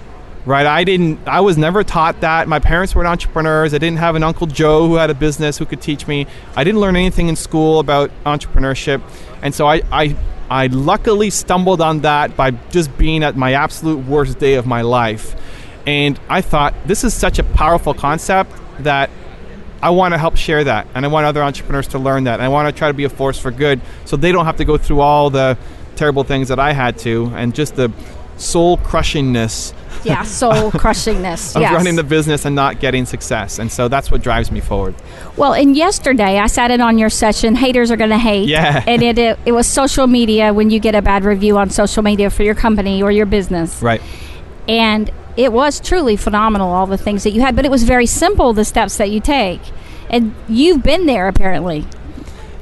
Right, 0.46 0.64
I 0.64 0.84
didn't. 0.84 1.26
I 1.26 1.40
was 1.40 1.58
never 1.58 1.82
taught 1.82 2.20
that. 2.20 2.46
My 2.46 2.60
parents 2.60 2.94
weren't 2.94 3.08
entrepreneurs. 3.08 3.74
I 3.74 3.78
didn't 3.78 3.98
have 3.98 4.14
an 4.14 4.22
uncle 4.22 4.46
Joe 4.46 4.86
who 4.86 4.94
had 4.94 5.10
a 5.10 5.14
business 5.14 5.58
who 5.58 5.66
could 5.66 5.82
teach 5.82 6.06
me. 6.06 6.28
I 6.54 6.62
didn't 6.62 6.80
learn 6.80 6.94
anything 6.94 7.26
in 7.26 7.34
school 7.34 7.80
about 7.80 8.12
entrepreneurship, 8.24 9.02
and 9.42 9.52
so 9.52 9.66
I, 9.66 9.82
I, 9.90 10.16
I 10.48 10.68
luckily 10.68 11.30
stumbled 11.30 11.80
on 11.80 12.02
that 12.02 12.36
by 12.36 12.52
just 12.70 12.96
being 12.96 13.24
at 13.24 13.36
my 13.36 13.54
absolute 13.54 14.06
worst 14.06 14.38
day 14.38 14.54
of 14.54 14.66
my 14.66 14.82
life. 14.82 15.34
And 15.84 16.18
I 16.28 16.42
thought 16.42 16.74
this 16.86 17.02
is 17.02 17.12
such 17.12 17.40
a 17.40 17.44
powerful 17.44 17.92
concept 17.92 18.52
that 18.78 19.10
I 19.82 19.90
want 19.90 20.14
to 20.14 20.18
help 20.18 20.36
share 20.36 20.62
that, 20.62 20.86
and 20.94 21.04
I 21.04 21.08
want 21.08 21.26
other 21.26 21.42
entrepreneurs 21.42 21.88
to 21.88 21.98
learn 21.98 22.22
that. 22.24 22.34
And 22.34 22.44
I 22.44 22.48
want 22.50 22.72
to 22.72 22.78
try 22.78 22.86
to 22.86 22.94
be 22.94 23.02
a 23.02 23.08
force 23.08 23.36
for 23.36 23.50
good, 23.50 23.80
so 24.04 24.16
they 24.16 24.30
don't 24.30 24.44
have 24.44 24.58
to 24.58 24.64
go 24.64 24.78
through 24.78 25.00
all 25.00 25.28
the 25.28 25.58
terrible 25.96 26.22
things 26.22 26.48
that 26.48 26.60
I 26.60 26.72
had 26.72 26.98
to, 26.98 27.32
and 27.34 27.52
just 27.52 27.74
the 27.74 27.90
soul 28.36 28.76
crushingness 28.78 29.72
Yeah, 30.04 30.22
soul 30.24 30.70
crushingness. 30.70 31.56
of 31.56 31.62
yes. 31.62 31.72
running 31.72 31.96
the 31.96 32.04
business 32.04 32.44
and 32.44 32.54
not 32.54 32.80
getting 32.80 33.06
success. 33.06 33.58
And 33.58 33.70
so 33.72 33.88
that's 33.88 34.10
what 34.10 34.22
drives 34.22 34.50
me 34.50 34.60
forward. 34.60 34.94
Well, 35.36 35.54
and 35.54 35.76
yesterday 35.76 36.38
I 36.38 36.46
sat 36.46 36.70
in 36.70 36.80
on 36.80 36.98
your 36.98 37.10
session. 37.10 37.54
Haters 37.54 37.90
are 37.90 37.96
going 37.96 38.10
to 38.10 38.18
hate. 38.18 38.48
Yeah. 38.48 38.84
And 38.86 39.02
it, 39.02 39.18
it 39.18 39.38
it 39.46 39.52
was 39.52 39.66
social 39.66 40.06
media 40.06 40.52
when 40.52 40.70
you 40.70 40.78
get 40.78 40.94
a 40.94 41.02
bad 41.02 41.24
review 41.24 41.58
on 41.58 41.70
social 41.70 42.02
media 42.02 42.30
for 42.30 42.42
your 42.44 42.54
company 42.54 43.02
or 43.02 43.10
your 43.10 43.26
business. 43.26 43.82
Right. 43.82 44.00
And 44.68 45.10
it 45.36 45.52
was 45.52 45.80
truly 45.80 46.16
phenomenal 46.16 46.70
all 46.70 46.86
the 46.86 46.96
things 46.98 47.24
that 47.24 47.30
you 47.30 47.40
had, 47.40 47.56
but 47.56 47.64
it 47.64 47.70
was 47.70 47.82
very 47.82 48.06
simple 48.06 48.52
the 48.52 48.64
steps 48.64 48.96
that 48.98 49.10
you 49.10 49.20
take. 49.20 49.60
And 50.08 50.34
you've 50.48 50.82
been 50.82 51.06
there 51.06 51.28
apparently. 51.28 51.84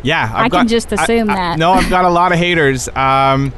Yeah, 0.03 0.31
I 0.35 0.49
can 0.49 0.69
just 0.69 0.93
assume 0.93 1.29
that. 1.29 1.59
No, 1.59 1.73
I've 1.73 1.89
got 1.89 2.05
a 2.05 2.11
lot 2.11 2.33
of 2.33 2.39
haters. 2.39 2.89
Um, 2.91 3.53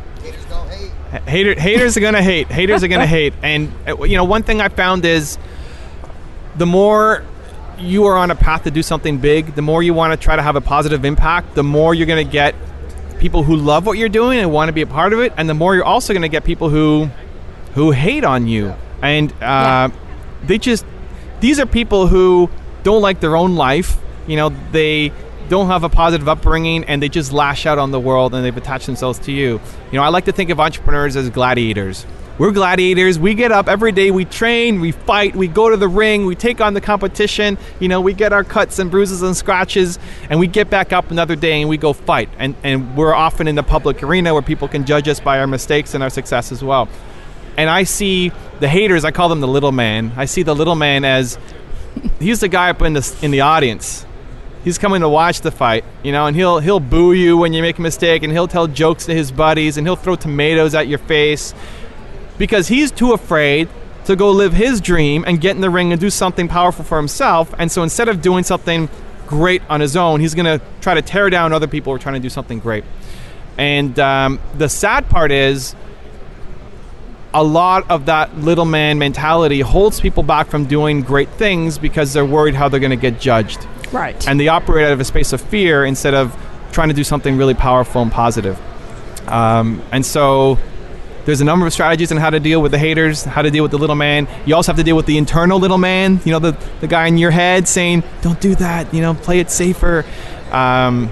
hater, 1.27 1.59
haters 1.59 1.97
are 1.97 2.01
gonna 2.01 2.23
hate. 2.23 2.49
Haters 2.49 2.83
are 2.83 2.89
gonna 2.89 3.07
hate. 3.07 3.35
And 3.43 3.73
uh, 3.87 4.03
you 4.05 4.17
know, 4.17 4.25
one 4.25 4.43
thing 4.43 4.61
I 4.61 4.69
found 4.69 5.05
is 5.05 5.39
the 6.57 6.67
more 6.67 7.25
you 7.79 8.07
are 8.07 8.17
on 8.17 8.31
a 8.31 8.35
path 8.35 8.65
to 8.65 8.71
do 8.71 8.83
something 8.83 9.19
big, 9.19 9.55
the 9.55 9.63
more 9.63 9.83
you 9.83 9.95
want 9.95 10.19
to 10.19 10.23
try 10.23 10.37
to 10.37 10.43
have 10.43 10.57
a 10.57 10.61
positive 10.61 11.05
impact, 11.05 11.55
the 11.55 11.65
more 11.65 11.95
you're 11.95 12.07
gonna 12.07 12.25
get 12.25 12.55
people 13.19 13.43
who 13.43 13.57
love 13.57 13.87
what 13.87 13.99
you're 13.99 14.09
doing 14.09 14.39
and 14.39 14.53
want 14.53 14.69
to 14.69 14.73
be 14.73 14.83
a 14.83 14.87
part 14.87 15.13
of 15.13 15.21
it, 15.21 15.33
and 15.37 15.49
the 15.49 15.55
more 15.55 15.75
you're 15.75 15.85
also 15.85 16.13
gonna 16.13 16.29
get 16.29 16.45
people 16.45 16.69
who 16.69 17.09
who 17.75 17.91
hate 17.91 18.25
on 18.25 18.47
you. 18.47 18.75
And 19.03 19.33
uh, 19.43 19.91
they 20.43 20.59
just 20.59 20.85
these 21.41 21.61
are 21.61 21.67
people 21.67 22.07
who 22.07 22.51
don't 22.83 23.03
like 23.03 23.21
their 23.21 23.37
own 23.37 23.57
life. 23.57 23.99
You 24.27 24.37
know, 24.37 24.49
they 24.73 25.13
don't 25.47 25.69
have 25.69 25.85
a 25.85 25.89
positive 25.89 26.29
upbringing 26.29 26.85
and 26.85 27.03
they 27.03 27.09
just 27.09 27.33
lash 27.33 27.67
out 27.67 27.79
on 27.79 27.91
the 27.91 28.01
world 28.01 28.35
and 28.35 28.45
they've 28.45 28.57
attached 28.57 28.87
themselves 28.87 29.19
to 29.21 29.33
you. 29.33 29.61
You 29.91 29.99
know, 29.99 30.03
I 30.03 30.09
like 30.09 30.27
to 30.27 30.33
think 30.33 30.51
of 30.51 30.61
entrepreneurs 30.61 31.17
as 31.17 31.31
gladiators. 31.31 32.05
We're 32.39 32.53
gladiators. 32.53 33.19
We 33.19 33.33
get 33.33 33.51
up 33.51 33.67
every 33.67 33.93
day, 33.93 34.11
we 34.11 34.27
train, 34.27 34.81
we 34.81 34.93
fight, 34.93 35.35
we 35.35 35.49
go 35.49 35.71
to 35.71 35.77
the 35.79 35.89
ring, 35.89 36.27
we 36.27 36.35
take 36.35 36.61
on 36.61 36.75
the 36.75 36.83
competition. 36.83 37.57
You 37.81 37.89
know, 37.89 38.03
we 38.03 38.13
get 38.13 38.35
our 38.35 38.45
cuts 38.45 38.79
and 38.79 38.91
bruises 38.91 39.23
and 39.23 39.35
scratches, 39.35 39.99
and 40.29 40.39
we 40.39 40.47
get 40.47 40.69
back 40.69 40.93
up 40.93 41.11
another 41.11 41.35
day 41.35 41.63
and 41.63 41.71
we 41.71 41.79
go 41.79 41.95
fight. 41.95 42.29
And, 42.39 42.55
and 42.63 42.95
we're 42.95 43.15
often 43.15 43.49
in 43.49 43.55
the 43.55 43.63
public 43.63 44.03
arena 44.03 44.35
where 44.35 44.43
people 44.43 44.69
can 44.69 44.85
judge 44.85 45.09
us 45.09 45.19
by 45.19 45.39
our 45.39 45.47
mistakes 45.47 45.95
and 45.95 46.03
our 46.03 46.11
success 46.11 46.53
as 46.53 46.63
well 46.63 46.89
and 47.57 47.71
I 47.71 47.85
see 47.85 48.33
the 48.61 48.69
haters. 48.69 49.05
I 49.05 49.11
call 49.11 49.29
them 49.29 49.41
the 49.41 49.49
little 49.49 49.73
man. 49.73 50.13
I 50.17 50.27
see 50.27 50.43
the 50.43 50.55
little 50.55 50.75
man 50.75 51.05
as 51.05 51.39
he's 52.19 52.41
the 52.41 52.49
guy 52.49 52.71
up 52.71 52.83
in 52.83 52.93
the 52.93 53.17
in 53.23 53.31
the 53.31 53.41
audience. 53.41 54.06
He's 54.67 54.79
coming 54.79 55.01
to 55.03 55.09
watch 55.09 55.43
the 55.43 55.53
fight, 55.53 55.85
you 56.03 56.11
know, 56.11 56.27
and 56.27 56.35
he'll 56.35 56.59
he'll 56.59 56.81
boo 56.81 57.13
you 57.13 57.37
when 57.37 57.53
you 57.53 57.63
make 57.63 57.79
a 57.79 57.81
mistake, 57.81 58.25
and 58.25 58.33
he'll 58.33 58.49
tell 58.49 58.67
jokes 58.67 59.07
to 59.07 59.15
his 59.15 59.31
buddies, 59.31 59.77
and 59.77 59.87
he'll 59.87 59.95
throw 59.95 60.17
tomatoes 60.17 60.75
at 60.75 60.89
your 60.89 60.99
face 60.99 61.55
because 62.37 62.67
he's 62.67 62.91
too 62.91 63.13
afraid 63.13 63.69
to 64.07 64.17
go 64.17 64.33
live 64.33 64.55
his 64.55 64.81
dream 64.81 65.23
and 65.25 65.41
get 65.41 65.55
in 65.55 65.61
the 65.61 65.71
ring 65.71 65.93
and 65.93 66.01
do 66.01 66.11
something 66.11 66.49
powerful 66.49 66.85
for 66.85 66.97
himself. 66.97 67.55
And 67.61 67.71
so 67.71 67.85
instead 67.85 68.09
of 68.09 68.21
doing 68.21 68.43
something 68.43 68.89
great 69.29 69.63
on 69.71 69.81
his 69.81 69.97
own, 69.97 70.19
he's 70.19 70.35
going 70.35 70.47
to 70.47 70.61
try 70.81 70.95
to 70.95 71.03
tear 71.03 71.31
down 71.31 71.53
other 71.53 71.69
people 71.69 71.93
who 71.93 71.95
are 71.95 72.01
trying 72.01 72.17
to 72.17 72.21
do 72.21 72.29
something 72.29 72.59
great. 72.59 72.83
And 73.57 73.97
um, 74.01 74.41
the 74.59 74.69
sad 74.69 75.09
part 75.09 75.31
is 75.31 75.77
a 77.33 77.45
lot 77.45 77.89
of 77.89 78.07
that 78.07 78.37
little 78.37 78.65
man 78.65 78.99
mentality 78.99 79.61
holds 79.61 80.01
people 80.01 80.25
back 80.25 80.49
from 80.49 80.65
doing 80.65 81.03
great 81.03 81.29
things 81.31 81.79
because 81.79 82.13
they're 82.13 82.27
worried 82.27 82.57
how 82.57 82.69
they're 82.69 82.81
going 82.81 82.91
to 82.91 82.97
get 82.97 83.21
judged. 83.21 83.65
Right. 83.93 84.27
And 84.29 84.39
they 84.39 84.49
operate 84.49 84.87
out 84.87 84.93
of 84.93 85.01
a 85.01 85.05
space 85.05 85.33
of 85.33 85.41
fear 85.41 85.85
instead 85.85 86.15
of 86.15 86.37
trying 86.73 86.89
to 86.89 86.95
do 86.95 87.05
something 87.05 87.37
really 87.37 87.55
powerful 87.55 88.03
and 88.03 88.13
positive. 88.13 88.61
Um, 89.29 89.83
and 89.93 90.05
so 90.05 90.59
there's 91.25 91.41
a 91.41 91.45
number 91.45 91.67
of 91.67 91.73
strategies 91.73 92.13
on 92.13 92.19
how 92.19 92.31
to 92.31 92.39
deal 92.39 92.63
with 92.63 92.73
the 92.73 92.79
haters, 92.79 93.25
how 93.25 93.43
to 93.43 93.51
deal 93.51 93.63
with 93.63 93.73
the 93.73 93.79
little 93.79 93.97
man. 93.97 94.29
You 94.45 94.55
also 94.55 94.73
have 94.73 94.77
to 94.77 94.85
deal 94.85 94.97
with 94.97 95.07
the 95.07 95.19
internal 95.19 95.59
little 95.59 95.79
man, 95.79 96.21
you 96.25 96.33
know, 96.33 96.39
the, 96.39 96.57
the 96.81 96.87
guy 96.87 97.09
in 97.09 97.19
your 97.19 97.33
head 97.33 97.67
saying, 97.67 98.05
don't 98.23 98.41
do 98.41 98.55
that, 98.57 98.95
you 98.95 99.01
know, 99.01 99.15
play 99.15 99.41
it 99.41 99.51
safer. 99.51 100.05
Um, 100.53 101.11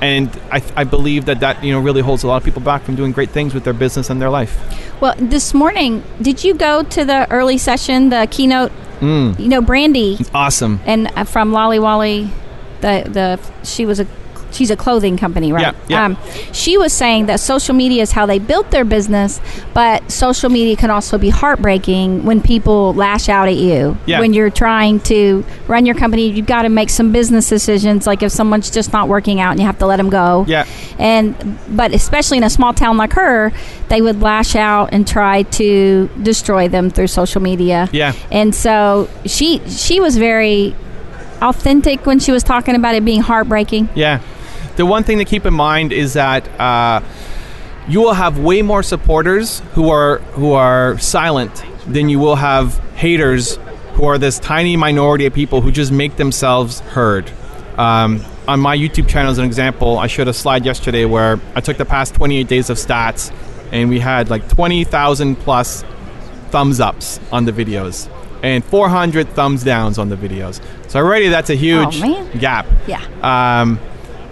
and 0.00 0.28
I, 0.50 0.62
I 0.74 0.82
believe 0.82 1.26
that 1.26 1.40
that, 1.40 1.62
you 1.62 1.72
know, 1.72 1.78
really 1.78 2.00
holds 2.00 2.24
a 2.24 2.26
lot 2.26 2.38
of 2.38 2.44
people 2.44 2.60
back 2.60 2.82
from 2.82 2.96
doing 2.96 3.12
great 3.12 3.30
things 3.30 3.54
with 3.54 3.62
their 3.62 3.72
business 3.72 4.10
and 4.10 4.20
their 4.20 4.30
life. 4.30 4.58
Well, 5.00 5.14
this 5.16 5.54
morning, 5.54 6.02
did 6.20 6.42
you 6.42 6.54
go 6.54 6.82
to 6.82 7.04
the 7.04 7.30
early 7.30 7.56
session, 7.58 8.08
the 8.08 8.26
keynote? 8.28 8.72
You 9.02 9.48
know, 9.48 9.60
Brandi 9.60 10.30
Awesome. 10.32 10.80
and 10.86 11.08
uh, 11.16 11.24
from 11.24 11.52
Lolly 11.52 11.78
Wolly, 11.78 12.30
the 12.80 13.04
the 13.08 13.40
she 13.66 13.84
was 13.84 13.98
a 14.00 14.06
she's 14.52 14.70
a 14.70 14.76
clothing 14.76 15.16
company, 15.16 15.52
right? 15.52 15.74
Yeah, 15.88 15.88
yeah. 15.88 16.04
Um, 16.04 16.18
she 16.52 16.78
was 16.78 16.92
saying 16.92 17.26
that 17.26 17.40
social 17.40 17.74
media 17.74 18.02
is 18.02 18.12
how 18.12 18.26
they 18.26 18.38
built 18.38 18.70
their 18.70 18.84
business, 18.84 19.40
but 19.74 20.10
social 20.10 20.50
media 20.50 20.76
can 20.76 20.90
also 20.90 21.18
be 21.18 21.30
heartbreaking 21.30 22.24
when 22.24 22.40
people 22.40 22.94
lash 22.94 23.28
out 23.28 23.48
at 23.48 23.56
you. 23.56 23.96
Yeah. 24.06 24.20
When 24.20 24.32
you're 24.32 24.50
trying 24.50 25.00
to 25.00 25.44
run 25.66 25.86
your 25.86 25.94
company, 25.94 26.28
you've 26.28 26.46
got 26.46 26.62
to 26.62 26.68
make 26.68 26.90
some 26.90 27.12
business 27.12 27.48
decisions. 27.48 28.06
Like 28.06 28.22
if 28.22 28.32
someone's 28.32 28.70
just 28.70 28.92
not 28.92 29.08
working 29.08 29.40
out 29.40 29.52
and 29.52 29.60
you 29.60 29.66
have 29.66 29.78
to 29.78 29.86
let 29.86 29.96
them 29.96 30.10
go. 30.10 30.44
Yeah. 30.46 30.66
And 30.98 31.58
but 31.68 31.92
especially 31.94 32.38
in 32.38 32.44
a 32.44 32.50
small 32.50 32.72
town 32.74 32.96
like 32.96 33.12
her, 33.14 33.52
they 33.88 34.02
would 34.02 34.20
lash 34.20 34.54
out 34.56 34.90
and 34.92 35.06
try 35.06 35.42
to 35.42 36.08
destroy 36.22 36.68
them 36.68 36.90
through 36.90 37.08
social 37.08 37.40
media. 37.40 37.88
Yeah. 37.92 38.12
And 38.30 38.54
so 38.54 39.08
she 39.26 39.60
she 39.68 40.00
was 40.00 40.16
very 40.16 40.74
authentic 41.40 42.06
when 42.06 42.18
she 42.18 42.32
was 42.32 42.42
talking 42.42 42.74
about 42.74 42.94
it 42.94 43.04
being 43.04 43.20
heartbreaking. 43.20 43.88
Yeah. 43.94 44.22
The 44.76 44.86
one 44.86 45.04
thing 45.04 45.18
to 45.18 45.24
keep 45.24 45.44
in 45.46 45.54
mind 45.54 45.92
is 45.92 46.14
that 46.14 46.48
uh, 46.60 47.00
you 47.88 48.00
will 48.00 48.14
have 48.14 48.38
way 48.38 48.62
more 48.62 48.82
supporters 48.82 49.60
who 49.74 49.90
are 49.90 50.18
who 50.34 50.52
are 50.52 50.98
silent 50.98 51.64
than 51.86 52.08
you 52.08 52.18
will 52.18 52.36
have 52.36 52.78
haters 52.94 53.58
who 53.94 54.04
are 54.04 54.16
this 54.18 54.38
tiny 54.38 54.76
minority 54.76 55.26
of 55.26 55.34
people 55.34 55.60
who 55.60 55.70
just 55.70 55.92
make 55.92 56.16
themselves 56.16 56.80
heard. 56.80 57.30
Um, 57.76 58.24
on 58.48 58.60
my 58.60 58.76
YouTube 58.76 59.08
channel, 59.08 59.30
as 59.30 59.38
an 59.38 59.44
example, 59.44 59.98
I 59.98 60.06
showed 60.06 60.28
a 60.28 60.32
slide 60.32 60.64
yesterday 60.64 61.04
where 61.04 61.38
I 61.54 61.60
took 61.60 61.76
the 61.76 61.84
past 61.84 62.14
28 62.14 62.48
days 62.48 62.70
of 62.70 62.76
stats, 62.76 63.32
and 63.72 63.88
we 63.90 64.00
had 64.00 64.30
like 64.30 64.48
20,000 64.48 65.36
plus 65.36 65.84
thumbs 66.50 66.80
ups 66.80 67.20
on 67.30 67.44
the 67.44 67.52
videos 67.52 68.08
and 68.42 68.64
400 68.64 69.28
thumbs 69.30 69.62
downs 69.64 69.98
on 69.98 70.08
the 70.08 70.16
videos. 70.16 70.60
So 70.88 70.98
already 71.00 71.28
that's 71.28 71.48
a 71.50 71.54
huge 71.54 72.00
Oh, 72.02 72.30
gap. 72.38 72.66
Yeah. 72.86 73.00
Um, 73.22 73.78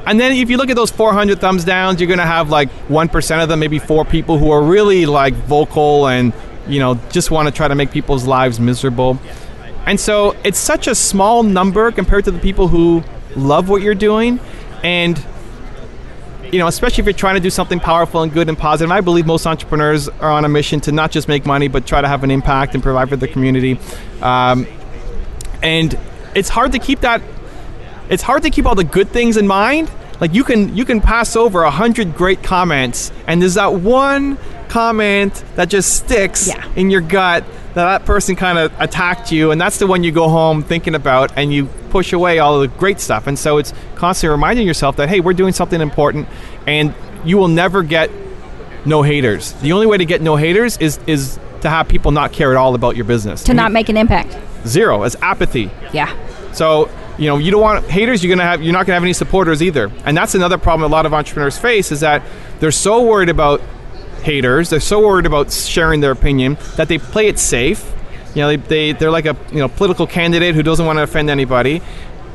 and 0.06 0.18
then 0.18 0.32
if 0.32 0.50
you 0.50 0.56
look 0.56 0.70
at 0.70 0.76
those 0.76 0.90
400 0.90 1.40
thumbs 1.40 1.64
downs, 1.64 2.00
you're 2.00 2.08
going 2.08 2.18
to 2.18 2.26
have 2.26 2.50
like 2.50 2.70
1% 2.88 3.42
of 3.42 3.48
them, 3.48 3.60
maybe 3.60 3.78
four 3.78 4.04
people 4.04 4.38
who 4.38 4.50
are 4.50 4.62
really 4.62 5.06
like 5.06 5.34
vocal 5.34 6.08
and, 6.08 6.32
you 6.66 6.80
know, 6.80 6.94
just 7.10 7.30
want 7.30 7.48
to 7.48 7.52
try 7.52 7.68
to 7.68 7.74
make 7.74 7.90
people's 7.90 8.26
lives 8.26 8.58
miserable. 8.58 9.18
And 9.86 9.98
so 9.98 10.36
it's 10.44 10.58
such 10.58 10.86
a 10.86 10.94
small 10.94 11.42
number 11.42 11.90
compared 11.92 12.24
to 12.24 12.30
the 12.30 12.38
people 12.38 12.68
who 12.68 13.02
love 13.36 13.68
what 13.68 13.82
you're 13.82 13.94
doing. 13.94 14.40
And, 14.82 15.22
you 16.50 16.58
know, 16.58 16.66
especially 16.66 17.02
if 17.02 17.06
you're 17.06 17.12
trying 17.12 17.36
to 17.36 17.40
do 17.40 17.50
something 17.50 17.80
powerful 17.80 18.22
and 18.22 18.32
good 18.32 18.48
and 18.48 18.56
positive. 18.56 18.90
I 18.90 19.00
believe 19.00 19.26
most 19.26 19.46
entrepreneurs 19.46 20.08
are 20.08 20.30
on 20.30 20.44
a 20.44 20.48
mission 20.48 20.80
to 20.82 20.92
not 20.92 21.10
just 21.10 21.28
make 21.28 21.46
money, 21.46 21.68
but 21.68 21.86
try 21.86 22.00
to 22.00 22.08
have 22.08 22.24
an 22.24 22.30
impact 22.30 22.74
and 22.74 22.82
provide 22.82 23.08
for 23.08 23.16
the 23.16 23.28
community. 23.28 23.78
Um, 24.22 24.66
and 25.62 25.96
it's 26.34 26.48
hard 26.48 26.72
to 26.72 26.78
keep 26.78 27.00
that 27.00 27.22
it's 28.10 28.22
hard 28.22 28.42
to 28.42 28.50
keep 28.50 28.66
all 28.66 28.74
the 28.74 28.84
good 28.84 29.08
things 29.08 29.36
in 29.38 29.46
mind. 29.46 29.90
Like 30.20 30.34
you 30.34 30.44
can 30.44 30.76
you 30.76 30.84
can 30.84 31.00
pass 31.00 31.34
over 31.36 31.62
a 31.62 31.70
hundred 31.70 32.14
great 32.14 32.42
comments, 32.42 33.10
and 33.26 33.40
there's 33.40 33.54
that 33.54 33.72
one 33.74 34.36
comment 34.68 35.42
that 35.56 35.68
just 35.68 35.96
sticks 35.96 36.46
Yeah. 36.48 36.64
in 36.76 36.90
your 36.90 37.00
gut 37.00 37.44
that 37.74 37.84
that 37.84 38.04
person 38.04 38.34
kind 38.36 38.58
of 38.58 38.72
attacked 38.80 39.30
you, 39.32 39.50
and 39.52 39.60
that's 39.60 39.78
the 39.78 39.86
one 39.86 40.02
you 40.04 40.12
go 40.12 40.28
home 40.28 40.62
thinking 40.62 40.94
about, 40.94 41.32
and 41.36 41.52
you 41.52 41.66
push 41.90 42.12
away 42.12 42.38
all 42.38 42.60
the 42.60 42.68
great 42.68 43.00
stuff. 43.00 43.26
And 43.26 43.38
so 43.38 43.58
it's 43.58 43.72
constantly 43.94 44.32
reminding 44.32 44.66
yourself 44.66 44.96
that 44.96 45.08
hey, 45.08 45.20
we're 45.20 45.32
doing 45.32 45.52
something 45.52 45.80
important, 45.80 46.28
and 46.66 46.92
you 47.24 47.38
will 47.38 47.48
never 47.48 47.82
get 47.82 48.10
no 48.84 49.02
haters. 49.02 49.52
The 49.62 49.72
only 49.72 49.86
way 49.86 49.98
to 49.98 50.04
get 50.04 50.20
no 50.20 50.36
haters 50.36 50.76
is 50.78 50.98
is 51.06 51.38
to 51.62 51.68
have 51.70 51.88
people 51.88 52.10
not 52.10 52.32
care 52.32 52.50
at 52.50 52.56
all 52.56 52.74
about 52.74 52.96
your 52.96 53.04
business. 53.04 53.42
To 53.44 53.54
not 53.54 53.72
make 53.72 53.88
an 53.88 53.96
impact. 53.96 54.36
zero 54.66 55.02
as 55.04 55.16
apathy. 55.22 55.70
Yeah. 55.92 56.12
So 56.52 56.88
you 57.20 57.26
know 57.26 57.36
you 57.36 57.50
don't 57.50 57.60
want 57.60 57.84
haters. 57.84 58.24
You're 58.24 58.34
gonna 58.34 58.48
have 58.48 58.62
you're 58.62 58.72
not 58.72 58.86
gonna 58.86 58.94
have 58.94 59.04
any 59.04 59.12
supporters 59.12 59.62
either, 59.62 59.92
and 60.06 60.16
that's 60.16 60.34
another 60.34 60.56
problem 60.56 60.90
a 60.90 60.92
lot 60.92 61.04
of 61.04 61.12
entrepreneurs 61.12 61.58
face 61.58 61.92
is 61.92 62.00
that 62.00 62.22
they're 62.58 62.72
so 62.72 63.02
worried 63.02 63.28
about 63.28 63.60
haters. 64.22 64.70
They're 64.70 64.80
so 64.80 65.06
worried 65.06 65.26
about 65.26 65.52
sharing 65.52 66.00
their 66.00 66.12
opinion 66.12 66.56
that 66.76 66.88
they 66.88 66.98
play 66.98 67.28
it 67.28 67.38
safe. 67.38 67.92
You 68.34 68.42
know 68.42 68.48
they, 68.48 68.56
they 68.56 68.92
they're 68.92 69.10
like 69.10 69.26
a 69.26 69.36
you 69.52 69.58
know 69.58 69.68
political 69.68 70.06
candidate 70.06 70.54
who 70.54 70.62
doesn't 70.62 70.84
want 70.86 70.98
to 70.98 71.02
offend 71.02 71.28
anybody, 71.28 71.82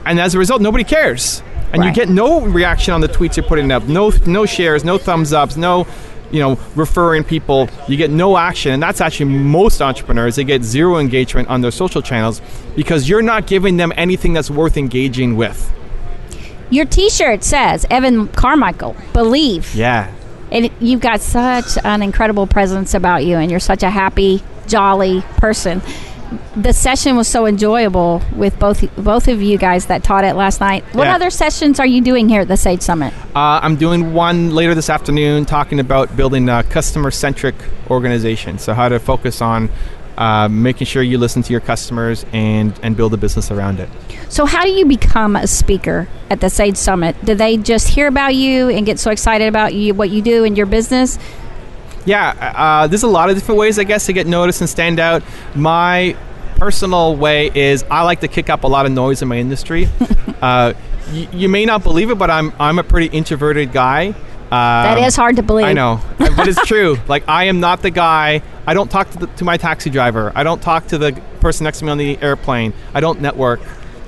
and 0.06 0.20
as 0.20 0.36
a 0.36 0.40
result, 0.40 0.62
nobody 0.62 0.84
cares. 0.84 1.42
And 1.74 1.84
you 1.84 1.92
get 1.92 2.08
no 2.08 2.40
reaction 2.40 2.94
on 2.94 3.02
the 3.02 3.10
tweets 3.10 3.36
you're 3.36 3.46
putting 3.46 3.70
up, 3.72 3.84
no 3.84 4.12
no 4.28 4.46
shares, 4.46 4.86
no 4.86 4.98
thumbs 4.98 5.34
ups, 5.34 5.58
no 5.58 5.88
you 6.36 6.42
know 6.42 6.60
referring 6.76 7.24
people. 7.24 7.70
You 7.88 7.98
get 7.98 8.12
no 8.12 8.38
action, 8.38 8.74
and 8.74 8.84
that's 8.84 9.02
actually 9.02 9.32
most 9.32 9.82
entrepreneurs. 9.82 10.36
They 10.36 10.44
get 10.44 10.64
zero 10.64 10.98
engagement 10.98 11.48
on 11.48 11.62
their 11.62 11.72
social 11.72 12.02
channels 12.02 12.42
because 12.76 13.08
you're 13.10 13.22
not 13.22 13.48
giving 13.48 13.78
them 13.78 13.94
anything 13.96 14.34
that's 14.34 14.52
worth 14.52 14.78
engaging 14.78 15.36
with. 15.36 15.72
Your 16.70 16.86
T-shirt 16.86 17.44
says 17.44 17.86
Evan 17.90 18.28
Carmichael. 18.30 18.96
Believe. 19.14 19.74
Yeah, 19.76 20.12
And 20.52 20.70
you've 20.80 21.02
got 21.02 21.22
such 21.22 21.78
an 21.84 22.02
incredible 22.02 22.48
presence 22.48 22.94
about 22.94 23.24
you, 23.26 23.38
and 23.38 23.52
you're 23.52 23.60
such 23.60 23.84
a 23.84 23.90
happy, 23.90 24.44
jolly 24.68 25.22
person. 25.38 25.82
The 26.56 26.74
session 26.74 27.16
was 27.16 27.28
so 27.28 27.46
enjoyable 27.46 28.22
with 28.36 28.58
both 28.60 28.84
both 28.98 29.28
of 29.28 29.42
you 29.42 29.58
guys 29.58 29.86
that 29.88 30.04
taught 30.04 30.24
it 30.24 30.36
last 30.36 30.60
night. 30.62 30.84
What 30.94 31.06
Yeah. 31.08 31.16
other 31.16 31.30
sessions 31.30 31.80
are 31.80 31.86
you 31.86 32.02
doing 32.02 32.30
here 32.30 32.42
at 32.42 32.48
the 32.48 32.58
Sage 32.58 32.82
Summit? 32.82 33.14
uh, 33.36 33.60
I'm 33.62 33.76
doing 33.76 34.14
one 34.14 34.54
later 34.56 34.74
this 34.76 34.90
afternoon 34.90 35.46
talking 35.46 35.80
about 35.80 36.16
building 36.16 36.48
a 36.50 36.64
customer-centric 36.64 37.56
organization. 37.90 38.58
So 38.60 38.74
how 38.74 38.90
to 38.90 39.00
focus 39.00 39.42
on 39.42 39.70
uh, 40.18 40.48
making 40.48 40.88
sure 40.88 41.04
you 41.04 41.18
listen 41.18 41.42
to 41.44 41.52
your 41.52 41.60
customers 41.60 42.26
and 42.32 42.74
and 42.82 42.96
build 42.96 43.14
a 43.14 43.18
business 43.18 43.52
around 43.52 43.80
it. 43.82 43.90
So, 44.30 44.46
how 44.46 44.64
do 44.64 44.70
you 44.72 44.86
become 44.86 45.36
a 45.36 45.46
speaker 45.46 46.08
at 46.30 46.40
the 46.40 46.50
Sage 46.50 46.78
Summit? 46.78 47.16
Do 47.26 47.36
they 47.36 47.58
just 47.58 47.90
hear 47.90 48.08
about 48.08 48.34
you 48.34 48.70
and 48.70 48.86
get 48.86 48.98
so 48.98 49.12
excited 49.12 49.48
about 49.48 49.74
you, 49.74 49.94
what 49.94 50.10
you 50.10 50.22
do 50.22 50.44
in 50.46 50.56
your 50.56 50.66
business? 50.68 51.20
Yeah, 52.06 52.30
uh, 52.56 52.88
there's 52.88 53.04
a 53.04 53.08
lot 53.08 53.30
of 53.30 53.36
different 53.36 53.60
ways, 53.60 53.80
I 53.80 53.84
guess, 53.84 54.06
to 54.06 54.14
get 54.14 54.28
noticed 54.28 54.62
and 54.62 54.70
stand 54.70 55.00
out. 55.00 55.24
My 55.56 56.16
personal 56.58 57.16
way 57.16 57.52
is 57.54 57.84
I 57.90 58.04
like 58.04 58.22
to 58.22 58.28
kick 58.28 58.50
up 58.50 58.64
a 58.64 58.68
lot 58.68 58.86
of 58.86 58.92
noise 58.92 59.22
in 59.22 59.28
my 59.28 59.38
industry. 59.38 59.90
uh, 60.42 60.74
y- 61.12 61.28
you 61.34 61.50
may 61.50 61.66
not 61.66 61.84
believe 61.84 62.10
it, 62.12 62.16
but 62.18 62.30
I'm 62.30 62.54
I'm 62.60 62.80
a 62.80 62.84
pretty 62.84 63.08
introverted 63.08 63.72
guy. 63.74 64.14
that 64.52 64.98
Um, 64.98 65.04
is 65.04 65.16
hard 65.16 65.36
to 65.38 65.44
believe. 65.44 65.66
I 65.66 65.74
know, 65.74 66.00
but 66.18 66.48
it's 66.48 66.64
true. 66.68 66.98
Like 67.08 67.24
I 67.28 67.46
am 67.46 67.60
not 67.60 67.82
the 67.82 67.92
guy. 67.92 68.42
I 68.68 68.74
don't 68.74 68.90
talk 68.90 69.10
to, 69.12 69.18
the, 69.20 69.28
to 69.28 69.44
my 69.44 69.58
taxi 69.58 69.90
driver. 69.90 70.32
I 70.36 70.44
don't 70.44 70.62
talk 70.62 70.88
to 70.88 70.98
the 70.98 71.12
person 71.40 71.64
next 71.66 71.80
to 71.80 71.86
me 71.86 71.92
on 71.92 71.98
the 71.98 72.18
airplane. 72.22 72.74
I 72.94 73.00
don't 73.00 73.20
network. 73.22 73.60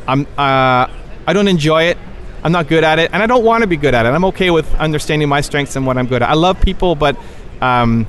I'm. 0.08 0.26
Uh, 0.38 0.88
I 1.30 1.34
don't 1.34 1.48
enjoy 1.50 1.84
it. 1.84 1.98
I'm 2.44 2.52
not 2.54 2.68
good 2.70 2.84
at 2.86 3.00
it, 3.00 3.10
and 3.12 3.22
I 3.22 3.26
don't 3.28 3.44
want 3.44 3.64
to 3.64 3.68
be 3.68 3.76
good 3.76 3.94
at 3.94 4.06
it. 4.06 4.10
I'm 4.10 4.24
okay 4.26 4.52
with 4.52 4.74
understanding 4.76 5.28
my 5.28 5.42
strengths 5.42 5.76
and 5.76 5.86
what 5.86 5.98
I'm 5.98 6.06
good 6.08 6.22
at. 6.24 6.30
I 6.30 6.36
love 6.36 6.62
people, 6.62 6.96
but 6.96 7.18
um, 7.62 8.08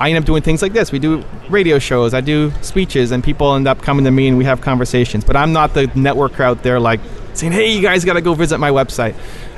I 0.00 0.10
end 0.10 0.18
up 0.18 0.24
doing 0.24 0.42
things 0.42 0.62
like 0.62 0.72
this. 0.72 0.92
We 0.92 0.98
do 0.98 1.24
radio 1.48 1.78
shows. 1.78 2.14
I 2.14 2.20
do 2.20 2.52
speeches, 2.62 3.10
and 3.10 3.22
people 3.22 3.54
end 3.54 3.66
up 3.66 3.82
coming 3.82 4.04
to 4.04 4.10
me, 4.10 4.28
and 4.28 4.38
we 4.38 4.44
have 4.44 4.60
conversations. 4.60 5.24
But 5.24 5.36
I'm 5.36 5.52
not 5.52 5.74
the 5.74 5.86
networker 5.88 6.40
out 6.40 6.62
there 6.62 6.78
like 6.78 7.00
saying, 7.34 7.52
"Hey, 7.52 7.72
you 7.72 7.82
guys 7.82 8.04
got 8.04 8.14
to 8.14 8.20
go 8.20 8.34
visit 8.34 8.58
my 8.58 8.70
website." 8.70 9.14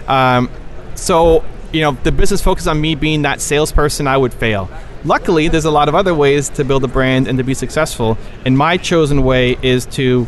Um, 0.09 0.51
so 0.95 1.45
you 1.73 1.83
know, 1.83 1.93
the 2.03 2.13
business 2.13 2.41
focus 2.41 2.67
on 2.67 2.81
me 2.81 2.95
being 2.95 3.23
that 3.23 3.41
salesperson, 3.41 4.07
I 4.07 4.17
would 4.17 4.35
fail. 4.35 4.69
Luckily, 5.05 5.49
there's 5.49 5.65
a 5.65 5.71
lot 5.71 5.89
of 5.89 5.95
other 5.95 6.15
ways 6.15 6.49
to 6.51 6.65
build 6.65 6.85
a 6.85 6.89
brand 6.89 7.29
and 7.29 7.39
to 7.39 7.45
be 7.45 7.55
successful. 7.55 8.19
And 8.45 8.59
my 8.59 8.77
chosen 8.77 9.23
way 9.23 9.57
is 9.63 9.87
to 9.87 10.27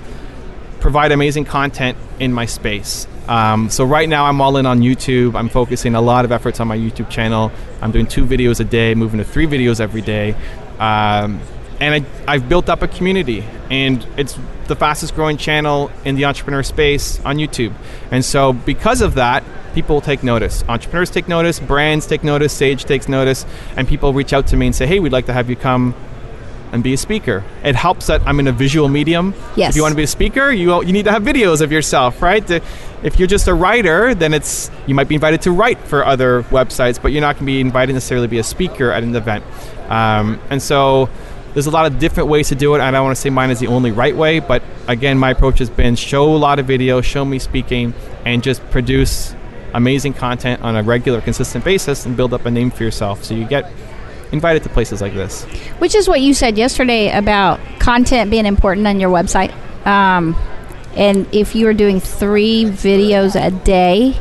provide 0.80 1.12
amazing 1.12 1.44
content 1.44 1.98
in 2.20 2.32
my 2.32 2.46
space. 2.46 3.06
Um, 3.28 3.70
so 3.70 3.84
right 3.84 4.08
now, 4.08 4.26
I'm 4.26 4.40
all 4.40 4.56
in 4.56 4.66
on 4.66 4.80
YouTube. 4.80 5.34
I'm 5.34 5.48
focusing 5.48 5.94
a 5.94 6.00
lot 6.00 6.24
of 6.24 6.32
efforts 6.32 6.60
on 6.60 6.68
my 6.68 6.76
YouTube 6.76 7.10
channel. 7.10 7.52
I'm 7.82 7.90
doing 7.90 8.06
two 8.06 8.24
videos 8.24 8.60
a 8.60 8.64
day, 8.64 8.94
moving 8.94 9.18
to 9.18 9.24
three 9.24 9.46
videos 9.46 9.80
every 9.80 10.00
day. 10.00 10.34
Um, 10.78 11.40
and 11.80 11.94
I, 11.94 12.04
I've 12.28 12.48
built 12.48 12.68
up 12.68 12.82
a 12.82 12.88
community, 12.88 13.44
and 13.70 14.06
it's 14.16 14.38
the 14.68 14.76
fastest 14.76 15.14
growing 15.16 15.36
channel 15.36 15.90
in 16.04 16.14
the 16.14 16.24
entrepreneur 16.24 16.62
space 16.62 17.20
on 17.24 17.36
YouTube. 17.36 17.74
And 18.10 18.24
so, 18.24 18.52
because 18.52 19.00
of 19.00 19.14
that, 19.14 19.42
people 19.74 20.00
take 20.00 20.22
notice. 20.22 20.62
Entrepreneurs 20.68 21.10
take 21.10 21.26
notice, 21.26 21.58
brands 21.58 22.06
take 22.06 22.22
notice, 22.22 22.52
Sage 22.52 22.84
takes 22.84 23.08
notice, 23.08 23.44
and 23.76 23.88
people 23.88 24.12
reach 24.12 24.32
out 24.32 24.46
to 24.48 24.56
me 24.56 24.66
and 24.66 24.74
say, 24.74 24.86
"Hey, 24.86 25.00
we'd 25.00 25.12
like 25.12 25.26
to 25.26 25.32
have 25.32 25.50
you 25.50 25.56
come 25.56 25.94
and 26.72 26.82
be 26.82 26.94
a 26.94 26.96
speaker." 26.96 27.44
It 27.62 27.76
helps 27.76 28.06
that 28.06 28.20
I'm 28.26 28.40
in 28.40 28.48
a 28.48 28.52
visual 28.52 28.88
medium. 28.88 29.34
Yes. 29.54 29.70
If 29.70 29.76
you 29.76 29.82
want 29.82 29.92
to 29.92 29.96
be 29.96 30.02
a 30.02 30.06
speaker, 30.06 30.50
you 30.50 30.82
you 30.82 30.92
need 30.92 31.04
to 31.04 31.12
have 31.12 31.22
videos 31.22 31.60
of 31.60 31.70
yourself, 31.70 32.20
right? 32.20 32.48
If 33.02 33.18
you're 33.18 33.28
just 33.28 33.48
a 33.48 33.54
writer, 33.54 34.14
then 34.14 34.32
it's 34.32 34.70
you 34.86 34.94
might 34.94 35.08
be 35.08 35.14
invited 35.14 35.42
to 35.42 35.50
write 35.50 35.78
for 35.78 36.04
other 36.04 36.42
websites, 36.44 37.00
but 37.00 37.12
you're 37.12 37.20
not 37.20 37.36
going 37.36 37.46
to 37.46 37.52
be 37.52 37.60
invited 37.60 37.92
necessarily 37.92 38.26
to 38.26 38.30
be 38.30 38.38
a 38.38 38.44
speaker 38.44 38.90
at 38.90 39.02
an 39.02 39.14
event. 39.14 39.44
Um, 39.88 40.40
and 40.50 40.62
so 40.62 41.08
there's 41.52 41.66
a 41.66 41.70
lot 41.70 41.84
of 41.86 41.98
different 41.98 42.28
ways 42.28 42.48
to 42.48 42.54
do 42.54 42.74
it. 42.74 42.80
I 42.80 42.90
don't 42.90 43.04
want 43.04 43.14
to 43.14 43.20
say 43.20 43.30
mine 43.30 43.50
is 43.50 43.60
the 43.60 43.66
only 43.66 43.90
right 43.90 44.16
way, 44.16 44.38
but 44.38 44.62
again, 44.88 45.18
my 45.18 45.30
approach 45.30 45.58
has 45.58 45.68
been 45.68 45.96
show 45.96 46.34
a 46.34 46.38
lot 46.38 46.58
of 46.58 46.66
videos, 46.66 47.04
show 47.04 47.24
me 47.24 47.38
speaking, 47.38 47.92
and 48.24 48.42
just 48.42 48.62
produce 48.70 49.34
amazing 49.74 50.14
content 50.14 50.62
on 50.62 50.76
a 50.76 50.82
regular, 50.82 51.20
consistent 51.20 51.64
basis, 51.64 52.06
and 52.06 52.16
build 52.16 52.32
up 52.32 52.46
a 52.46 52.50
name 52.50 52.70
for 52.70 52.84
yourself. 52.84 53.24
So 53.24 53.34
you 53.34 53.44
get 53.44 53.70
invited 54.32 54.62
to 54.64 54.68
places 54.68 55.00
like 55.00 55.14
this. 55.14 55.44
Which 55.78 55.94
is 55.94 56.08
what 56.08 56.20
you 56.20 56.34
said 56.34 56.58
yesterday 56.58 57.10
about 57.16 57.60
content 57.78 58.30
being 58.30 58.46
important 58.46 58.86
on 58.86 58.98
your 58.98 59.10
website. 59.10 59.54
Um, 59.86 60.36
and 60.96 61.26
if 61.32 61.54
you 61.54 61.68
are 61.68 61.74
doing 61.74 62.00
three 62.00 62.64
videos 62.64 63.40
a 63.40 63.50
day 63.50 64.18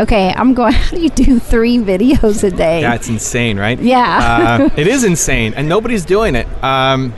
okay, 0.00 0.32
I'm 0.34 0.54
going. 0.54 0.72
How 0.74 0.96
do 0.96 1.02
you 1.02 1.10
do 1.10 1.38
three 1.38 1.78
videos 1.78 2.42
a 2.42 2.50
day? 2.50 2.80
That's 2.80 3.08
insane, 3.08 3.58
right? 3.58 3.78
Yeah. 3.78 4.58
uh, 4.62 4.70
it 4.76 4.86
is 4.86 5.04
insane, 5.04 5.54
and 5.54 5.68
nobody's 5.68 6.04
doing 6.04 6.34
it. 6.34 6.46
Um, 6.64 7.12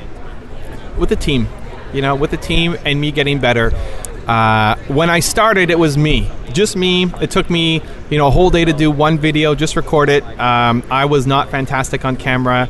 with 0.99 1.09
the 1.09 1.17
team, 1.17 1.49
you 1.93 2.03
know, 2.03 2.15
with 2.15 2.31
the 2.31 2.37
team 2.37 2.77
and 2.85 3.01
me 3.01 3.13
getting 3.13 3.39
better. 3.39 3.73
Uh, 4.27 4.77
when 4.89 5.11
I 5.11 5.21
started, 5.21 5.71
it 5.71 5.79
was 5.79 5.97
me, 5.97 6.31
just 6.53 6.77
me. 6.77 7.05
It 7.21 7.31
took 7.31 7.51
me, 7.51 7.83
you 8.11 8.19
know, 8.19 8.29
a 8.29 8.31
whole 8.31 8.51
day 8.51 8.65
to 8.65 8.73
do 8.73 8.91
one 8.91 9.19
video, 9.19 9.55
just 9.55 9.77
record 9.77 10.09
it. 10.09 10.23
Um, 10.39 10.83
I 10.91 11.07
was 11.07 11.27
not 11.27 11.51
fantastic 11.51 12.05
on 12.05 12.17
camera. 12.17 12.69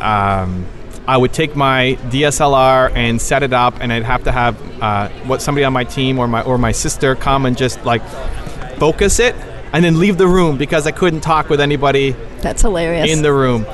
Um, 0.00 0.66
I 1.06 1.16
would 1.18 1.32
take 1.32 1.54
my 1.54 1.98
DSLR 2.10 2.90
and 2.94 3.20
set 3.20 3.42
it 3.42 3.52
up, 3.52 3.74
and 3.80 3.92
I'd 3.92 4.04
have 4.04 4.24
to 4.24 4.32
have 4.32 4.82
uh, 4.82 5.08
what 5.26 5.42
somebody 5.42 5.64
on 5.64 5.72
my 5.72 5.84
team 5.84 6.18
or 6.18 6.26
my 6.26 6.42
or 6.42 6.56
my 6.56 6.72
sister 6.72 7.14
come 7.14 7.44
and 7.44 7.56
just 7.56 7.84
like 7.84 8.02
focus 8.78 9.18
it, 9.18 9.34
and 9.72 9.84
then 9.84 9.98
leave 9.98 10.16
the 10.16 10.26
room 10.26 10.56
because 10.56 10.86
I 10.86 10.92
couldn't 10.92 11.20
talk 11.20 11.50
with 11.50 11.60
anybody 11.60 12.12
That's 12.40 12.62
hilarious. 12.62 13.10
in 13.10 13.22
the 13.22 13.32
room. 13.32 13.66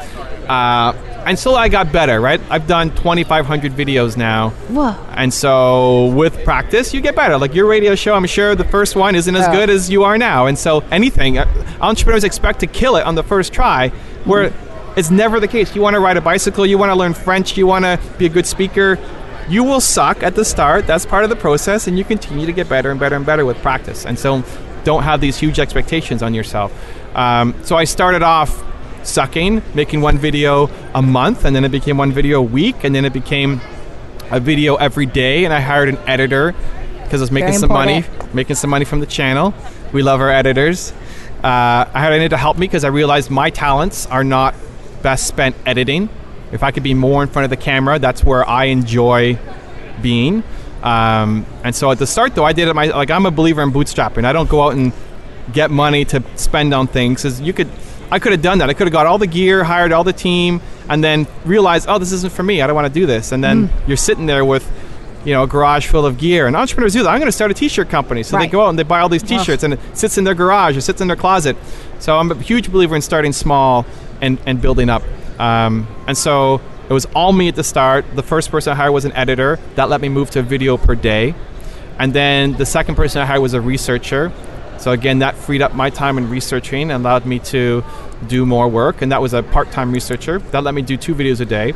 Uh, 0.49 0.93
and 1.27 1.39
so 1.39 1.55
I 1.55 1.69
got 1.69 1.93
better, 1.93 2.21
right? 2.21 2.41
I've 2.51 2.67
done 2.67 2.91
2,500 2.97 3.73
videos 3.73 4.17
now. 4.17 4.51
Whoa. 4.69 4.97
And 5.11 5.33
so 5.33 6.07
with 6.07 6.45
practice, 6.45 6.93
you 6.95 7.01
get 7.01 7.15
better. 7.17 7.37
Like 7.39 7.55
your 7.55 7.67
radio 7.67 7.95
show, 7.95 8.15
I'm 8.15 8.27
sure 8.27 8.55
the 8.55 8.65
first 8.65 8.97
one 8.97 9.15
isn't 9.15 9.35
as 9.35 9.47
Oh. 9.49 9.53
good 9.53 9.71
as 9.71 9.91
you 9.91 10.05
are 10.05 10.17
now. 10.19 10.47
And 10.47 10.59
so 10.59 10.83
anything, 10.91 11.39
uh, 11.39 11.47
entrepreneurs 11.81 12.25
expect 12.25 12.61
to 12.61 12.67
kill 12.67 12.97
it 12.97 13.05
on 13.07 13.15
the 13.15 13.23
first 13.23 13.53
try, 13.53 13.89
where 14.25 14.51
Mm-hmm. 14.51 14.99
it's 14.99 15.11
never 15.11 15.39
the 15.41 15.49
case. 15.49 15.75
You 15.75 15.83
want 15.83 15.95
to 15.95 16.01
ride 16.01 16.17
a 16.17 16.21
bicycle, 16.21 16.65
you 16.67 16.79
want 16.79 16.91
to 16.91 16.97
learn 16.97 17.15
French, 17.15 17.57
you 17.57 17.67
want 17.67 17.85
to 17.85 17.99
be 18.19 18.27
a 18.27 18.31
good 18.31 18.47
speaker. 18.47 18.99
You 19.49 19.65
will 19.65 19.81
suck 19.81 20.23
at 20.23 20.35
the 20.37 20.45
start. 20.45 20.87
That's 20.87 21.05
part 21.07 21.25
of 21.25 21.31
the 21.31 21.37
process, 21.37 21.87
and 21.89 21.99
you 21.99 22.05
continue 22.05 22.47
to 22.47 22.53
get 22.53 22.69
better 22.69 22.91
and 22.91 23.01
better 23.01 23.17
and 23.17 23.27
better 23.27 23.45
with 23.45 23.57
practice. 23.63 24.07
And 24.07 24.19
so 24.19 24.45
don't 24.85 25.03
have 25.03 25.21
these 25.21 25.37
huge 25.39 25.59
expectations 25.59 26.23
on 26.23 26.35
yourself. 26.35 26.73
Um, 27.17 27.55
so 27.65 27.77
I 27.77 27.85
started 27.85 28.23
off 28.23 28.63
sucking, 29.03 29.63
making 29.75 30.01
one 30.01 30.19
video 30.19 30.69
a 30.95 31.03
month, 31.03 31.45
and 31.45 31.55
then 31.55 31.65
it 31.65 31.71
became 31.71 31.97
one 31.99 32.13
video 32.13 32.39
a 32.39 32.43
week, 32.43 32.85
and 32.85 32.95
then 32.95 33.05
it 33.05 33.13
became 33.13 33.61
a 34.31 34.41
video 34.41 34.77
every 34.77 35.07
day, 35.07 35.45
and 35.45 35.53
I 35.53 35.61
hired 35.61 35.89
an 35.89 35.99
editor 36.07 36.55
because 37.03 37.21
I 37.21 37.25
was 37.25 37.33
making 37.33 37.49
Very 37.49 37.59
some 37.59 37.69
money, 37.71 38.05
making 38.33 38.57
some 38.57 38.71
money 38.71 38.85
from 38.85 39.01
the 39.01 39.07
channel. 39.07 39.53
We 39.93 40.03
love 40.03 40.21
our 40.21 40.31
editors. 40.31 40.93
Uh, 41.43 41.89
I 41.93 42.01
hired 42.01 42.15
an 42.15 42.21
editor 42.21 42.35
to 42.35 42.37
help 42.37 42.59
me 42.59 42.67
because 42.67 42.85
I 42.85 42.89
realized 42.89 43.31
my 43.31 43.51
talents 43.51 44.07
are 44.07 44.23
not 44.23 44.55
best 45.03 45.27
spent 45.27 45.57
editing. 45.67 46.09
If 46.53 46.63
I 46.63 46.71
could 46.71 46.83
be 46.83 46.95
more 46.95 47.23
in 47.23 47.29
front 47.29 47.45
of 47.45 47.51
the 47.51 47.57
camera, 47.57 47.99
that's 47.99 48.23
where 48.23 48.49
I 48.49 48.67
enjoy 48.67 49.39
being. 50.03 50.43
Um, 50.83 51.47
and 51.65 51.75
so 51.75 51.91
at 51.91 51.99
the 51.99 52.07
start, 52.07 52.35
though, 52.35 52.45
I 52.45 52.53
did 52.53 52.69
it 52.69 52.75
my 52.75 52.87
like 52.87 53.11
I'm 53.11 53.27
a 53.27 53.31
believer 53.31 53.63
in 53.63 53.71
bootstrapping. 53.71 54.25
I 54.25 54.33
don't 54.33 54.49
go 54.49 54.63
out 54.63 54.75
and 54.75 54.93
get 55.53 55.71
money 55.71 56.05
to 56.07 56.23
spend 56.37 56.73
on 56.73 56.87
things. 56.87 57.23
Cause 57.23 57.41
you 57.41 57.53
could, 57.53 57.69
I 58.11 58.19
could 58.19 58.33
have 58.33 58.43
done 58.43 58.59
that. 58.59 58.71
I 58.71 58.75
could 58.75 58.87
have 58.87 58.93
got 58.93 59.07
all 59.07 59.19
the 59.19 59.27
gear, 59.27 59.63
hired 59.65 59.93
all 59.93 60.05
the 60.05 60.13
team, 60.13 60.61
and 60.89 61.03
then 61.03 61.27
realized, 61.45 61.87
oh, 61.89 61.99
this 61.99 62.13
isn't 62.13 62.33
for 62.33 62.43
me. 62.43 62.61
I 62.63 62.67
don't 62.67 62.75
want 62.75 62.93
to 62.93 63.01
do 63.01 63.07
this. 63.07 63.33
And 63.33 63.43
then 63.43 63.71
you're 63.87 63.97
sitting 63.97 64.27
there 64.27 64.45
with, 64.45 64.69
you 65.25 65.33
know, 65.33 65.45
a 65.45 65.47
garage 65.47 65.87
full 65.87 66.05
of 66.05 66.19
gear. 66.19 66.47
And 66.47 66.57
entrepreneurs 66.57 66.93
do 66.93 67.03
that. 67.03 67.09
I'm 67.09 67.21
going 67.21 67.29
to 67.29 67.33
start 67.33 67.51
a 67.51 67.55
T-shirt 67.55 67.89
company. 67.89 68.23
So 68.23 68.37
they 68.39 68.49
go 68.49 68.65
out 68.65 68.71
and 68.71 68.79
they 68.79 68.83
buy 68.83 69.01
all 69.01 69.09
these 69.09 69.23
T-shirts, 69.23 69.63
and 69.63 69.75
it 69.75 69.81
sits 69.95 70.19
in 70.19 70.25
their 70.25 70.35
garage 70.35 70.77
or 70.77 70.81
sits 70.81 71.01
in 71.01 71.07
their 71.07 71.17
closet. 71.17 71.57
So 72.01 72.19
I'm 72.19 72.31
a 72.33 72.35
huge 72.35 72.73
believer 72.73 72.97
in 72.97 73.03
starting 73.03 73.33
small 73.33 73.87
and 74.21 74.39
and 74.47 74.61
building 74.61 74.89
up. 74.91 75.03
Um, 75.39 75.87
and 76.07 76.19
so 76.19 76.61
it 76.89 76.93
was 76.93 77.07
all 77.15 77.33
me 77.33 77.49
at 77.49 77.55
the 77.55 77.65
start. 77.65 78.05
The 78.17 78.23
first 78.23 78.51
person 78.51 78.73
I 78.73 78.77
hired 78.77 78.93
was 78.93 79.05
an 79.05 79.13
editor. 79.13 79.59
That 79.77 79.89
let 79.89 80.01
me 80.01 80.09
move 80.09 80.31
to 80.31 80.41
a 80.41 80.43
video 80.43 80.77
per 80.77 80.95
day. 80.95 81.35
And 81.99 82.13
then 82.13 82.55
the 82.55 82.67
second 82.67 82.97
person 82.97 83.23
I 83.23 83.27
hired 83.27 83.43
was 83.43 83.55
a 83.55 83.61
researcher. 83.61 84.33
So 84.81 84.93
again, 84.93 85.19
that 85.19 85.37
freed 85.37 85.61
up 85.61 85.75
my 85.75 85.91
time 85.91 86.17
in 86.17 86.31
researching 86.31 86.91
and 86.91 87.05
allowed 87.05 87.27
me 87.27 87.39
to 87.41 87.85
do 88.27 88.47
more 88.47 88.67
work. 88.67 89.03
And 89.03 89.13
that 89.13 89.21
was 89.21 89.35
a 89.35 89.43
part-time 89.43 89.93
researcher. 89.93 90.39
That 90.39 90.65
let 90.65 90.75
me 90.75 90.83
do 90.83 90.97
two 90.97 91.15
videos 91.15 91.41
a 91.41 91.45
day. 91.45 91.75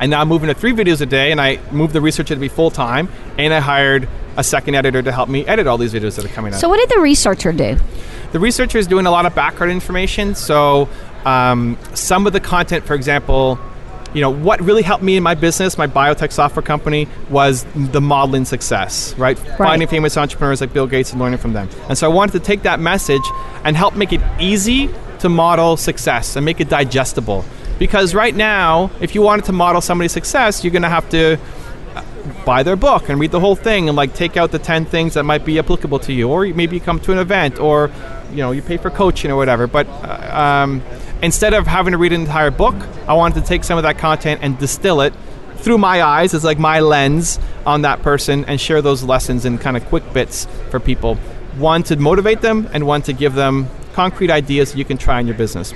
And 0.00 0.10
now 0.10 0.20
I'm 0.20 0.28
moving 0.28 0.48
to 0.48 0.54
three 0.54 0.72
videos 0.72 1.00
a 1.00 1.06
day, 1.06 1.30
and 1.30 1.40
I 1.40 1.60
moved 1.70 1.92
the 1.92 2.00
researcher 2.00 2.34
to 2.34 2.40
be 2.40 2.48
full-time. 2.48 3.08
And 3.38 3.54
I 3.54 3.60
hired 3.60 4.08
a 4.36 4.42
second 4.42 4.74
editor 4.74 5.00
to 5.00 5.12
help 5.12 5.28
me 5.28 5.46
edit 5.46 5.68
all 5.68 5.78
these 5.78 5.92
videos 5.92 6.16
that 6.16 6.24
are 6.24 6.28
coming 6.28 6.52
out. 6.52 6.58
So 6.58 6.68
what 6.68 6.78
did 6.78 6.88
the 6.88 7.00
researcher 7.00 7.52
do? 7.52 7.76
The 8.32 8.40
researcher 8.40 8.78
is 8.78 8.88
doing 8.88 9.06
a 9.06 9.10
lot 9.10 9.26
of 9.26 9.34
background 9.36 9.70
information. 9.72 10.34
So 10.34 10.88
um, 11.24 11.78
some 11.94 12.26
of 12.26 12.32
the 12.32 12.40
content, 12.40 12.84
for 12.84 12.94
example, 12.94 13.60
you 14.14 14.20
know, 14.20 14.30
what 14.30 14.60
really 14.60 14.82
helped 14.82 15.02
me 15.02 15.16
in 15.16 15.22
my 15.22 15.34
business, 15.34 15.78
my 15.78 15.86
biotech 15.86 16.32
software 16.32 16.62
company, 16.62 17.08
was 17.30 17.64
the 17.74 18.00
modeling 18.00 18.44
success, 18.44 19.16
right? 19.18 19.38
Finding 19.38 19.88
famous 19.88 20.16
entrepreneurs 20.16 20.60
like 20.60 20.72
Bill 20.72 20.86
Gates 20.86 21.12
and 21.12 21.20
learning 21.20 21.38
from 21.38 21.52
them. 21.52 21.68
And 21.88 21.96
so 21.96 22.10
I 22.10 22.12
wanted 22.12 22.32
to 22.32 22.40
take 22.40 22.62
that 22.62 22.80
message 22.80 23.22
and 23.64 23.76
help 23.76 23.96
make 23.96 24.12
it 24.12 24.20
easy 24.38 24.90
to 25.20 25.28
model 25.28 25.76
success 25.76 26.36
and 26.36 26.44
make 26.44 26.60
it 26.60 26.68
digestible. 26.68 27.44
Because 27.78 28.14
right 28.14 28.34
now, 28.34 28.90
if 29.00 29.14
you 29.14 29.22
wanted 29.22 29.46
to 29.46 29.52
model 29.52 29.80
somebody's 29.80 30.12
success, 30.12 30.62
you're 30.62 30.72
going 30.72 30.82
to 30.82 30.88
have 30.88 31.08
to 31.10 31.38
buy 32.44 32.62
their 32.62 32.76
book 32.76 33.08
and 33.08 33.20
read 33.20 33.30
the 33.30 33.40
whole 33.40 33.56
thing 33.56 33.88
and 33.88 33.96
like 33.96 34.14
take 34.14 34.36
out 34.36 34.50
the 34.50 34.58
10 34.58 34.84
things 34.84 35.14
that 35.14 35.24
might 35.24 35.44
be 35.44 35.58
applicable 35.58 35.98
to 36.00 36.12
you 36.12 36.28
or 36.28 36.46
maybe 36.46 36.76
you 36.76 36.80
come 36.80 37.00
to 37.00 37.12
an 37.12 37.18
event 37.18 37.58
or 37.58 37.90
you 38.30 38.38
know 38.38 38.52
you 38.52 38.62
pay 38.62 38.76
for 38.76 38.90
coaching 38.90 39.30
or 39.30 39.36
whatever 39.36 39.66
but 39.66 39.86
uh, 39.88 40.64
um, 40.64 40.82
instead 41.22 41.54
of 41.54 41.66
having 41.66 41.92
to 41.92 41.98
read 41.98 42.12
an 42.12 42.20
entire 42.20 42.50
book 42.50 42.74
i 43.08 43.14
wanted 43.14 43.40
to 43.40 43.46
take 43.46 43.64
some 43.64 43.78
of 43.78 43.84
that 43.84 43.98
content 43.98 44.40
and 44.42 44.58
distill 44.58 45.00
it 45.00 45.12
through 45.62 45.78
my 45.78 46.02
eyes 46.02 46.34
as 46.34 46.44
like 46.44 46.58
my 46.58 46.80
lens 46.80 47.38
on 47.64 47.82
that 47.82 48.02
person 48.02 48.44
and 48.46 48.60
share 48.60 48.82
those 48.82 49.02
lessons 49.04 49.44
in 49.44 49.58
kind 49.58 49.76
of 49.76 49.84
quick 49.86 50.12
bits 50.12 50.46
for 50.70 50.80
people. 50.80 51.14
One 51.56 51.82
to 51.84 51.96
motivate 51.96 52.40
them 52.40 52.68
and 52.72 52.86
one 52.86 53.02
to 53.02 53.12
give 53.12 53.34
them 53.34 53.68
concrete 53.92 54.30
ideas 54.30 54.74
you 54.74 54.84
can 54.84 54.98
try 54.98 55.20
in 55.20 55.26
your 55.26 55.36
business 55.36 55.72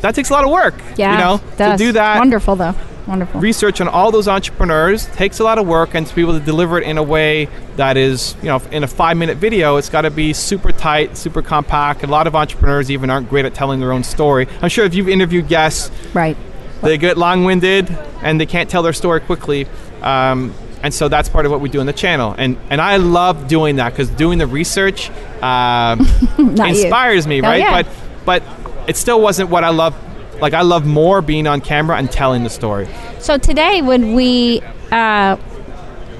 that 0.00 0.14
takes 0.14 0.30
a 0.30 0.32
lot 0.32 0.44
of 0.44 0.50
work 0.50 0.74
Yeah, 0.96 1.12
you 1.12 1.18
know 1.18 1.40
does. 1.56 1.78
to 1.78 1.84
do 1.86 1.92
that 1.92 2.18
Wonderful 2.18 2.56
though. 2.56 2.74
Wonderful. 3.06 3.40
research 3.40 3.80
on 3.80 3.88
all 3.88 4.10
those 4.10 4.28
entrepreneurs 4.28 5.06
takes 5.16 5.40
a 5.40 5.44
lot 5.44 5.56
of 5.58 5.66
work 5.66 5.94
and 5.94 6.06
to 6.06 6.14
be 6.14 6.20
able 6.20 6.38
to 6.38 6.44
deliver 6.44 6.78
it 6.78 6.84
in 6.86 6.98
a 6.98 7.02
way 7.02 7.48
that 7.76 7.96
is 7.96 8.34
you 8.42 8.48
know 8.48 8.60
in 8.70 8.84
a 8.84 8.86
five 8.86 9.16
minute 9.16 9.38
video 9.38 9.76
it's 9.78 9.88
got 9.88 10.02
to 10.02 10.10
be 10.10 10.34
super 10.34 10.72
tight 10.72 11.16
super 11.16 11.40
compact 11.40 12.02
a 12.02 12.06
lot 12.06 12.26
of 12.26 12.36
entrepreneurs 12.36 12.90
even 12.90 13.08
aren't 13.08 13.30
great 13.30 13.46
at 13.46 13.54
telling 13.54 13.80
their 13.80 13.92
own 13.92 14.04
story 14.04 14.46
i'm 14.60 14.68
sure 14.68 14.84
if 14.84 14.94
you've 14.94 15.08
interviewed 15.08 15.48
guests 15.48 15.90
right. 16.12 16.36
they 16.82 16.98
get 16.98 17.16
long-winded 17.16 17.88
and 18.22 18.38
they 18.38 18.44
can't 18.46 18.68
tell 18.68 18.82
their 18.82 18.92
story 18.92 19.20
quickly 19.20 19.66
um, 20.02 20.52
and 20.82 20.92
so 20.92 21.08
that's 21.08 21.30
part 21.30 21.46
of 21.46 21.50
what 21.50 21.62
we 21.62 21.70
do 21.70 21.80
on 21.80 21.86
the 21.86 21.92
channel 21.94 22.34
and 22.36 22.58
and 22.68 22.78
i 22.78 22.98
love 22.98 23.48
doing 23.48 23.76
that 23.76 23.88
because 23.90 24.10
doing 24.10 24.36
the 24.38 24.46
research 24.46 25.08
um, 25.42 25.98
Not 26.38 26.68
you. 26.74 26.82
inspires 26.82 27.26
me 27.26 27.40
Oh, 27.40 27.44
right 27.44 27.60
yeah. 27.60 27.82
but 27.82 27.92
but 28.26 28.42
it 28.88 28.96
still 28.96 29.20
wasn't 29.20 29.48
what 29.50 29.62
i 29.64 29.68
love 29.68 29.94
like 30.40 30.54
i 30.54 30.62
love 30.62 30.84
more 30.86 31.20
being 31.22 31.46
on 31.46 31.60
camera 31.60 31.96
and 31.96 32.10
telling 32.10 32.42
the 32.44 32.50
story 32.50 32.88
So 33.20 33.36
today, 33.38 33.82
when 33.82 34.14
we 34.14 34.62
uh, 34.90 35.36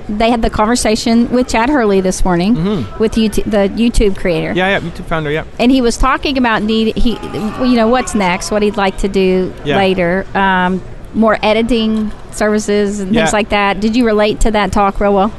they 0.09 0.31
had 0.31 0.41
the 0.43 0.49
conversation 0.51 1.31
with 1.31 1.49
Chad 1.49 1.69
Hurley 1.69 2.01
this 2.01 2.25
morning 2.25 2.55
with 2.99 3.13
YouTube, 3.13 3.45
the 3.45 3.69
YouTube 3.83 4.17
creator, 4.17 4.49
Mm-hmm. 4.49 4.57
yeah 4.59 4.79
yeah 4.79 4.81
youtube 4.81 5.05
founder 5.07 5.31
yeah 5.31 5.45
and 5.59 5.71
he 5.71 5.81
was 5.83 5.97
talking 5.99 6.39
about 6.39 6.63
need 6.63 6.97
he, 6.97 7.13
you 7.71 7.77
know, 7.77 7.89
what's 7.89 8.15
next, 8.15 8.51
what 8.51 8.63
he'd 8.63 8.77
like 8.77 8.97
to 8.99 9.09
do 9.09 9.53
Yeah. 9.65 9.77
later, 9.77 10.27
um, 10.35 10.81
more 11.15 11.39
editing 11.43 12.11
services 12.33 13.01
and 13.01 13.15
Yeah. 13.15 13.23
things 13.23 13.33
like 13.33 13.49
that. 13.51 13.81
Did 13.81 13.97
you 13.97 14.05
relate 14.07 14.41
to 14.41 14.51
that 14.53 14.73
talk 14.73 14.99
real 15.01 15.15
well? 15.15 15.33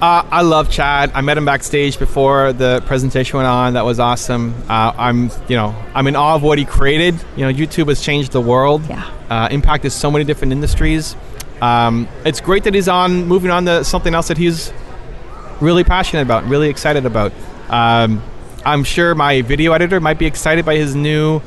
Uh, 0.00 0.22
I 0.30 0.42
love 0.42 0.70
Chad. 0.70 1.10
I 1.12 1.22
met 1.22 1.36
him 1.36 1.44
backstage 1.44 1.98
before 1.98 2.52
the 2.52 2.80
presentation 2.86 3.36
went 3.36 3.48
on. 3.48 3.72
That 3.72 3.84
was 3.84 3.98
awesome. 3.98 4.54
Uh, 4.68 4.92
I'm, 4.96 5.28
you 5.48 5.56
know, 5.56 5.74
I'm 5.92 6.06
in 6.06 6.14
awe 6.14 6.36
of 6.36 6.42
what 6.44 6.56
he 6.56 6.64
created. 6.64 7.16
You 7.36 7.44
know, 7.44 7.52
YouTube 7.52 7.88
has 7.88 8.00
changed 8.00 8.30
the 8.30 8.40
world. 8.40 8.88
Yeah. 8.88 9.10
Uh, 9.28 9.48
impacted 9.50 9.90
so 9.90 10.08
many 10.08 10.24
different 10.24 10.52
industries. 10.52 11.16
Um, 11.60 12.06
it's 12.24 12.40
great 12.40 12.62
that 12.64 12.74
he's 12.74 12.86
on, 12.86 13.26
moving 13.26 13.50
on 13.50 13.64
to 13.64 13.82
something 13.82 14.14
else 14.14 14.28
that 14.28 14.38
he's 14.38 14.72
really 15.60 15.82
passionate 15.82 16.22
about, 16.22 16.44
really 16.44 16.68
excited 16.68 17.04
about. 17.04 17.32
Um, 17.68 18.22
I'm 18.64 18.84
sure 18.84 19.16
my 19.16 19.42
video 19.42 19.72
editor 19.72 19.98
might 20.00 20.20
be 20.20 20.26
excited 20.26 20.64
by 20.64 20.76
his 20.76 20.94
new, 20.94 21.40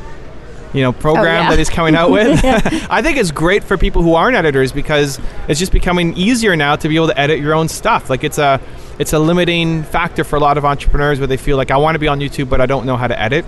you 0.73 0.81
know, 0.81 0.91
program 0.93 1.25
Oh, 1.25 1.41
yeah. 1.43 1.49
that 1.49 1.57
he's 1.59 1.69
coming 1.69 1.95
out 1.95 2.11
with. 2.11 2.39
I 2.89 3.01
think 3.01 3.17
it's 3.17 3.31
great 3.31 3.63
for 3.63 3.77
people 3.77 4.01
who 4.03 4.13
aren't 4.15 4.35
editors 4.35 4.71
because 4.71 5.19
it's 5.47 5.59
just 5.59 5.71
becoming 5.71 6.15
easier 6.15 6.55
now 6.55 6.75
to 6.77 6.87
be 6.87 6.95
able 6.95 7.07
to 7.07 7.19
edit 7.19 7.39
your 7.39 7.53
own 7.53 7.67
stuff. 7.67 8.09
Like 8.09 8.23
it's 8.23 8.37
a 8.37 8.59
it's 8.99 9.13
a 9.13 9.19
limiting 9.19 9.83
factor 9.83 10.23
for 10.23 10.35
a 10.35 10.39
lot 10.39 10.57
of 10.57 10.65
entrepreneurs 10.65 11.19
where 11.19 11.27
they 11.27 11.37
feel 11.37 11.57
like 11.57 11.71
I 11.71 11.77
want 11.77 11.95
to 11.95 11.99
be 11.99 12.07
on 12.07 12.19
YouTube 12.19 12.49
but 12.49 12.61
I 12.61 12.65
don't 12.65 12.85
know 12.85 12.97
how 12.97 13.07
to 13.07 13.19
edit. 13.19 13.45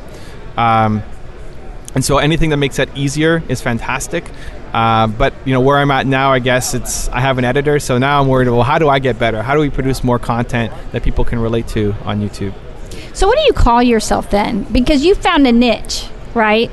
Um, 0.58 1.04
and 1.96 2.04
so 2.04 2.18
anything 2.18 2.50
that 2.50 2.58
makes 2.58 2.78
that 2.78 2.90
easier 2.98 3.44
is 3.48 3.62
fantastic. 3.62 4.26
Uh, 4.74 5.06
but 5.06 5.34
you 5.46 5.54
know 5.54 5.62
where 5.62 5.78
I'm 5.78 5.92
at 5.92 6.08
now, 6.08 6.34
I 6.34 6.40
guess 6.40 6.74
it's 6.74 7.08
I 7.10 7.20
have 7.20 7.38
an 7.38 7.46
editor, 7.46 7.80
so 7.80 8.00
now 8.00 8.20
I'm 8.20 8.28
worried. 8.28 8.50
Well, 8.50 8.64
how 8.64 8.80
do 8.80 8.90
I 8.90 8.98
get 8.98 9.20
better? 9.20 9.44
How 9.44 9.54
do 9.54 9.60
we 9.62 9.70
produce 9.70 10.04
more 10.04 10.18
content 10.18 10.74
that 10.92 11.04
people 11.04 11.24
can 11.24 11.38
relate 11.38 11.68
to 11.70 11.94
on 12.04 12.20
YouTube? 12.28 12.54
So, 13.14 13.28
what 13.28 13.38
do 13.38 13.44
you 13.46 13.54
call 13.54 13.84
yourself 13.84 14.32
then? 14.32 14.64
Because 14.64 15.06
you 15.06 15.14
found 15.14 15.46
a 15.46 15.52
niche, 15.52 16.08
right? 16.34 16.72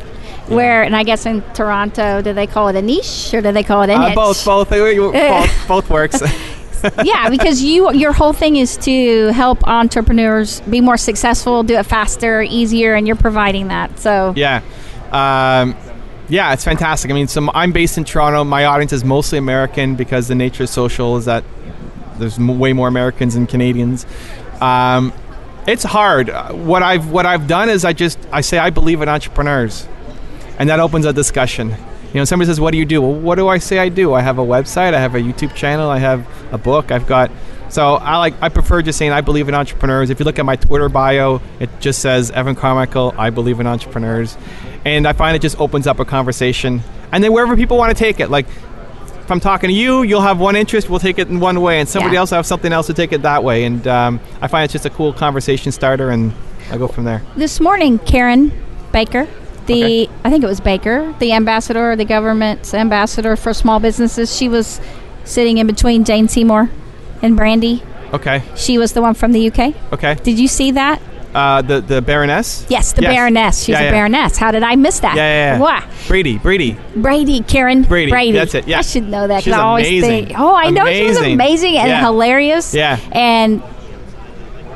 Where, 0.51 0.83
and 0.83 0.97
I 0.97 1.03
guess 1.05 1.27
in 1.27 1.43
Toronto, 1.55 2.21
do 2.23 2.33
they 2.33 2.47
call 2.47 2.69
it 2.69 2.77
a 2.77 2.83
niche 2.83 3.33
or 3.35 3.41
do 3.41 3.53
they 3.53 3.63
call 3.63 3.83
it 3.83 3.91
a 3.91 3.95
Uh, 3.95 4.09
niche? 4.09 4.15
both, 4.15 4.45
both, 4.45 4.69
both, 4.71 5.51
both 5.69 5.91
works. 5.91 6.21
yeah, 7.05 7.29
because 7.29 7.63
you 7.63 7.93
your 7.93 8.13
whole 8.13 8.33
thing 8.33 8.57
is 8.57 8.77
to 8.79 9.29
help 9.33 9.67
entrepreneurs 9.69 10.61
be 10.63 10.81
more 10.81 10.97
successful, 10.97 11.63
do 11.63 11.77
it 11.77 11.85
faster, 11.85 12.43
easier, 12.43 12.95
and 12.95 13.07
you're 13.07 13.17
providing 13.17 13.69
that. 13.69 13.99
So 13.99 14.33
Yeah. 14.37 14.63
Um, 15.13 15.77
yeah, 16.29 16.53
it's 16.53 16.65
fantastic. 16.65 17.11
I 17.11 17.15
mean, 17.15 17.27
so 17.29 17.49
I'm 17.53 17.73
based 17.73 17.99
in 17.99 18.05
Toronto. 18.05 18.45
My 18.45 18.65
audience 18.65 18.93
is 18.93 19.05
mostly 19.05 19.37
American 19.39 19.97
because 19.97 20.29
the 20.29 20.35
nature 20.37 20.63
of 20.63 20.69
social 20.69 21.17
is 21.17 21.25
that 21.25 21.43
there's 22.19 22.39
m- 22.39 22.59
way 22.59 22.73
more 22.73 22.87
Americans 22.89 23.35
than 23.35 23.47
Canadians. 23.49 24.07
Um, 24.61 25.13
it's 25.67 25.83
hard. 25.83 26.31
Uh, 26.31 26.53
What 26.53 26.83
I've 26.83 27.11
what 27.11 27.27
I've 27.27 27.47
done 27.49 27.69
is 27.69 27.85
I 27.85 27.93
just 27.93 28.19
I 28.33 28.41
say 28.43 28.59
I 28.59 28.71
believe 28.71 29.03
in 29.03 29.09
entrepreneurs, 29.09 29.87
and 30.61 30.69
that 30.69 30.79
opens 30.79 31.07
a 31.07 31.13
discussion. 31.13 31.71
You 32.13 32.21
know, 32.21 32.25
somebody 32.25 32.47
says, 32.47 32.61
"What 32.61 32.71
do 32.71 32.79
you 32.79 32.85
do?" 32.85 33.01
Well, 33.03 33.15
what 33.15 33.35
do 33.37 33.49
I 33.49 33.59
say 33.59 33.79
I 33.81 33.89
do? 33.89 34.15
I 34.15 34.21
have 34.21 34.39
a 34.39 34.45
website. 34.45 34.95
I 34.95 35.01
have 35.01 35.15
a 35.17 35.21
YouTube 35.21 35.55
channel. 35.55 35.91
I 35.91 35.99
have 35.99 36.25
a 36.53 36.59
book. 36.59 36.93
I've 36.93 37.07
got. 37.09 37.31
So 37.71 37.95
I 37.95 38.17
like. 38.19 38.35
I 38.43 38.49
prefer 38.49 38.83
just 38.83 38.99
saying 38.99 39.13
I 39.13 39.21
believe 39.21 39.49
in 39.49 39.55
entrepreneurs. 39.55 40.11
If 40.11 40.19
you 40.19 40.25
look 40.25 40.39
at 40.39 40.45
my 40.45 40.57
Twitter 40.57 40.89
bio, 40.89 41.41
it 41.61 41.71
just 41.81 42.01
says 42.01 42.31
Evan 42.33 42.55
Carmichael. 42.57 43.15
I 43.17 43.31
believe 43.31 43.59
in 43.61 43.67
entrepreneurs, 43.67 44.37
and 44.85 45.07
I 45.07 45.13
find 45.13 45.37
it 45.37 45.43
just 45.43 45.59
opens 45.61 45.87
up 45.87 45.99
a 46.01 46.05
conversation. 46.05 46.83
And 47.13 47.23
then 47.25 47.33
wherever 47.33 47.57
people 47.57 47.77
want 47.79 47.97
to 47.97 47.99
take 47.99 48.19
it, 48.21 48.29
like 48.29 48.47
if 48.49 49.31
I'm 49.31 49.39
talking 49.41 49.69
to 49.69 49.75
you, 49.75 50.03
you'll 50.03 50.21
have 50.23 50.41
one 50.41 50.57
interest, 50.57 50.91
we'll 50.91 50.99
take 50.99 51.21
it 51.21 51.29
in 51.29 51.39
one 51.39 51.61
way, 51.61 51.79
and 51.79 51.89
somebody 51.89 52.15
Yeah. 52.15 52.21
else 52.21 52.33
will 52.33 52.37
have 52.39 52.47
something 52.47 52.73
else 52.73 52.89
to 52.89 52.95
take 52.95 53.13
it 53.13 53.23
that 53.23 53.45
way. 53.45 53.63
And 53.65 53.87
um, 53.87 54.19
I 54.43 54.49
find 54.49 54.65
it's 54.65 54.73
just 54.73 54.87
a 54.87 54.91
cool 54.91 55.13
conversation 55.13 55.71
starter, 55.71 56.11
and 56.11 56.33
I 56.73 56.77
go 56.77 56.89
from 56.89 57.05
there. 57.05 57.23
this 57.37 57.61
morning, 57.61 58.01
Karen 58.01 58.51
Baker, 58.91 59.29
the 59.73 59.83
Okay. 60.05 60.09
I 60.25 60.31
think 60.31 60.43
it 60.45 60.47
was 60.47 60.61
Baker, 60.61 61.15
the 61.19 61.33
ambassador, 61.33 61.97
the 61.97 62.05
government's 62.05 62.75
ambassador 62.75 63.37
for 63.37 63.53
small 63.55 63.79
businesses. 63.81 64.35
She 64.37 64.49
was 64.49 64.81
sitting 65.25 65.59
in 65.59 65.67
between 65.67 66.05
Jane 66.05 66.29
Seymour 66.29 66.71
and 67.23 67.39
Brandi. 67.39 67.83
Okay, 68.13 68.43
She 68.57 68.77
was 68.79 68.93
the 68.93 69.03
one 69.03 69.15
from 69.15 69.33
the 69.33 69.51
UK. 69.51 69.75
okay. 69.93 70.17
Did 70.23 70.39
you 70.39 70.49
see 70.49 70.73
that? 70.73 71.01
Uh, 71.33 71.63
the 71.63 71.81
the 71.81 72.03
Baroness. 72.03 72.67
Yes, 72.69 72.93
the 72.93 73.03
Yes. 73.03 73.15
Baroness. 73.15 73.59
She's 73.63 73.69
Yeah, 73.75 73.83
a 73.83 73.85
yeah. 73.85 73.91
Baroness. 73.93 74.37
How 74.37 74.51
did 74.51 74.65
I 74.65 74.75
miss 74.75 74.99
that? 74.99 75.15
Yeah, 75.15 75.23
yeah, 75.29 75.55
yeah. 75.55 75.61
Wow. 75.61 75.83
Brady, 76.09 76.39
Brady. 76.39 76.77
Brady, 76.97 77.41
Karen 77.47 77.83
Brady, 77.85 78.11
Brady. 78.11 78.33
that's 78.33 78.55
it, 78.57 78.67
yeah. 78.67 78.79
I 78.81 78.83
should 78.83 79.07
know 79.09 79.29
that. 79.29 79.45
She's 79.45 79.55
I 79.55 79.61
always 79.63 79.87
amazing. 79.87 80.27
think. 80.27 80.39
Oh, 80.41 80.57
I 80.57 80.71
know 80.71 80.87
she 80.91 81.07
was 81.07 81.19
Amazing. 81.19 81.35
amazing 81.35 81.77
and 81.79 81.89
Yeah. 81.89 82.01
hilarious. 82.01 82.75
Yeah. 82.75 82.99
And 83.13 83.63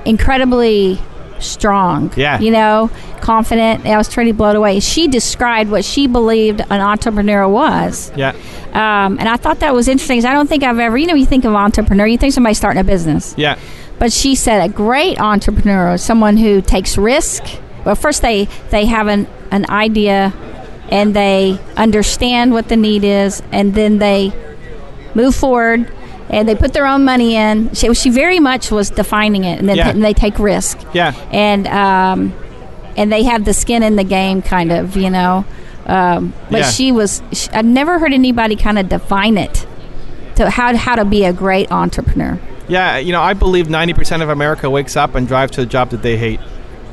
incredibly 0.04 0.98
strong. 1.44 2.12
Yeah. 2.16 2.40
You 2.40 2.50
know, 2.50 2.90
confident. 3.20 3.86
I 3.86 3.96
was 3.96 4.08
totally 4.08 4.32
blown 4.32 4.56
away. 4.56 4.80
She 4.80 5.08
described 5.08 5.70
what 5.70 5.84
she 5.84 6.06
believed 6.06 6.60
an 6.60 6.80
entrepreneur 6.80 7.46
was. 7.48 8.12
Yeah, 8.16 8.30
Um, 8.72 9.18
and 9.18 9.28
I 9.28 9.36
thought 9.36 9.60
that 9.60 9.74
was 9.74 9.88
interesting. 9.88 10.24
I 10.24 10.32
don't 10.32 10.48
think 10.48 10.62
I've 10.62 10.78
ever, 10.78 10.96
you 10.98 11.06
know, 11.06 11.14
you 11.14 11.26
think 11.26 11.44
of 11.44 11.54
entrepreneur, 11.54 12.06
you 12.06 12.18
think 12.18 12.32
somebody 12.32 12.54
starting 12.54 12.80
a 12.80 12.84
business. 12.84 13.34
yeah, 13.36 13.58
But 13.98 14.12
she 14.12 14.34
said 14.34 14.68
a 14.68 14.72
great 14.72 15.20
entrepreneur 15.20 15.94
is 15.94 16.02
someone 16.02 16.36
who 16.36 16.60
takes 16.60 16.96
risk. 16.98 17.44
Well, 17.84 17.94
first 17.94 18.22
they 18.22 18.48
they 18.70 18.86
have 18.86 19.08
an, 19.08 19.26
an 19.50 19.68
idea 19.70 20.32
and 20.90 21.14
they 21.14 21.58
understand 21.76 22.52
what 22.52 22.68
the 22.68 22.76
need 22.76 23.04
is, 23.04 23.42
and 23.52 23.74
then 23.74 23.98
they 23.98 24.32
move 25.14 25.34
forward 25.34 25.90
and 26.30 26.48
they 26.48 26.54
put 26.54 26.72
their 26.72 26.86
own 26.86 27.04
money 27.04 27.36
in. 27.36 27.72
She, 27.74 27.92
she 27.94 28.10
very 28.10 28.40
much 28.40 28.70
was 28.70 28.90
defining 28.90 29.44
it, 29.44 29.58
and 29.58 29.68
then 29.68 29.76
Yeah. 29.76 29.88
and 29.90 30.02
they 30.02 30.14
take 30.14 30.38
risk. 30.38 30.78
yeah. 30.92 31.12
And 31.30 31.66
um, 31.68 32.32
and 32.96 33.12
they 33.12 33.24
have 33.24 33.44
the 33.44 33.52
skin 33.54 33.82
in 33.82 33.96
the 33.96 34.04
game, 34.04 34.40
kind 34.42 34.70
of, 34.72 34.96
you 34.96 35.10
know. 35.10 35.44
Um, 35.86 36.32
but 36.50 36.60
Yeah. 36.60 36.70
she 36.70 36.92
was. 36.92 37.22
She, 37.32 37.50
I've 37.50 37.64
never 37.64 37.98
heard 37.98 38.12
anybody 38.12 38.56
kind 38.56 38.78
of 38.78 38.88
define 38.88 39.36
it 39.36 39.66
to 40.36 40.48
how 40.50 40.74
how 40.76 40.94
to 40.96 41.04
be 41.04 41.24
a 41.24 41.32
great 41.32 41.70
entrepreneur. 41.70 42.38
Yeah, 42.66 42.96
you 42.96 43.12
know, 43.12 43.20
I 43.20 43.34
believe 43.34 43.66
90% 43.66 44.22
of 44.22 44.30
America 44.30 44.70
wakes 44.70 44.96
up 44.96 45.14
and 45.14 45.28
drives 45.28 45.52
to 45.52 45.60
a 45.62 45.66
job 45.66 45.90
that 45.90 46.00
they 46.02 46.16
hate. 46.16 46.40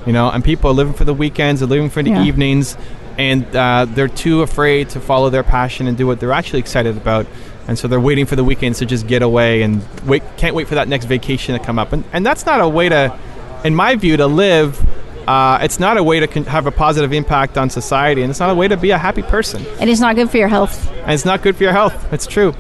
You 0.06 0.12
know, 0.12 0.30
and 0.30 0.44
people 0.44 0.70
are 0.72 0.74
living 0.74 0.94
for 0.94 1.06
the 1.06 1.14
weekends, 1.14 1.62
they're 1.62 1.70
living 1.70 1.90
for 1.90 2.04
the 2.04 2.10
Yeah. 2.10 2.24
evenings, 2.24 2.76
and 3.18 3.46
uh, 3.56 3.86
they're 3.88 4.08
too 4.10 4.42
afraid 4.42 4.90
to 4.90 5.00
follow 5.00 5.30
their 5.30 5.44
passion 5.44 5.88
and 5.88 5.96
do 5.98 6.06
what 6.08 6.20
they're 6.20 6.34
actually 6.34 6.60
excited 6.60 6.98
about. 6.98 7.26
And 7.68 7.78
so 7.78 7.88
they're 7.88 8.00
waiting 8.00 8.26
for 8.26 8.36
the 8.36 8.44
weekends 8.44 8.80
to 8.80 8.86
just 8.86 9.08
get 9.08 9.22
away 9.22 9.62
and 9.62 9.82
wait, 10.06 10.24
can't 10.38 10.56
wait 10.56 10.68
for 10.68 10.76
that 10.76 10.88
next 10.88 11.06
vacation 11.06 11.58
to 11.58 11.64
come 11.64 11.78
up. 11.80 11.94
And, 11.94 12.04
and 12.12 12.26
that's 12.26 12.46
not 12.46 12.60
a 12.60 12.68
way 12.68 12.90
to, 12.90 13.18
in 13.64 13.76
my 13.76 13.96
view, 13.96 14.18
to 14.18 14.28
live. 14.28 14.84
Uh, 15.28 15.60
it's 15.62 15.80
not 15.80 15.98
a 15.98 16.04
way 16.04 16.20
to 16.20 16.28
con- 16.28 16.46
have 16.46 16.66
a 16.66 16.72
positive 16.72 17.14
impact 17.14 17.58
on 17.58 17.70
society, 17.70 18.24
and 18.24 18.32
it's 18.32 18.40
not 18.40 18.50
a 18.50 18.56
way 18.56 18.68
to 18.68 18.76
be 18.76 18.90
a 18.90 18.98
happy 18.98 19.22
person 19.22 19.64
And 19.80 19.88
it's 19.90 20.02
not 20.02 20.16
good 20.16 20.30
for 20.32 20.38
your 20.38 20.48
health. 20.48 20.90
and 21.04 21.12
it's 21.12 21.26
not 21.26 21.44
good 21.44 21.56
for 21.56 21.64
your 21.64 21.72
health. 21.72 22.12
It's 22.12 22.26
true, 22.26 22.56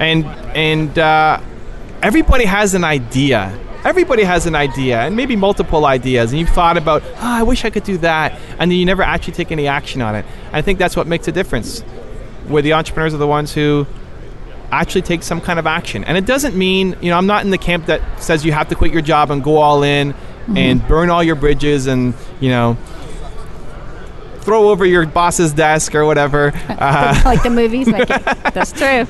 and 0.00 0.24
and 0.56 0.98
uh, 0.98 1.38
everybody 2.02 2.46
has 2.46 2.72
an 2.74 2.84
idea. 2.84 3.56
Everybody 3.84 4.24
has 4.24 4.46
an 4.46 4.54
idea, 4.54 5.00
and 5.02 5.14
maybe 5.14 5.36
multiple 5.36 5.84
ideas, 5.84 6.32
and 6.32 6.40
you've 6.40 6.48
thought 6.48 6.78
about, 6.78 7.02
oh, 7.04 7.16
I 7.20 7.42
wish 7.42 7.64
I 7.66 7.70
could 7.70 7.84
do 7.84 7.98
that, 7.98 8.32
and 8.58 8.70
then 8.70 8.78
you 8.78 8.86
never 8.86 9.02
actually 9.02 9.34
take 9.34 9.52
any 9.52 9.68
action 9.68 10.00
on 10.00 10.16
it. 10.16 10.24
I 10.52 10.62
think 10.62 10.78
that's 10.78 10.96
what 10.96 11.06
makes 11.06 11.28
a 11.28 11.32
difference. 11.32 11.82
Where 12.48 12.62
the 12.62 12.72
entrepreneurs 12.72 13.12
are 13.14 13.18
the 13.18 13.26
ones 13.28 13.52
who 13.52 13.86
actually 14.70 15.02
take 15.02 15.22
some 15.22 15.40
kind 15.40 15.58
of 15.58 15.66
action, 15.66 16.04
and 16.04 16.16
it 16.16 16.26
doesn't 16.26 16.56
mean 16.56 16.96
you 17.00 17.10
know 17.10 17.18
I'm 17.18 17.26
not 17.26 17.44
in 17.44 17.50
the 17.50 17.58
camp 17.58 17.86
that 17.86 18.22
says 18.22 18.44
you 18.44 18.52
have 18.52 18.68
to 18.68 18.74
quit 18.74 18.92
your 18.92 19.02
job 19.02 19.30
and 19.30 19.42
go 19.42 19.56
all 19.56 19.82
in 19.82 20.14
and 20.54 20.86
burn 20.86 21.10
all 21.10 21.24
your 21.24 21.34
bridges 21.34 21.88
and 21.88 22.14
you 22.40 22.50
know 22.50 22.76
throw 24.40 24.70
over 24.70 24.86
your 24.86 25.04
boss's 25.06 25.52
desk 25.52 25.94
or 25.94 26.04
whatever. 26.04 26.52
Uh, 26.68 27.20
like 27.24 27.42
the 27.42 27.50
movies 27.50 27.88
make 27.88 28.08
it. 28.08 28.24
That's 28.54 28.72
true. 28.72 29.06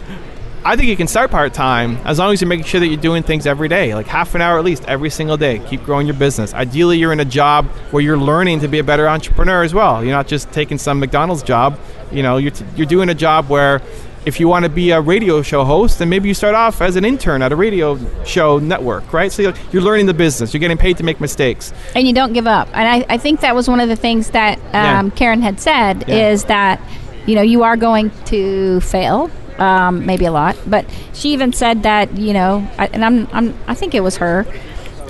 I 0.65 0.75
think 0.75 0.89
you 0.89 0.97
can 0.97 1.07
start 1.07 1.31
part 1.31 1.55
time 1.55 1.97
as 2.05 2.19
long 2.19 2.33
as 2.33 2.41
you're 2.41 2.49
making 2.49 2.65
sure 2.65 2.81
that 2.81 2.89
you're 2.89 2.97
doing 2.97 3.23
things 3.23 3.47
every 3.47 3.69
day, 3.69 3.95
like 3.95 4.07
half 4.07 4.35
an 4.35 4.41
hour 4.41 4.59
at 4.59 4.65
least 4.65 4.85
every 4.87 5.11
single 5.11 5.37
day. 5.37 5.61
Keep 5.69 5.85
growing 5.85 6.09
your 6.09 6.17
business. 6.17 6.55
Ideally, 6.55 6.99
you're 6.99 7.13
in 7.13 7.21
a 7.21 7.25
job 7.25 7.67
where 7.93 8.03
you're 8.03 8.17
learning 8.19 8.61
to 8.61 8.69
be 8.69 8.81
a 8.81 8.83
better 8.83 9.07
entrepreneur 9.07 9.63
as 9.63 9.73
well. 9.73 10.03
You're 10.03 10.15
not 10.15 10.27
just 10.27 10.51
taking 10.51 10.79
some 10.79 10.99
McDonald's 10.99 11.45
job. 11.45 11.79
You 12.11 12.25
know, 12.25 12.39
you're, 12.39 12.51
t- 12.51 12.65
you're 12.75 12.87
doing 12.87 13.11
a 13.11 13.15
job 13.15 13.49
where 13.49 13.81
if 14.27 14.39
you 14.41 14.49
want 14.49 14.65
to 14.65 14.69
be 14.69 14.91
a 14.91 15.01
radio 15.01 15.41
show 15.41 15.65
host, 15.65 15.99
then 16.01 16.09
maybe 16.09 16.29
you 16.29 16.35
start 16.35 16.55
off 16.55 16.83
as 16.83 16.97
an 16.97 17.05
intern 17.05 17.41
at 17.43 17.53
a 17.53 17.57
radio 17.57 17.97
show 18.25 18.59
network, 18.59 19.13
right? 19.13 19.31
So 19.33 19.41
you're, 19.43 19.55
you're 19.73 19.83
learning 19.83 20.07
the 20.07 20.15
business. 20.15 20.53
You're 20.53 20.61
getting 20.61 20.77
paid 20.79 20.97
to 20.99 21.05
make 21.05 21.21
mistakes. 21.21 21.73
And 21.95 22.07
you 22.07 22.13
don't 22.13 22.33
give 22.33 22.47
up. 22.47 22.69
And 22.75 22.87
I, 22.87 23.15
I 23.15 23.19
think 23.19 23.41
that 23.41 23.55
was 23.55 23.69
one 23.69 23.81
of 23.81 23.89
the 23.89 23.97
things 23.97 24.31
that 24.31 24.59
Yeah. 24.75 24.99
um, 24.99 25.11
Karen 25.13 25.41
had 25.43 25.61
said 25.61 26.05
Yeah. 26.09 26.31
is 26.31 26.45
that, 26.45 26.81
you 27.25 27.35
know, 27.37 27.43
you 27.43 27.63
are 27.63 27.77
going 27.77 28.11
to 28.27 28.81
fail. 28.81 29.31
Um, 29.59 30.05
maybe 30.05 30.27
a 30.27 30.33
lot, 30.33 30.55
but 30.67 30.85
she 31.15 31.31
even 31.33 31.55
said 31.55 31.85
that 31.85 32.19
you 32.19 32.35
know, 32.35 32.69
I, 32.77 32.89
and 32.89 33.03
I'm, 33.03 33.27
I'm, 33.33 33.55
I 33.67 33.75
think 33.75 33.95
it 33.95 34.03
was 34.03 34.19
her. 34.19 34.45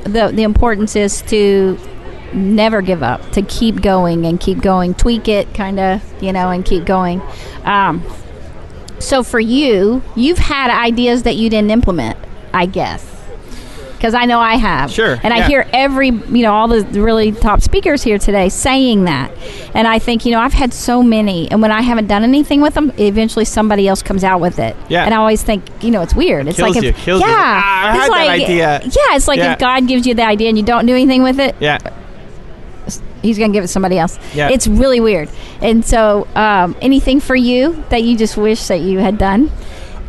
the 0.04 0.30
The 0.32 0.44
importance 0.44 0.94
is 0.94 1.20
to 1.22 1.76
never 2.32 2.80
give 2.80 3.02
up, 3.02 3.28
to 3.32 3.42
keep 3.42 3.82
going 3.82 4.24
and 4.24 4.38
keep 4.38 4.60
going, 4.62 4.94
tweak 4.94 5.26
it, 5.26 5.52
kind 5.52 5.80
of, 5.80 6.00
you 6.22 6.32
know, 6.32 6.50
and 6.50 6.64
keep 6.64 6.84
going. 6.84 7.20
Um, 7.64 8.04
so 8.98 9.22
for 9.22 9.40
you, 9.40 10.02
you've 10.14 10.38
had 10.38 10.70
ideas 10.70 11.22
that 11.24 11.36
you 11.36 11.50
didn't 11.50 11.70
implement, 11.70 12.16
I 12.52 12.66
guess. 12.66 13.12
Because 13.92 14.12
I 14.12 14.26
know 14.26 14.40
I 14.40 14.56
have. 14.56 14.90
Sure, 14.92 15.18
And 15.22 15.32
I 15.32 15.38
yeah. 15.38 15.48
hear 15.48 15.66
every, 15.72 16.08
you 16.08 16.42
know, 16.42 16.52
all 16.52 16.68
the 16.68 16.82
really 17.00 17.32
top 17.32 17.62
speakers 17.62 18.02
here 18.02 18.18
today 18.18 18.50
saying 18.50 19.04
that. 19.04 19.30
And 19.74 19.88
I 19.88 19.98
think, 19.98 20.26
you 20.26 20.32
know, 20.32 20.38
I've 20.38 20.52
had 20.52 20.74
so 20.74 21.02
many. 21.02 21.50
And 21.50 21.62
when 21.62 21.72
I 21.72 21.80
haven't 21.80 22.06
done 22.06 22.22
anything 22.22 22.60
with 22.60 22.74
them, 22.74 22.92
eventually 22.98 23.46
somebody 23.46 23.88
else 23.88 24.02
comes 24.02 24.22
out 24.22 24.38
with 24.42 24.58
it. 24.58 24.76
Yeah. 24.90 25.04
And 25.06 25.14
I 25.14 25.16
always 25.16 25.42
think, 25.42 25.64
you 25.82 25.90
know, 25.90 26.02
it's 26.02 26.14
weird. 26.14 26.46
It's 26.46 26.58
Kills 26.58 26.74
like, 26.74 26.82
you, 26.84 26.90
if, 26.90 26.96
kills 26.98 27.22
yeah. 27.22 27.26
you. 27.26 27.32
Ah, 27.34 27.86
I 27.86 27.94
it's 27.94 28.02
had 28.02 28.12
that 28.12 28.28
idea. 28.28 28.80
Yeah. 28.84 29.16
It's 29.16 29.28
like 29.28 29.38
Yeah. 29.38 29.52
if 29.54 29.58
God 29.58 29.88
gives 29.88 30.06
you 30.06 30.12
the 30.14 30.26
idea 30.26 30.50
and 30.50 30.58
you 30.58 30.64
don't 30.64 30.84
do 30.84 30.92
anything 30.92 31.22
with 31.22 31.40
it, 31.40 31.56
Yeah. 31.58 31.78
He's 33.26 33.38
going 33.38 33.52
to 33.52 33.56
give 33.56 33.64
it 33.64 33.66
to 33.66 33.72
somebody 33.72 33.98
else. 33.98 34.18
Yeah. 34.34 34.48
It's 34.50 34.66
really 34.66 35.00
weird. 35.00 35.28
And 35.60 35.84
so, 35.84 36.26
um, 36.34 36.76
anything 36.80 37.20
for 37.20 37.36
you 37.36 37.84
that 37.90 38.02
you 38.02 38.16
just 38.16 38.36
wish 38.36 38.66
that 38.68 38.80
you 38.80 38.98
had 38.98 39.18
done? 39.18 39.50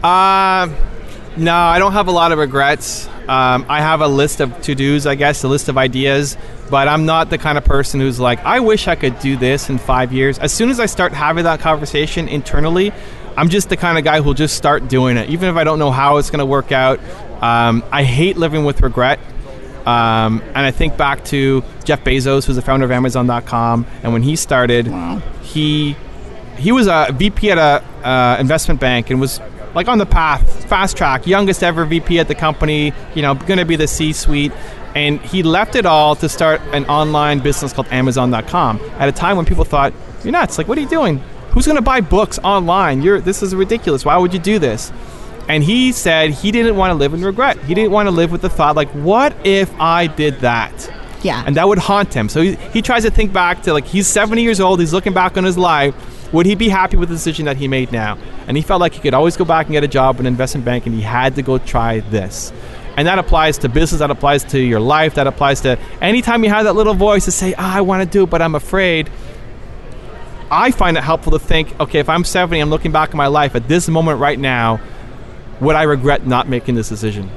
Uh, 0.03 0.69
no, 1.35 1.53
I 1.53 1.79
don't 1.79 1.91
have 1.91 2.07
a 2.07 2.11
lot 2.11 2.31
of 2.31 2.39
regrets. 2.39 3.07
Um, 3.27 3.65
I 3.67 3.81
have 3.81 4.01
a 4.01 4.07
list 4.07 4.39
of 4.39 4.61
to 4.61 4.73
dos, 4.73 5.05
I 5.05 5.15
guess, 5.15 5.43
a 5.43 5.47
list 5.47 5.69
of 5.69 5.77
ideas, 5.77 6.37
but 6.69 6.87
I'm 6.87 7.05
not 7.05 7.29
the 7.29 7.37
kind 7.37 7.57
of 7.57 7.65
person 7.65 7.99
who's 7.99 8.19
like, 8.19 8.39
I 8.45 8.59
wish 8.61 8.87
I 8.87 8.95
could 8.95 9.19
do 9.19 9.35
this 9.35 9.69
in 9.69 9.77
five 9.77 10.13
years. 10.13 10.39
As 10.39 10.53
soon 10.53 10.69
as 10.69 10.79
I 10.79 10.85
start 10.85 11.11
having 11.11 11.43
that 11.43 11.59
conversation 11.59 12.27
internally, 12.27 12.93
I'm 13.35 13.49
just 13.49 13.69
the 13.69 13.77
kind 13.77 13.97
of 13.97 14.03
guy 14.03 14.21
who'll 14.21 14.33
just 14.33 14.55
start 14.55 14.87
doing 14.87 15.17
it, 15.17 15.29
even 15.29 15.49
if 15.49 15.55
I 15.57 15.63
don't 15.63 15.77
know 15.77 15.91
how 15.91 16.17
it's 16.17 16.31
going 16.31 16.39
to 16.39 16.45
work 16.45 16.71
out. 16.71 16.99
Um, 17.41 17.83
I 17.91 18.03
hate 18.03 18.37
living 18.37 18.65
with 18.65 18.81
regret. 18.81 19.19
Um, 19.87 20.41
and 20.47 20.57
I 20.57 20.71
think 20.71 20.97
back 20.97 21.23
to 21.25 21.63
Jeff 21.85 22.03
Bezos, 22.03 22.45
who's 22.45 22.57
the 22.57 22.61
founder 22.61 22.85
of 22.85 22.91
Amazon.com, 22.91 23.85
and 24.03 24.11
when 24.11 24.21
he 24.21 24.35
started, 24.35 24.87
he 25.41 25.95
he 26.57 26.73
was 26.73 26.87
a 26.87 27.07
VP 27.13 27.51
at 27.51 27.57
a 27.57 28.07
uh, 28.07 28.37
investment 28.37 28.81
bank 28.81 29.09
and 29.09 29.21
was 29.21 29.39
like 29.73 29.87
on 29.87 29.97
the 29.97 30.05
path, 30.05 30.65
fast 30.67 30.97
track, 30.97 31.25
youngest 31.25 31.63
ever 31.63 31.85
VP 31.85 32.19
at 32.19 32.27
the 32.27 32.35
company. 32.35 32.91
You 33.15 33.21
know, 33.21 33.35
going 33.35 33.59
to 33.59 33.65
be 33.65 33.77
the 33.77 33.87
C-suite, 33.87 34.51
and 34.93 35.21
he 35.21 35.41
left 35.41 35.75
it 35.75 35.85
all 35.85 36.17
to 36.17 36.27
start 36.27 36.59
an 36.73 36.83
online 36.87 37.39
business 37.39 37.71
called 37.71 37.87
Amazon.com 37.87 38.81
at 38.99 39.07
a 39.07 39.13
time 39.13 39.37
when 39.37 39.45
people 39.45 39.63
thought, 39.63 39.93
"You're 40.21 40.33
nuts! 40.33 40.57
Like, 40.57 40.67
what 40.67 40.77
are 40.77 40.81
you 40.81 40.89
doing? 40.89 41.23
Who's 41.51 41.65
going 41.65 41.77
to 41.77 41.81
buy 41.81 42.01
books 42.01 42.39
online? 42.43 43.03
You're 43.03 43.21
this 43.21 43.41
is 43.41 43.55
ridiculous. 43.55 44.03
Why 44.03 44.17
would 44.17 44.33
you 44.33 44.39
do 44.39 44.59
this?" 44.59 44.91
And 45.47 45.63
he 45.63 45.91
said 45.91 46.31
he 46.31 46.51
didn't 46.51 46.75
want 46.75 46.91
to 46.91 46.95
live 46.95 47.13
in 47.13 47.23
regret. 47.23 47.57
He 47.59 47.73
didn't 47.73 47.91
want 47.91 48.07
to 48.07 48.11
live 48.11 48.31
with 48.31 48.41
the 48.41 48.49
thought, 48.49 48.75
like, 48.75 48.89
what 48.89 49.35
if 49.45 49.73
I 49.79 50.07
did 50.07 50.39
that? 50.39 50.93
Yeah. 51.23 51.43
And 51.45 51.55
that 51.55 51.67
would 51.67 51.77
haunt 51.77 52.13
him. 52.13 52.29
So 52.29 52.41
he, 52.41 52.55
he 52.55 52.81
tries 52.81 53.03
to 53.03 53.11
think 53.11 53.33
back 53.33 53.63
to, 53.63 53.73
like, 53.73 53.85
he's 53.85 54.07
70 54.07 54.41
years 54.41 54.59
old, 54.59 54.79
he's 54.79 54.93
looking 54.93 55.13
back 55.13 55.37
on 55.37 55.43
his 55.43 55.57
life. 55.57 55.95
Would 56.33 56.45
he 56.45 56.55
be 56.55 56.67
happy 56.67 56.97
with 56.97 57.07
the 57.09 57.15
decision 57.15 57.45
that 57.45 57.55
he 57.55 57.67
made 57.69 57.91
now? 57.91 58.17
And 58.47 58.57
he 58.57 58.63
felt 58.63 58.81
like 58.81 58.93
he 58.93 58.99
could 58.99 59.13
always 59.13 59.37
go 59.37 59.45
back 59.45 59.67
and 59.67 59.73
get 59.73 59.83
a 59.83 59.87
job 59.87 60.19
in 60.19 60.25
an 60.25 60.33
investment 60.33 60.65
bank, 60.65 60.85
and 60.85 60.93
he 60.93 61.01
had 61.01 61.35
to 61.35 61.41
go 61.41 61.57
try 61.57 62.01
this. 62.01 62.51
And 62.97 63.07
that 63.07 63.19
applies 63.19 63.59
to 63.59 63.69
business, 63.69 63.99
that 63.99 64.11
applies 64.11 64.43
to 64.45 64.59
your 64.59 64.79
life, 64.79 65.15
that 65.15 65.27
applies 65.27 65.61
to 65.61 65.77
anytime 66.01 66.43
you 66.43 66.49
have 66.49 66.65
that 66.65 66.73
little 66.73 66.95
voice 66.95 67.25
to 67.25 67.31
say, 67.31 67.53
ah, 67.57 67.77
I 67.77 67.81
want 67.81 68.03
to 68.03 68.09
do 68.09 68.23
it, 68.23 68.29
but 68.29 68.41
I'm 68.41 68.55
afraid. 68.55 69.09
I 70.49 70.71
find 70.71 70.97
it 70.97 71.03
helpful 71.03 71.33
to 71.33 71.39
think, 71.39 71.79
okay, 71.79 71.99
if 71.99 72.09
I'm 72.09 72.23
70, 72.23 72.59
I'm 72.59 72.69
looking 72.69 72.91
back 72.91 73.09
at 73.09 73.15
my 73.15 73.27
life 73.27 73.55
at 73.55 73.67
this 73.67 73.87
moment 73.87 74.19
right 74.19 74.39
now, 74.39 74.79
would 75.59 75.75
I 75.75 75.83
regret 75.83 76.25
not 76.25 76.47
making 76.47 76.75
this 76.75 76.89
decision? 76.89 77.29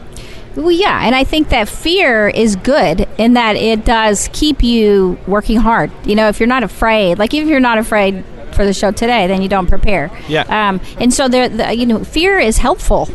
Well, 0.57 0.73
yeah, 0.73 1.07
and 1.07 1.15
I 1.15 1.23
think 1.23 1.51
that 1.51 1.69
fear 1.69 2.29
is 2.29 2.57
good 2.57 3.09
in 3.19 3.35
that 3.35 3.55
it 3.57 3.85
does 3.85 4.29
keep 4.33 4.63
you 4.63 5.19
working 5.27 5.59
hard. 5.59 5.93
You 6.05 6.17
know, 6.17 6.29
if 6.29 6.41
you're 6.41 6.49
not 6.49 6.65
afraid, 6.65 7.19
like 7.19 7.33
if 7.33 7.47
you're 7.47 7.61
not 7.61 7.79
afraid 7.79 8.25
for 8.53 8.65
the 8.65 8.75
show 8.75 8.91
today, 8.91 9.29
then 9.29 9.43
you 9.43 9.49
don't 9.49 9.69
prepare. 9.69 10.11
Yeah. 10.29 10.43
Um, 10.43 10.81
and 10.99 11.15
so 11.15 11.29
there, 11.29 11.49
the, 11.49 11.73
you 11.75 11.87
know, 11.87 12.03
fear 12.03 12.39
is 12.39 12.59
helpful, 12.59 13.09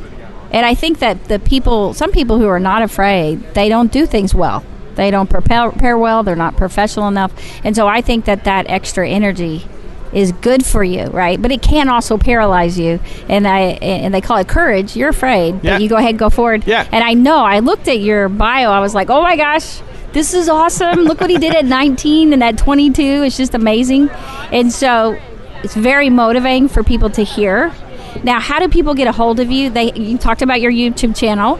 and 0.51 0.65
I 0.65 0.75
think 0.75 0.99
that 0.99 1.25
the 1.25 1.39
people, 1.39 1.93
some 1.93 2.11
people 2.13 2.39
who 2.39 2.47
are 2.47 2.59
not 2.59 2.81
afraid, 2.81 3.53
they 3.53 3.67
don't 3.67 3.91
do 3.91 4.05
things 4.05 4.33
well. 4.33 4.63
They 4.95 5.11
don't 5.11 5.29
prepare, 5.29 5.69
prepare 5.71 5.97
well. 5.97 6.23
They're 6.23 6.37
not 6.37 6.55
professional 6.55 7.09
enough, 7.09 7.33
and 7.65 7.75
so 7.75 7.85
I 7.85 7.99
think 8.01 8.23
that 8.25 8.45
that 8.45 8.69
extra 8.69 9.07
energy 9.07 9.67
is 10.15 10.31
good 10.31 10.65
for 10.65 10.83
you, 10.83 11.03
right? 11.07 11.39
But 11.39 11.51
it 11.51 11.61
can 11.61 11.89
also 11.89 12.17
paralyze 12.17 12.79
you, 12.79 12.99
and 13.29 13.47
I 13.47 13.59
and 13.81 14.13
they 14.13 14.21
call 14.21 14.37
it 14.37 14.47
courage. 14.47 14.95
You're 14.95 15.09
afraid, 15.09 15.59
Yeah. 15.63 15.75
but 15.75 15.81
you 15.83 15.89
go 15.89 15.97
ahead 15.97 16.11
and 16.11 16.19
go 16.19 16.29
forward. 16.31 16.65
Yeah. 16.65 16.87
And 16.91 17.03
I 17.03 17.13
know 17.13 17.37
I 17.43 17.59
looked 17.59 17.87
at 17.87 17.99
your 17.99 18.29
bio. 18.29 18.71
I 18.71 18.79
was 18.79 18.95
like, 18.95 19.09
oh 19.11 19.21
my 19.21 19.35
gosh, 19.35 19.81
this 20.13 20.33
is 20.33 20.47
awesome. 20.49 21.01
Look 21.01 21.19
what 21.21 21.29
he 21.29 21.37
did 21.37 21.53
at 21.53 21.65
19 21.81 22.33
and 22.33 22.41
at 22.43 22.57
22. 22.57 23.01
It's 23.01 23.37
just 23.37 23.53
amazing. 23.53 24.09
And 24.51 24.71
so 24.71 25.19
it's 25.63 25.75
very 25.75 26.09
motivating 26.09 26.69
for 26.69 26.81
people 26.83 27.09
to 27.11 27.23
hear. 27.23 27.73
Now, 28.23 28.39
how 28.39 28.59
do 28.59 28.69
people 28.69 28.93
get 28.93 29.07
a 29.07 29.11
hold 29.11 29.41
of 29.41 29.51
you? 29.51 29.69
They 29.69 29.91
you 29.93 30.17
talked 30.17 30.41
about 30.41 30.61
your 30.61 30.71
YouTube 30.71 31.15
channel. 31.17 31.59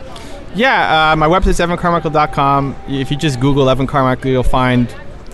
Yeah, 0.56 1.12
uh, 1.12 1.16
my 1.18 1.28
website's 1.28 1.60
evancarmichael.com. 1.60 2.76
If 2.88 3.12
you 3.12 3.18
just 3.18 3.41
Google 3.41 3.70
Evan 3.70 3.88
Carmichael, 3.88 4.32
you'll 4.32 4.43
find 4.43 4.88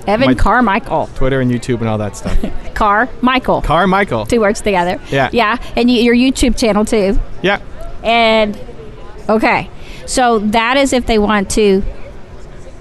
Evan 0.07 0.27
My- 0.27 0.33
Carmichael. 0.35 1.07
Twitter 1.15 1.39
and 1.41 1.51
YouTube 1.51 1.79
and 1.79 1.87
all 1.89 1.97
that 1.99 2.15
stuff. 2.17 2.37
Car 2.73 3.07
Michael. 3.21 3.61
Carmichael. 3.61 4.25
Two 4.25 4.41
words 4.41 4.61
together. 4.61 4.99
Yeah. 5.09 5.29
Yeah. 5.31 5.57
And 5.75 5.87
y- 5.89 5.95
your 5.95 6.15
YouTube 6.15 6.57
channel 6.57 6.85
too. 6.85 7.19
Yeah. 7.41 7.59
And 8.03 8.57
okay, 9.29 9.69
so 10.07 10.39
that 10.39 10.77
is 10.77 10.91
if 10.93 11.05
they 11.05 11.19
want 11.19 11.51
to 11.51 11.83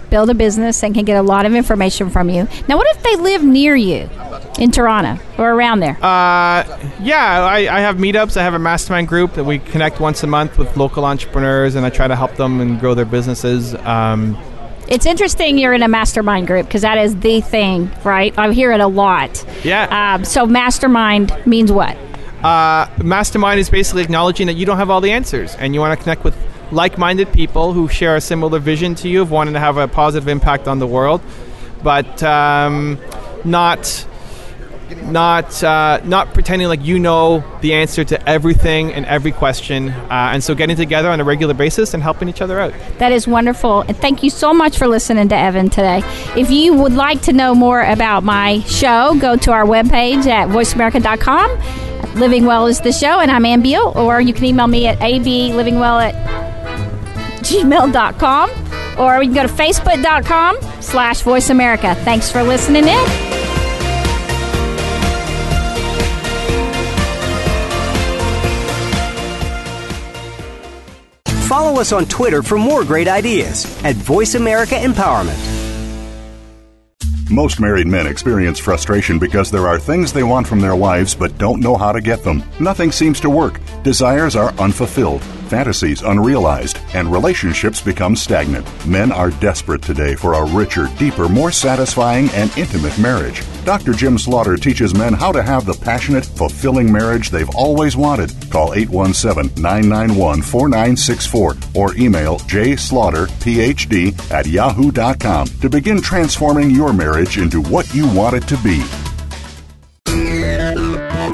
build 0.08 0.28
a 0.30 0.34
business 0.34 0.82
and 0.82 0.92
can 0.94 1.04
get 1.04 1.16
a 1.16 1.22
lot 1.22 1.46
of 1.46 1.54
information 1.54 2.10
from 2.10 2.28
you. 2.28 2.48
Now, 2.66 2.76
what 2.76 2.86
if 2.96 3.02
they 3.04 3.14
live 3.16 3.44
near 3.44 3.76
you 3.76 4.08
in 4.58 4.72
Toronto 4.72 5.22
or 5.38 5.52
around 5.52 5.78
there? 5.80 5.92
Uh, 6.02 6.64
yeah, 7.00 7.44
I, 7.48 7.68
I 7.70 7.80
have 7.80 7.96
meetups. 7.96 8.36
I 8.36 8.42
have 8.42 8.54
a 8.54 8.58
mastermind 8.58 9.06
group 9.06 9.34
that 9.34 9.44
we 9.44 9.60
connect 9.60 10.00
once 10.00 10.24
a 10.24 10.26
month 10.26 10.58
with 10.58 10.76
local 10.76 11.04
entrepreneurs, 11.04 11.76
and 11.76 11.86
I 11.86 11.90
try 11.90 12.08
to 12.08 12.16
help 12.16 12.34
them 12.34 12.60
and 12.60 12.80
grow 12.80 12.94
their 12.94 13.04
businesses. 13.04 13.74
Um, 13.76 14.36
it's 14.91 15.07
interesting 15.07 15.57
you're 15.57 15.72
in 15.72 15.82
a 15.82 15.88
mastermind 15.88 16.49
group 16.49 16.66
because 16.66 16.82
that 16.82 16.99
is 16.99 17.18
the 17.20 17.41
thing, 17.41 17.91
right? 18.05 18.36
I 18.36 18.53
hear 18.53 18.72
it 18.72 18.80
a 18.80 18.88
lot. 18.88 19.45
yeah. 19.64 20.14
Um, 20.14 20.24
so, 20.24 20.45
mastermind 20.47 21.32
means 21.47 21.72
what? 21.72 21.97
Uh, 22.43 22.88
mastermind 23.03 23.61
is 23.61 23.70
basically 23.70 24.03
acknowledging 24.03 24.47
that 24.49 24.55
you 24.55 24.66
don't 24.66 24.78
have 24.78 24.91
all 24.91 25.01
the 25.01 25.12
answers, 25.12 25.55
and 25.57 25.74
you 25.74 25.80
want 25.80 25.97
to 25.97 26.03
connect 26.03 26.24
with 26.24 26.36
like-minded 26.72 27.32
people 27.32 27.72
who 27.72 27.88
share 27.88 28.16
a 28.16 28.20
similar 28.20 28.59
vision 28.59 28.95
to 28.95 29.09
you 29.09 29.22
of 29.22 29.30
wanting 29.30 29.55
to 29.55 29.61
have 29.61 29.76
a 29.76 29.88
positive 29.88 30.28
impact 30.28 30.68
on 30.68 30.78
the 30.78 30.86
world, 30.86 31.20
but 31.82 32.22
um, 32.22 32.99
not 33.45 34.07
not 35.05 35.62
uh, 35.62 36.01
not 36.05 36.34
pretending 36.34 36.68
like 36.68 36.84
you 36.84 36.99
know 36.99 37.45
the 37.61 37.74
answer 37.74 38.05
to 38.05 38.28
everything 38.28 38.93
and 38.93 39.07
every 39.07 39.32
question, 39.32 39.88
uh, 39.88 40.30
and 40.32 40.43
so 40.43 40.55
getting 40.55 40.76
together 40.76 41.09
on 41.09 41.20
a 41.20 41.24
regular 41.24 41.55
basis 41.55 41.95
and 41.95 42.03
helping 42.03 42.28
each 42.28 42.41
other 42.41 42.61
out. 42.61 42.74
That 42.99 43.12
is 43.12 43.26
wonderful. 43.26 43.82
And 43.82 43.97
thank 43.97 44.22
you 44.22 44.30
so 44.30 44.53
much 44.53 44.78
for 44.78 44.86
listening 44.86 45.28
to 45.28 45.36
Evan 45.36 45.70
today. 45.70 46.03
If 46.36 46.51
you 46.51 46.74
would 46.74 46.93
like 46.93 47.22
to 47.22 47.32
know 47.32 47.55
more 47.55 47.82
about 47.82 48.24
my 48.24 48.61
show, 48.61 49.16
go 49.20 49.36
to 49.36 49.53
our 49.53 49.64
webpage 49.64 50.26
at 50.26 50.49
voiceamerica.com. 50.49 52.14
Living 52.18 52.45
Well 52.45 52.66
is 52.66 52.80
the 52.80 52.93
show, 52.93 53.20
and 53.20 53.30
I'm 53.30 53.45
Ann 53.45 53.62
Beal, 53.62 53.93
or 53.95 54.20
you 54.20 54.32
can 54.32 54.45
email 54.45 54.66
me 54.66 54.86
at 54.86 54.99
ablivingwell 54.99 56.12
at 56.12 56.14
gmail.com, 57.45 58.51
or 58.99 59.22
you 59.22 59.32
can 59.32 59.34
go 59.34 59.47
to 59.47 59.53
facebook.com 59.53 60.59
slash 60.82 61.20
voice 61.22 61.51
America. 61.51 61.95
Thanks 61.97 62.30
for 62.30 62.43
listening 62.43 62.88
in. 62.88 63.30
Follow 71.51 71.80
us 71.80 71.90
on 71.90 72.07
Twitter 72.07 72.44
for 72.44 72.57
more 72.59 72.84
great 72.84 73.09
ideas 73.09 73.66
at 73.82 73.96
Voice 73.96 74.36
America 74.36 74.76
Empowerment. 74.76 75.36
Most 77.28 77.59
married 77.59 77.88
men 77.88 78.07
experience 78.07 78.61
frustration 78.61 79.18
because 79.18 79.51
there 79.51 79.66
are 79.66 79.76
things 79.76 80.12
they 80.12 80.22
want 80.22 80.46
from 80.46 80.61
their 80.61 80.76
wives 80.76 81.12
but 81.12 81.36
don't 81.38 81.59
know 81.59 81.76
how 81.76 81.90
to 81.90 82.01
get 82.01 82.22
them. 82.22 82.44
Nothing 82.61 82.92
seems 82.92 83.18
to 83.22 83.30
work. 83.30 83.59
Desires 83.82 84.36
are 84.36 84.53
unfulfilled, 84.61 85.22
fantasies 85.51 86.03
unrealized, 86.03 86.78
and 86.94 87.11
relationships 87.11 87.80
become 87.80 88.14
stagnant. 88.14 88.66
Men 88.86 89.11
are 89.11 89.30
desperate 89.32 89.82
today 89.82 90.14
for 90.14 90.34
a 90.34 90.44
richer, 90.44 90.88
deeper, 90.98 91.28
more 91.28 91.51
satisfying, 91.51 92.30
and 92.30 92.57
intimate 92.57 92.96
marriage. 92.98 93.42
Dr. 93.64 93.92
Jim 93.92 94.16
Slaughter 94.16 94.57
teaches 94.57 94.94
men 94.94 95.12
how 95.12 95.32
to 95.32 95.42
have 95.42 95.66
the 95.66 95.74
passionate, 95.74 96.24
fulfilling 96.24 96.90
marriage 96.90 97.30
they've 97.30 97.51
always 97.51 97.96
wanted. 97.96 98.32
Call 98.51 98.74
817 98.74 99.61
991 99.61 100.42
4964 100.42 101.57
or 101.74 101.94
email 101.96 102.38
jslaughterphd 102.38 104.30
at 104.30 104.46
yahoo.com 104.46 105.46
to 105.48 105.68
begin 105.68 106.01
transforming 106.01 106.70
your 106.70 106.92
marriage 106.92 107.38
into 107.38 107.61
what 107.62 107.92
you 107.94 108.09
want 108.14 108.36
it 108.36 108.46
to 108.46 108.57
be. 108.59 108.80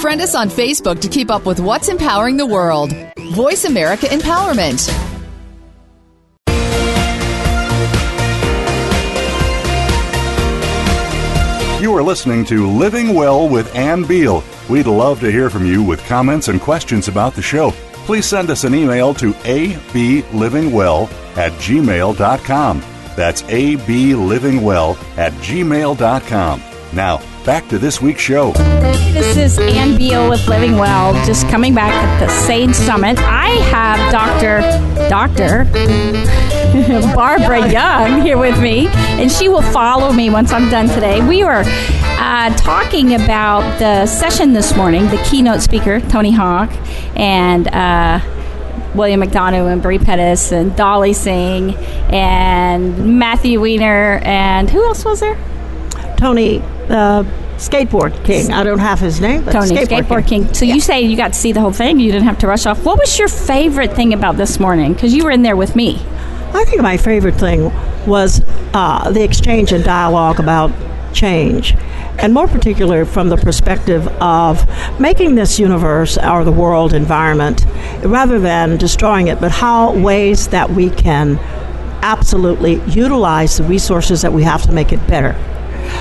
Friend 0.01 0.21
us 0.21 0.35
on 0.35 0.49
Facebook 0.49 1.01
to 1.01 1.09
keep 1.09 1.31
up 1.31 1.47
with 1.47 1.59
what's 1.59 1.89
empowering 1.89 2.37
the 2.37 2.47
world. 2.47 2.93
Voice 3.33 3.65
America 3.65 4.07
Empowerment. 4.07 4.89
You 11.81 11.95
are 11.95 12.03
listening 12.03 12.45
to 12.47 12.69
Living 12.69 13.15
Well 13.15 13.49
with 13.49 13.75
Ann 13.75 14.05
Beal. 14.05 14.43
We'd 14.69 14.87
love 14.87 15.21
to 15.21 15.31
hear 15.31 15.51
from 15.51 15.67
you 15.67 15.83
with 15.83 16.05
comments 16.07 16.49
and 16.49 16.61
questions 16.61 17.09
about 17.09 17.35
the 17.35 17.43
show. 17.43 17.71
Please 18.07 18.27
send 18.27 18.51
us 18.51 18.65
an 18.65 18.75
email 18.75 19.13
to 19.15 19.33
ablivingwell 19.33 21.09
at 21.37 21.53
gmail.com. 21.53 22.83
That's 23.15 23.43
ablivingwell 23.43 25.19
at 25.19 25.33
gmail.com. 25.35 26.63
Now, 26.97 27.21
back 27.45 27.69
to 27.69 27.79
this 27.79 28.01
week's 28.01 28.23
show. 28.23 28.53
This 29.13 29.37
is 29.37 29.59
Ann 29.59 29.99
Beal 29.99 30.31
with 30.31 30.49
Living 30.49 30.79
Well, 30.79 31.13
just 31.27 31.47
coming 31.49 31.75
back 31.75 31.93
at 31.93 32.21
the 32.21 32.29
Sage 32.47 32.75
Summit. 32.75 33.19
I 33.19 33.49
have 33.69 34.11
Dr. 34.11 34.63
Dr. 35.11 35.65
Barbara 37.15 37.71
Young 37.71 38.23
here 38.23 38.39
with 38.39 38.59
me, 38.63 38.87
and 38.89 39.31
she 39.31 39.51
will 39.51 39.61
follow 39.61 40.11
me 40.11 40.31
once 40.31 40.53
I'm 40.53 40.71
done 40.71 40.89
today. 40.89 41.21
We 41.21 41.45
were 41.45 41.65
uh, 41.67 42.57
talking 42.57 43.15
about 43.15 43.79
the 43.79 44.07
session 44.07 44.55
this 44.55 44.75
morning, 44.75 45.03
the 45.09 45.23
keynote 45.29 45.61
speaker, 45.61 46.01
Tony 46.01 46.33
Hawk, 46.33 46.73
and 47.15 47.69
uh, 47.69 48.21
William 48.95 49.21
McDonough 49.21 49.71
and 49.71 49.83
Bre 49.83 49.99
Pettis 50.03 50.51
and 50.51 50.75
Dolly 50.75 51.13
Singh 51.13 51.75
and 52.09 53.19
Matthew 53.19 53.61
Weiner 53.61 54.19
and 54.25 54.71
who 54.71 54.83
else 54.83 55.05
was 55.05 55.21
there? 55.21 55.39
Tony, 56.17 56.63
uh, 56.91 57.25
skateboard 57.57 58.25
king. 58.25 58.53
I 58.53 58.65
don't 58.65 58.79
have 58.79 58.99
his 58.99 59.21
name, 59.21 59.45
but 59.45 59.53
Tony, 59.53 59.69
skateboard, 59.75 60.05
Skateboard 60.05 60.27
King. 60.29 60.55
So 60.55 60.65
you 60.65 60.81
say 60.81 61.01
you 61.01 61.17
got 61.17 61.33
to 61.33 61.39
see 61.39 61.53
the 61.53 61.61
whole 61.61 61.73
thing. 61.73 62.01
You 62.01 62.13
didn't 62.13 62.27
have 62.27 62.39
to 62.39 62.47
rush 62.47 62.67
off. 62.67 62.85
What 62.85 62.99
was 62.99 63.19
your 63.19 63.29
favorite 63.29 63.93
thing 63.93 64.13
about 64.13 64.37
this 64.37 64.61
morning? 64.61 64.95
Because 64.95 65.15
you 65.15 65.25
were 65.25 65.31
in 65.31 65.43
there 65.43 65.57
with 65.57 65.75
me. 65.77 66.03
I 66.55 66.65
think 66.65 66.81
my 66.83 66.97
favorite 66.97 67.35
thing 67.35 67.73
was 68.07 68.43
uh, 68.73 69.11
the 69.11 69.23
exchange 69.23 69.73
and 69.73 69.85
dialogue 69.85 70.39
about 70.39 70.71
change, 71.13 71.75
and 72.19 72.33
more 72.35 72.47
particular 72.47 73.05
from 73.05 73.31
the 73.31 73.37
perspective 73.37 74.07
of 74.21 74.65
making 75.01 75.35
this 75.35 75.59
universe 75.59 76.19
or 76.19 76.45
the 76.45 76.53
world 76.53 76.93
environment, 76.93 77.65
rather 78.05 78.39
than 78.39 78.77
destroying 78.77 79.29
it, 79.29 79.41
but 79.41 79.51
how 79.51 79.93
ways 79.99 80.49
that 80.49 80.71
we 80.71 80.91
can 80.91 81.39
absolutely 82.03 82.75
utilize 82.85 83.57
the 83.57 83.65
resources 83.65 84.23
that 84.23 84.33
we 84.33 84.43
have 84.43 84.63
to 84.63 84.73
make 84.73 84.93
it 84.93 85.05
better. 85.09 85.35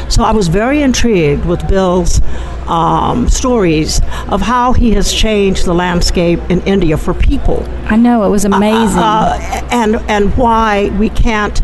So 0.09 0.23
I 0.23 0.31
was 0.31 0.47
very 0.47 0.81
intrigued 0.81 1.45
with 1.45 1.67
Bill's 1.67 2.21
um, 2.67 3.29
stories 3.29 4.01
of 4.29 4.41
how 4.41 4.73
he 4.73 4.91
has 4.91 5.13
changed 5.13 5.65
the 5.65 5.73
landscape 5.73 6.39
in 6.49 6.61
India 6.61 6.97
for 6.97 7.13
people. 7.13 7.63
I 7.85 7.95
know 7.95 8.23
it 8.23 8.29
was 8.29 8.45
amazing. 8.45 8.97
Uh, 8.97 9.67
and 9.71 9.95
and 10.07 10.35
why 10.37 10.89
we 10.97 11.09
can't 11.09 11.61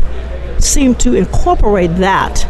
seem 0.58 0.94
to 0.96 1.14
incorporate 1.14 1.96
that 1.96 2.46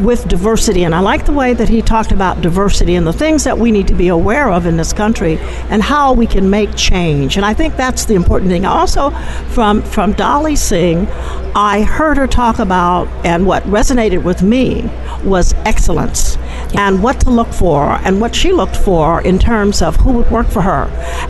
with 0.00 0.28
diversity. 0.28 0.84
And 0.84 0.94
I 0.94 1.00
like 1.00 1.26
the 1.26 1.32
way 1.32 1.54
that 1.54 1.68
he 1.68 1.82
talked 1.82 2.12
about 2.12 2.40
diversity 2.40 2.94
and 2.94 3.06
the 3.06 3.12
things 3.12 3.44
that 3.44 3.58
we 3.58 3.70
need 3.70 3.88
to 3.88 3.94
be 3.94 4.08
aware 4.08 4.50
of 4.50 4.66
in 4.66 4.76
this 4.76 4.92
country 4.92 5.38
and 5.70 5.82
how 5.82 6.12
we 6.12 6.26
can 6.26 6.48
make 6.50 6.74
change. 6.76 7.36
And 7.36 7.44
I 7.44 7.54
think 7.54 7.76
that's 7.76 8.04
the 8.04 8.14
important 8.14 8.50
thing. 8.50 8.64
Also, 8.64 9.10
from, 9.50 9.82
from 9.82 10.12
Dolly 10.12 10.56
Singh, 10.56 11.06
I 11.54 11.82
heard 11.82 12.16
her 12.16 12.26
talk 12.26 12.58
about, 12.58 13.08
and 13.24 13.46
what 13.46 13.62
resonated 13.64 14.22
with 14.22 14.42
me 14.42 14.90
was 15.24 15.54
excellence 15.64 16.36
and 16.76 17.02
what 17.02 17.20
to 17.20 17.30
look 17.30 17.48
for 17.52 17.92
and 18.04 18.20
what 18.20 18.34
she 18.34 18.52
looked 18.52 18.76
for 18.76 19.20
in 19.22 19.38
terms 19.38 19.80
of 19.82 19.96
who 19.96 20.12
would 20.12 20.30
work 20.30 20.46
for 20.48 20.62
her. 20.62 20.84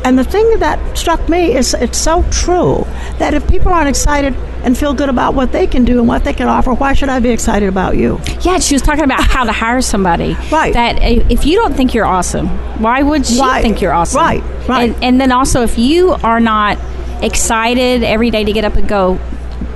And 0.05 0.19
the 0.19 0.25
thing 0.25 0.59
that 0.59 0.99
struck 0.99 1.29
me 1.29 1.55
is 1.57 1.75
it's 1.75 1.99
so 1.99 2.25
true 2.31 2.85
that 3.19 3.35
if 3.35 3.47
people 3.49 3.73
aren't 3.73 3.89
excited 3.89 4.35
and 4.65 4.77
feel 4.77 4.93
good 4.93 5.09
about 5.09 5.35
what 5.35 5.53
they 5.53 5.67
can 5.69 5.85
do 5.85 6.01
and 6.01 6.09
what 6.09 6.25
they 6.25 6.33
can 6.33 6.49
offer, 6.49 6.75
why 6.75 6.93
should 6.93 7.09
I 7.09 7.21
be 7.21 7.31
excited 7.31 7.69
about 7.69 7.97
you? 7.97 8.21
yeah, 8.41 8.59
she 8.59 8.75
was 8.75 8.83
talking 8.83 9.05
about 9.05 9.23
how 9.23 9.45
to 9.45 9.53
hire 9.53 9.81
somebody. 9.81 10.35
Right. 10.51 10.73
That 10.75 10.99
if 11.01 11.47
you 11.47 11.57
don't 11.57 11.75
think 11.75 11.95
you're 11.95 12.05
awesome, 12.07 12.49
why 12.83 13.03
would 13.03 13.25
she 13.27 13.41
Right. 13.41 13.63
think 13.63 13.81
you're 13.81 13.93
awesome? 13.93 14.21
Right, 14.21 14.43
right. 14.69 14.91
And, 14.91 15.05
and 15.05 15.21
then 15.21 15.31
also, 15.33 15.63
if 15.63 15.79
you 15.79 16.13
are 16.25 16.41
not 16.41 16.79
excited 17.23 18.03
every 18.03 18.31
day 18.31 18.45
to 18.45 18.53
get 18.53 18.65
up 18.65 18.75
and 18.75 18.89
go 18.89 19.19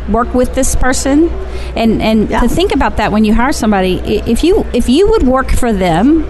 work 0.09 0.35
with 0.35 0.55
this 0.55 0.75
person, 0.75 1.31
and 1.77 2.03
and 2.03 2.29
Yeah. 2.31 2.41
to 2.41 2.49
think 2.49 2.73
about 2.75 2.97
that 2.97 3.13
when 3.13 3.25
you 3.25 3.35
hire 3.35 3.53
somebody, 3.53 4.01
if 4.27 4.43
you 4.45 4.65
if 4.73 4.89
you 4.89 5.09
would 5.11 5.23
work 5.23 5.51
for 5.51 5.73
them, 5.73 6.25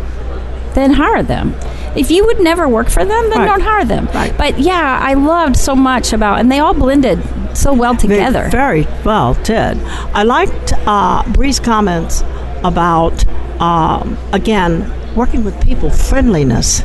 then 0.74 0.92
hire 0.94 1.22
them. 1.22 1.54
If 1.94 2.10
you 2.10 2.24
would 2.24 2.40
never 2.40 2.66
work 2.68 2.88
for 2.88 3.04
them, 3.04 3.28
then 3.30 3.40
Right. 3.40 3.46
don't 3.46 3.60
hire 3.60 3.84
them. 3.84 4.08
Right. 4.14 4.32
But 4.36 4.58
yeah, 4.58 4.98
I 5.02 5.12
loved 5.14 5.56
so 5.56 5.74
much 5.74 6.12
about, 6.14 6.38
and 6.40 6.50
they 6.50 6.58
all 6.58 6.72
blended 6.74 7.18
so 7.52 7.74
well 7.74 7.92
They 7.94 8.08
together. 8.08 8.48
Very 8.50 8.86
well 9.04 9.34
did. 9.44 9.78
I 10.14 10.22
liked 10.22 10.72
uh, 10.86 11.22
Bre's 11.34 11.60
comments 11.60 12.24
about, 12.64 13.24
um, 13.60 14.16
again, 14.32 14.90
working 15.14 15.44
with 15.44 15.60
people, 15.60 15.90
friendliness. 15.90 16.82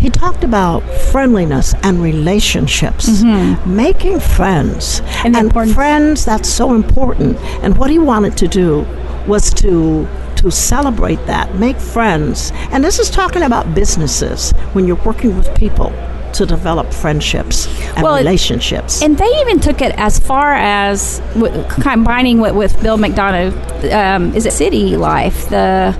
He 0.00 0.08
talked 0.10 0.44
about 0.44 0.80
friendliness 1.12 1.74
and 1.82 2.02
relationships, 2.02 3.22
making 3.66 4.20
friends. 4.20 5.00
Mm-hmm. 5.02 5.36
And 5.36 5.50
the 5.50 5.74
friends, 5.74 6.24
that's 6.24 6.48
so 6.48 6.74
important. 6.74 7.36
And 7.62 7.76
what 7.76 7.90
he 7.90 7.98
wanted 7.98 8.36
to 8.38 8.48
do 8.48 8.86
was 9.26 9.52
to 9.54 10.08
to 10.36 10.50
celebrate 10.50 11.20
that, 11.26 11.54
make 11.56 11.76
friends. 11.76 12.50
And 12.72 12.82
this 12.82 12.98
is 12.98 13.10
talking 13.10 13.42
about 13.42 13.74
businesses 13.74 14.52
when 14.72 14.86
you're 14.86 15.02
working 15.04 15.36
with 15.36 15.54
people 15.54 15.92
to 16.32 16.46
develop 16.46 16.90
friendships 16.94 17.66
and 17.94 18.02
Well, 18.02 18.14
it- 18.14 18.20
relationships. 18.20 19.02
And 19.02 19.18
they 19.18 19.28
even 19.42 19.60
took 19.60 19.82
it 19.82 19.92
as 19.98 20.18
far 20.18 20.54
as 20.54 21.20
w- 21.34 21.62
combining 21.68 22.42
it 22.46 22.54
with 22.54 22.80
Bill 22.82 22.96
McDonough. 22.96 23.52
Um, 23.92 24.34
is 24.34 24.46
it 24.46 24.54
City 24.54 24.96
Life? 24.96 25.50
The 25.50 25.94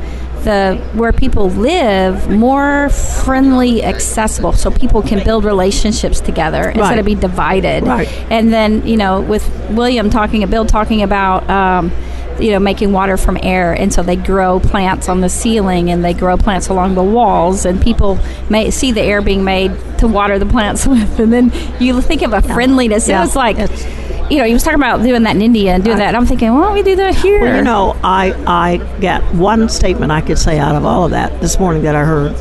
the 0.44 0.76
where 0.94 1.12
people 1.12 1.50
live 1.50 2.28
more 2.30 2.88
friendly, 2.90 3.82
accessible, 3.84 4.52
so 4.52 4.70
people 4.70 5.02
can 5.02 5.22
build 5.24 5.44
relationships 5.44 6.20
together 6.20 6.68
instead 6.68 6.80
Right. 6.80 6.98
of 6.98 7.04
be 7.06 7.14
divided. 7.14 7.86
Right. 7.86 8.08
And 8.30 8.52
then 8.52 8.86
you 8.86 8.96
know, 8.96 9.20
with 9.20 9.48
William 9.70 10.10
talking, 10.10 10.46
Bill 10.48 10.64
talking 10.66 11.02
about. 11.02 11.48
Um, 11.50 11.92
you 12.38 12.52
know, 12.52 12.58
making 12.58 12.90
water 12.90 13.18
from 13.18 13.36
air, 13.42 13.74
and 13.74 13.92
so 13.92 14.02
they 14.02 14.16
grow 14.16 14.60
plants 14.60 15.10
on 15.10 15.20
the 15.20 15.28
ceiling, 15.28 15.90
and 15.90 16.02
they 16.02 16.14
grow 16.14 16.38
plants 16.38 16.68
along 16.70 16.94
the 16.94 17.02
walls, 17.02 17.66
and 17.66 17.82
people 17.82 18.18
may 18.48 18.70
see 18.70 18.92
the 18.92 19.02
air 19.02 19.20
being 19.20 19.44
made 19.44 19.70
to 19.98 20.08
water 20.08 20.38
the 20.38 20.46
plants 20.46 20.86
with, 20.92 21.18
and 21.20 21.30
then 21.34 21.52
you 21.78 22.00
think 22.00 22.22
of 22.22 22.32
a 22.32 22.40
friendliness. 22.40 23.06
Yeah. 23.08 23.18
It 23.18 23.20
was 23.26 23.36
like, 23.36 23.58
It's- 23.58 23.84
you 24.30 24.38
know, 24.38 24.44
he 24.44 24.52
was 24.52 24.62
talking 24.62 24.78
about 24.78 25.02
doing 25.02 25.24
that 25.24 25.34
in 25.34 25.42
India 25.42 25.72
and 25.72 25.82
doing 25.82 25.98
that. 25.98 26.08
And 26.08 26.16
I'm 26.16 26.26
thinking, 26.26 26.52
why 26.54 26.62
don't 26.62 26.74
we 26.74 26.82
do 26.82 26.96
that 26.96 27.14
here? 27.16 27.40
Well, 27.40 27.56
you 27.56 27.62
know, 27.62 27.96
I 28.02 28.32
I 28.46 28.76
get 29.00 29.22
one 29.34 29.68
statement 29.68 30.12
I 30.12 30.20
could 30.20 30.38
say 30.38 30.58
out 30.58 30.76
of 30.76 30.84
all 30.84 31.04
of 31.04 31.10
that 31.10 31.40
this 31.40 31.58
morning 31.58 31.82
that 31.82 31.96
I 31.96 32.04
heard 32.04 32.32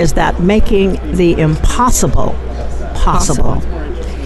is 0.00 0.14
that 0.14 0.40
making 0.40 1.14
the 1.16 1.38
impossible 1.38 2.34
possible. 2.94 3.62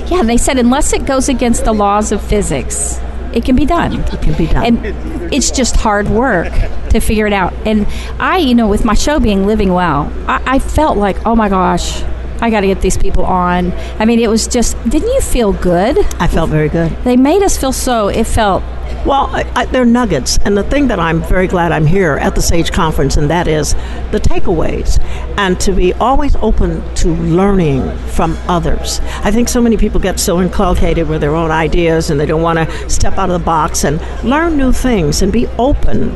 yeah, 0.07 0.23
they 0.23 0.37
said 0.37 0.59
unless 0.59 0.93
it 0.93 1.05
goes 1.05 1.29
against 1.29 1.65
the 1.65 1.73
laws 1.73 2.13
of 2.13 2.23
physics, 2.23 2.99
it 3.33 3.45
can 3.45 3.57
be 3.57 3.67
done. 3.67 4.01
It 4.01 4.23
can 4.23 4.37
be 4.37 4.47
done. 4.47 4.65
And 4.65 5.35
it's 5.35 5.51
just 5.51 5.77
hard 5.77 6.09
work 6.09 6.53
to 6.91 7.01
figure 7.01 7.27
it 7.27 7.33
out. 7.33 7.53
And 7.67 7.87
I, 8.21 8.39
you 8.39 8.55
know, 8.55 8.69
with 8.69 8.85
my 8.85 8.95
show 8.95 9.19
being 9.19 9.47
Living 9.47 9.73
Well, 9.73 10.13
I, 10.29 10.43
I 10.47 10.59
felt 10.61 10.97
like, 10.97 11.27
oh 11.27 11.35
my 11.35 11.49
gosh, 11.49 12.03
I 12.45 12.51
got 12.51 12.61
to 12.61 12.67
get 12.67 12.83
these 12.83 12.99
people 12.99 13.25
on. 13.25 13.73
I 13.99 14.05
mean, 14.05 14.21
it 14.21 14.29
was 14.29 14.47
just, 14.47 14.77
didn't 14.85 15.09
you 15.09 15.23
feel 15.23 15.55
good? 15.55 15.97
I 16.21 16.27
felt 16.27 16.51
very 16.51 16.69
good. 16.69 16.95
They 17.03 17.17
made 17.17 17.43
us 17.43 17.57
feel 17.57 17.73
so, 17.73 18.09
it 18.09 18.25
felt 18.25 18.63
Well, 19.07 19.31
I, 19.33 19.51
I, 19.55 19.65
they're 19.65 19.87
nuggets, 19.87 20.39
and 20.45 20.55
the 20.55 20.63
thing 20.63 20.89
that 20.89 21.01
I'm 21.01 21.23
very 21.23 21.47
glad 21.47 21.73
I'm 21.73 21.87
here 21.87 22.17
at 22.17 22.35
the 22.35 22.43
Sage 22.43 22.71
Conference, 22.71 23.17
and 23.17 23.31
that 23.31 23.49
is 23.49 23.73
the 24.13 24.21
takeaways, 24.21 25.01
and 25.39 25.59
to 25.61 25.73
be 25.73 25.95
always 25.95 26.37
open 26.37 26.83
to 26.97 27.09
learning 27.09 27.97
from 28.09 28.37
others. 28.47 29.01
I 29.23 29.31
think 29.31 29.49
so 29.49 29.63
many 29.63 29.79
people 29.79 29.99
get 29.99 30.21
so 30.21 30.43
inculcated 30.43 31.09
with 31.09 31.23
their 31.23 31.35
own 31.35 31.51
ideas, 31.51 32.11
and 32.11 32.21
they 32.21 32.27
don't 32.27 32.43
want 32.43 32.59
to 32.59 32.91
step 32.91 33.15
out 33.17 33.31
of 33.31 33.41
the 33.41 33.45
box 33.45 33.85
and 33.85 33.99
learn 34.23 34.59
new 34.59 34.71
things 34.71 35.23
and 35.23 35.33
be 35.33 35.47
open 35.59 36.15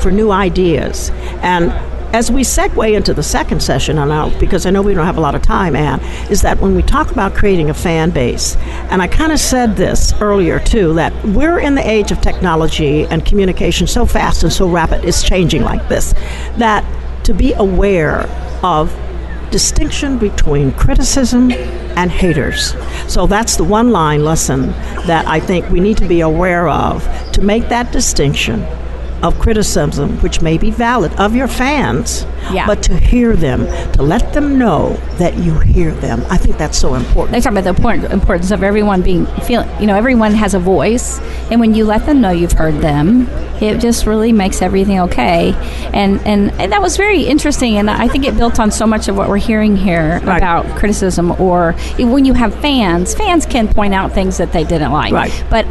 for 0.00 0.10
new 0.10 0.32
ideas. 0.32 1.10
And 1.42 1.72
as 2.12 2.30
we 2.30 2.40
segue 2.42 2.94
into 2.94 3.12
the 3.12 3.22
second 3.22 3.60
session, 3.60 3.98
and 3.98 4.12
I'll, 4.12 4.36
because 4.38 4.64
I 4.64 4.70
know 4.70 4.80
we 4.80 4.94
don't 4.94 5.04
have 5.04 5.18
a 5.18 5.20
lot 5.20 5.34
of 5.34 5.42
time, 5.42 5.76
Ann, 5.76 6.00
is 6.30 6.40
that 6.42 6.58
when 6.58 6.74
we 6.74 6.82
talk 6.82 7.10
about 7.10 7.34
creating 7.34 7.68
a 7.68 7.74
fan 7.74 8.10
base, 8.10 8.56
and 8.90 9.02
I 9.02 9.08
kind 9.08 9.30
of 9.30 9.38
said 9.38 9.76
this 9.76 10.14
earlier 10.20 10.58
too, 10.58 10.94
that 10.94 11.12
we're 11.26 11.58
in 11.58 11.74
the 11.74 11.88
age 11.88 12.10
of 12.10 12.20
technology 12.20 13.04
and 13.06 13.24
communication 13.24 13.86
so 13.86 14.06
fast 14.06 14.42
and 14.42 14.52
so 14.52 14.68
rapid, 14.68 15.04
it's 15.04 15.22
changing 15.22 15.62
like 15.62 15.86
this, 15.88 16.14
that 16.56 16.84
to 17.24 17.34
be 17.34 17.52
aware 17.54 18.22
of 18.62 18.94
distinction 19.50 20.18
between 20.18 20.72
criticism 20.72 21.52
and 21.52 22.10
haters. 22.10 22.74
So 23.06 23.26
that's 23.26 23.56
the 23.56 23.64
one 23.64 23.90
line 23.90 24.24
lesson 24.24 24.70
that 25.06 25.26
I 25.26 25.40
think 25.40 25.68
we 25.70 25.80
need 25.80 25.98
to 25.98 26.08
be 26.08 26.20
aware 26.20 26.68
of 26.68 27.06
to 27.32 27.42
make 27.42 27.68
that 27.68 27.92
distinction 27.92 28.66
of 29.22 29.38
criticism, 29.38 30.18
which 30.20 30.40
may 30.40 30.58
be 30.58 30.70
valid, 30.70 31.12
of 31.14 31.34
your 31.34 31.48
fans, 31.48 32.24
Yeah. 32.52 32.66
but 32.66 32.82
to 32.84 32.96
hear 32.96 33.34
them, 33.36 33.66
to 33.92 34.02
let 34.02 34.32
them 34.32 34.58
know 34.58 34.96
that 35.18 35.36
you 35.38 35.58
hear 35.58 35.90
them. 35.90 36.24
I 36.30 36.36
think 36.36 36.56
that's 36.58 36.78
so 36.78 36.94
important. 36.94 37.32
they 37.32 37.40
talk 37.40 37.52
about 37.52 37.64
the 37.64 37.70
important, 37.70 38.12
importance 38.12 38.50
of 38.50 38.62
everyone 38.62 39.02
being 39.02 39.26
feeling 39.42 39.68
you 39.80 39.86
know 39.86 39.96
everyone 39.96 40.32
has 40.32 40.54
a 40.54 40.58
voice 40.58 41.20
and 41.50 41.60
when 41.60 41.74
you 41.74 41.84
let 41.84 42.06
them 42.06 42.20
know 42.20 42.30
you've 42.30 42.52
heard 42.52 42.74
them 42.80 43.28
it 43.60 43.78
just 43.80 44.06
really 44.06 44.32
makes 44.32 44.62
everything 44.62 44.98
okay 45.00 45.52
and 45.92 46.20
and, 46.26 46.50
and 46.60 46.72
that 46.72 46.80
was 46.80 46.96
very 46.96 47.22
interesting 47.22 47.76
and 47.76 47.90
i 47.90 48.06
think 48.08 48.24
it 48.24 48.36
built 48.36 48.58
on 48.60 48.70
so 48.70 48.86
much 48.86 49.08
of 49.08 49.16
what 49.16 49.28
we're 49.28 49.36
hearing 49.36 49.76
here 49.76 50.20
Right. 50.24 50.36
about 50.38 50.64
criticism 50.76 51.32
or 51.40 51.72
when 51.98 52.24
you 52.24 52.34
have 52.34 52.54
fans 52.60 53.14
fans 53.14 53.46
can 53.46 53.68
point 53.68 53.94
out 53.94 54.12
things 54.12 54.36
that 54.38 54.52
they 54.52 54.64
didn't 54.64 54.92
like 54.92 55.12
Right. 55.12 55.44
but 55.50 55.66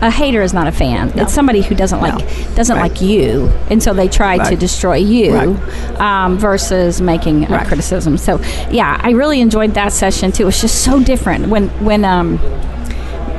a 0.00 0.10
hater 0.10 0.42
is 0.42 0.52
not 0.54 0.66
a 0.66 0.72
fan. 0.72 1.12
It's 1.16 1.32
somebody 1.32 1.62
who 1.62 1.74
doesn't 1.74 2.00
like 2.00 2.18
doesn't 2.54 2.76
Right. 2.76 2.90
like 2.92 3.00
you, 3.00 3.50
and 3.70 3.82
so 3.82 3.92
they 3.94 4.08
try 4.08 4.38
to 4.50 4.56
destroy 4.56 4.96
you 4.96 5.34
Right. 5.34 6.00
um, 6.00 6.38
versus 6.38 7.00
making 7.00 7.44
a 7.52 7.64
criticism. 7.64 8.16
So 8.18 8.40
yeah, 8.70 9.00
I 9.02 9.10
really 9.10 9.40
enjoyed 9.40 9.74
that 9.74 9.92
session 9.92 10.32
too. 10.32 10.44
It 10.44 10.46
was 10.46 10.60
just 10.60 10.82
so 10.84 11.00
different 11.02 11.48
when 11.48 11.68
when 11.84 12.04
um, 12.04 12.38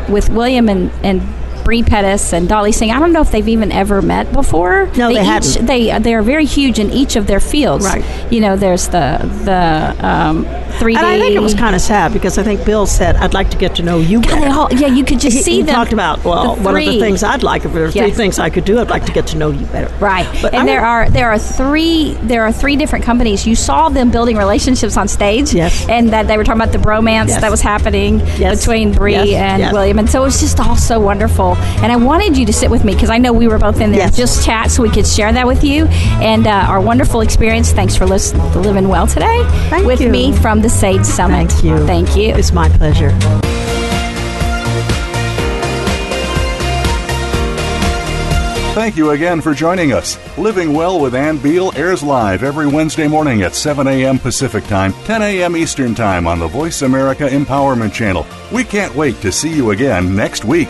with 0.10 0.30
William 0.30 0.70
and 0.70 0.92
and. 1.04 1.22
Bre 1.62 1.84
Pettis 1.86 2.32
and 2.34 2.48
Dolly 2.48 2.72
Singh. 2.72 2.90
I 2.90 3.00
don't 3.00 3.12
know 3.12 3.20
if 3.22 3.32
they've 3.32 3.48
even 3.48 3.72
ever 3.72 4.02
met 4.02 4.32
before. 4.32 4.90
No, 4.96 5.14
they 5.14 5.20
each, 5.20 5.28
hadn't. 5.28 5.66
They 5.68 6.00
they 6.00 6.16
are 6.16 6.22
very 6.24 6.46
huge 6.46 6.80
in 6.80 6.90
each 6.90 7.18
of 7.18 7.28
their 7.28 7.42
fields. 7.42 7.86
Right. 7.86 8.04
You 8.32 8.40
know, 8.40 8.56
there's 8.56 8.88
the 8.88 9.20
the 9.44 10.08
um, 10.08 10.46
3D. 10.80 10.98
And 10.98 11.06
I 11.06 11.20
think 11.20 11.36
it 11.36 11.42
was 11.42 11.54
kind 11.54 11.76
of 11.76 11.82
sad 11.82 12.14
because 12.14 12.38
I 12.38 12.44
think 12.44 12.66
Bill 12.66 12.86
said, 12.86 13.16
"I'd 13.18 13.34
like 13.34 13.50
to 13.52 13.58
get 13.58 13.76
to 13.76 13.84
know 13.84 14.00
you 14.00 14.22
God, 14.22 14.30
better." 14.40 14.54
all- 14.54 14.74
yeah, 14.74 14.88
you 14.88 15.04
could 15.04 15.20
just 15.20 15.38
he, 15.38 15.44
see 15.44 15.52
he 15.58 15.62
them. 15.64 15.76
talked 15.76 15.94
about 15.94 16.24
well, 16.24 16.56
one 16.58 16.76
of 16.78 16.86
the 16.86 17.00
things 17.00 17.24
I'd 17.24 17.44
like 17.44 17.66
if 17.66 17.74
there 17.74 17.84
were 17.84 17.92
three 17.92 18.08
Yes. 18.08 18.16
things 18.18 18.40
I 18.40 18.50
could 18.50 18.66
do. 18.66 18.80
I'd 18.80 18.90
like 18.90 19.06
to 19.06 19.12
get 19.12 19.28
to 19.28 19.38
know 19.38 19.52
you 19.52 19.66
better. 19.68 19.94
Right, 20.00 20.28
But 20.42 20.54
and 20.54 20.64
I 20.64 20.66
there 20.66 20.86
are 20.86 21.10
there 21.10 21.30
are 21.32 21.38
three 21.40 22.18
there 22.24 22.44
are 22.44 22.52
three 22.52 22.76
different 22.76 23.06
companies. 23.06 23.46
You 23.46 23.56
saw 23.56 23.90
them 23.90 24.10
building 24.12 24.38
relationships 24.38 24.96
on 24.98 25.08
stage, 25.08 25.54
Yes. 25.54 25.86
and 25.90 26.10
that 26.10 26.28
they 26.28 26.38
were 26.38 26.44
talking 26.44 26.62
about 26.62 26.72
the 26.74 26.80
bromance 26.80 27.28
Yes. 27.30 27.42
that 27.42 27.52
was 27.52 27.62
happening 27.62 28.22
Yes. 28.38 28.60
between 28.60 28.92
Bre 28.94 29.10
Yes. 29.10 29.30
and. 29.34 29.74
William, 29.74 30.00
and 30.00 30.10
so 30.10 30.22
it 30.22 30.26
was 30.26 30.40
just 30.40 30.60
all 30.60 30.76
so 30.76 31.00
wonderful. 31.00 31.58
And 31.84 31.92
I 31.92 31.96
wanted 31.96 32.38
you 32.38 32.46
to 32.46 32.54
sit 32.54 32.70
with 32.72 32.84
me 32.84 32.94
because 32.94 33.10
I 33.10 33.18
know 33.18 33.32
we 33.34 33.48
were 33.48 33.58
both 33.60 33.82
in 33.82 33.92
there 33.92 34.10
just 34.10 34.46
chat, 34.46 34.72
so 34.72 34.82
we 34.84 34.90
could 34.90 35.06
share 35.06 35.32
that 35.34 35.46
with 35.46 35.64
you 35.64 35.86
and 36.22 36.48
uh, 36.48 36.52
our 36.68 36.80
wonderful 36.82 37.22
experience. 37.22 37.72
Thanks 37.72 37.96
for 37.96 38.06
listening 38.06 38.50
to 38.54 38.60
Living 38.60 38.88
Well 38.88 39.06
today 39.08 39.44
Thank 39.70 39.86
with 39.86 40.02
you. 40.02 40.10
me 40.10 40.32
from 40.34 40.62
the 40.70 40.76
Sage 40.76 41.06
Summit. 41.06 41.52
Thank 41.52 41.64
you. 41.64 41.86
Thank 41.86 42.16
you. 42.16 42.34
It's 42.36 42.52
my 42.52 42.70
pleasure. 42.70 43.12
Thank 48.76 48.96
you 48.96 49.10
again 49.12 49.42
for 49.42 49.54
joining 49.54 49.92
us. 49.92 50.18
Living 50.38 50.74
Well 50.74 51.02
with 51.02 51.14
Ann 51.14 51.38
Beal 51.38 51.74
airs 51.76 52.02
live 52.02 52.44
every 52.44 52.68
Wednesday 52.68 53.08
morning 53.08 53.42
at 53.42 53.56
7 53.56 53.88
a.m. 53.88 54.20
Pacific 54.20 54.64
Time, 54.66 54.94
10 55.04 55.22
a.m. 55.22 55.58
Eastern 55.58 55.96
Time 55.96 56.28
on 56.28 56.40
the 56.40 56.48
Voice 56.48 56.84
America 56.84 57.28
Empowerment 57.28 57.92
Channel. 57.92 58.26
We 58.54 58.64
can't 58.64 58.96
wait 58.96 59.20
to 59.22 59.32
see 59.32 59.54
you 59.54 59.72
again 59.72 60.16
next 60.16 60.46
week. 60.46 60.70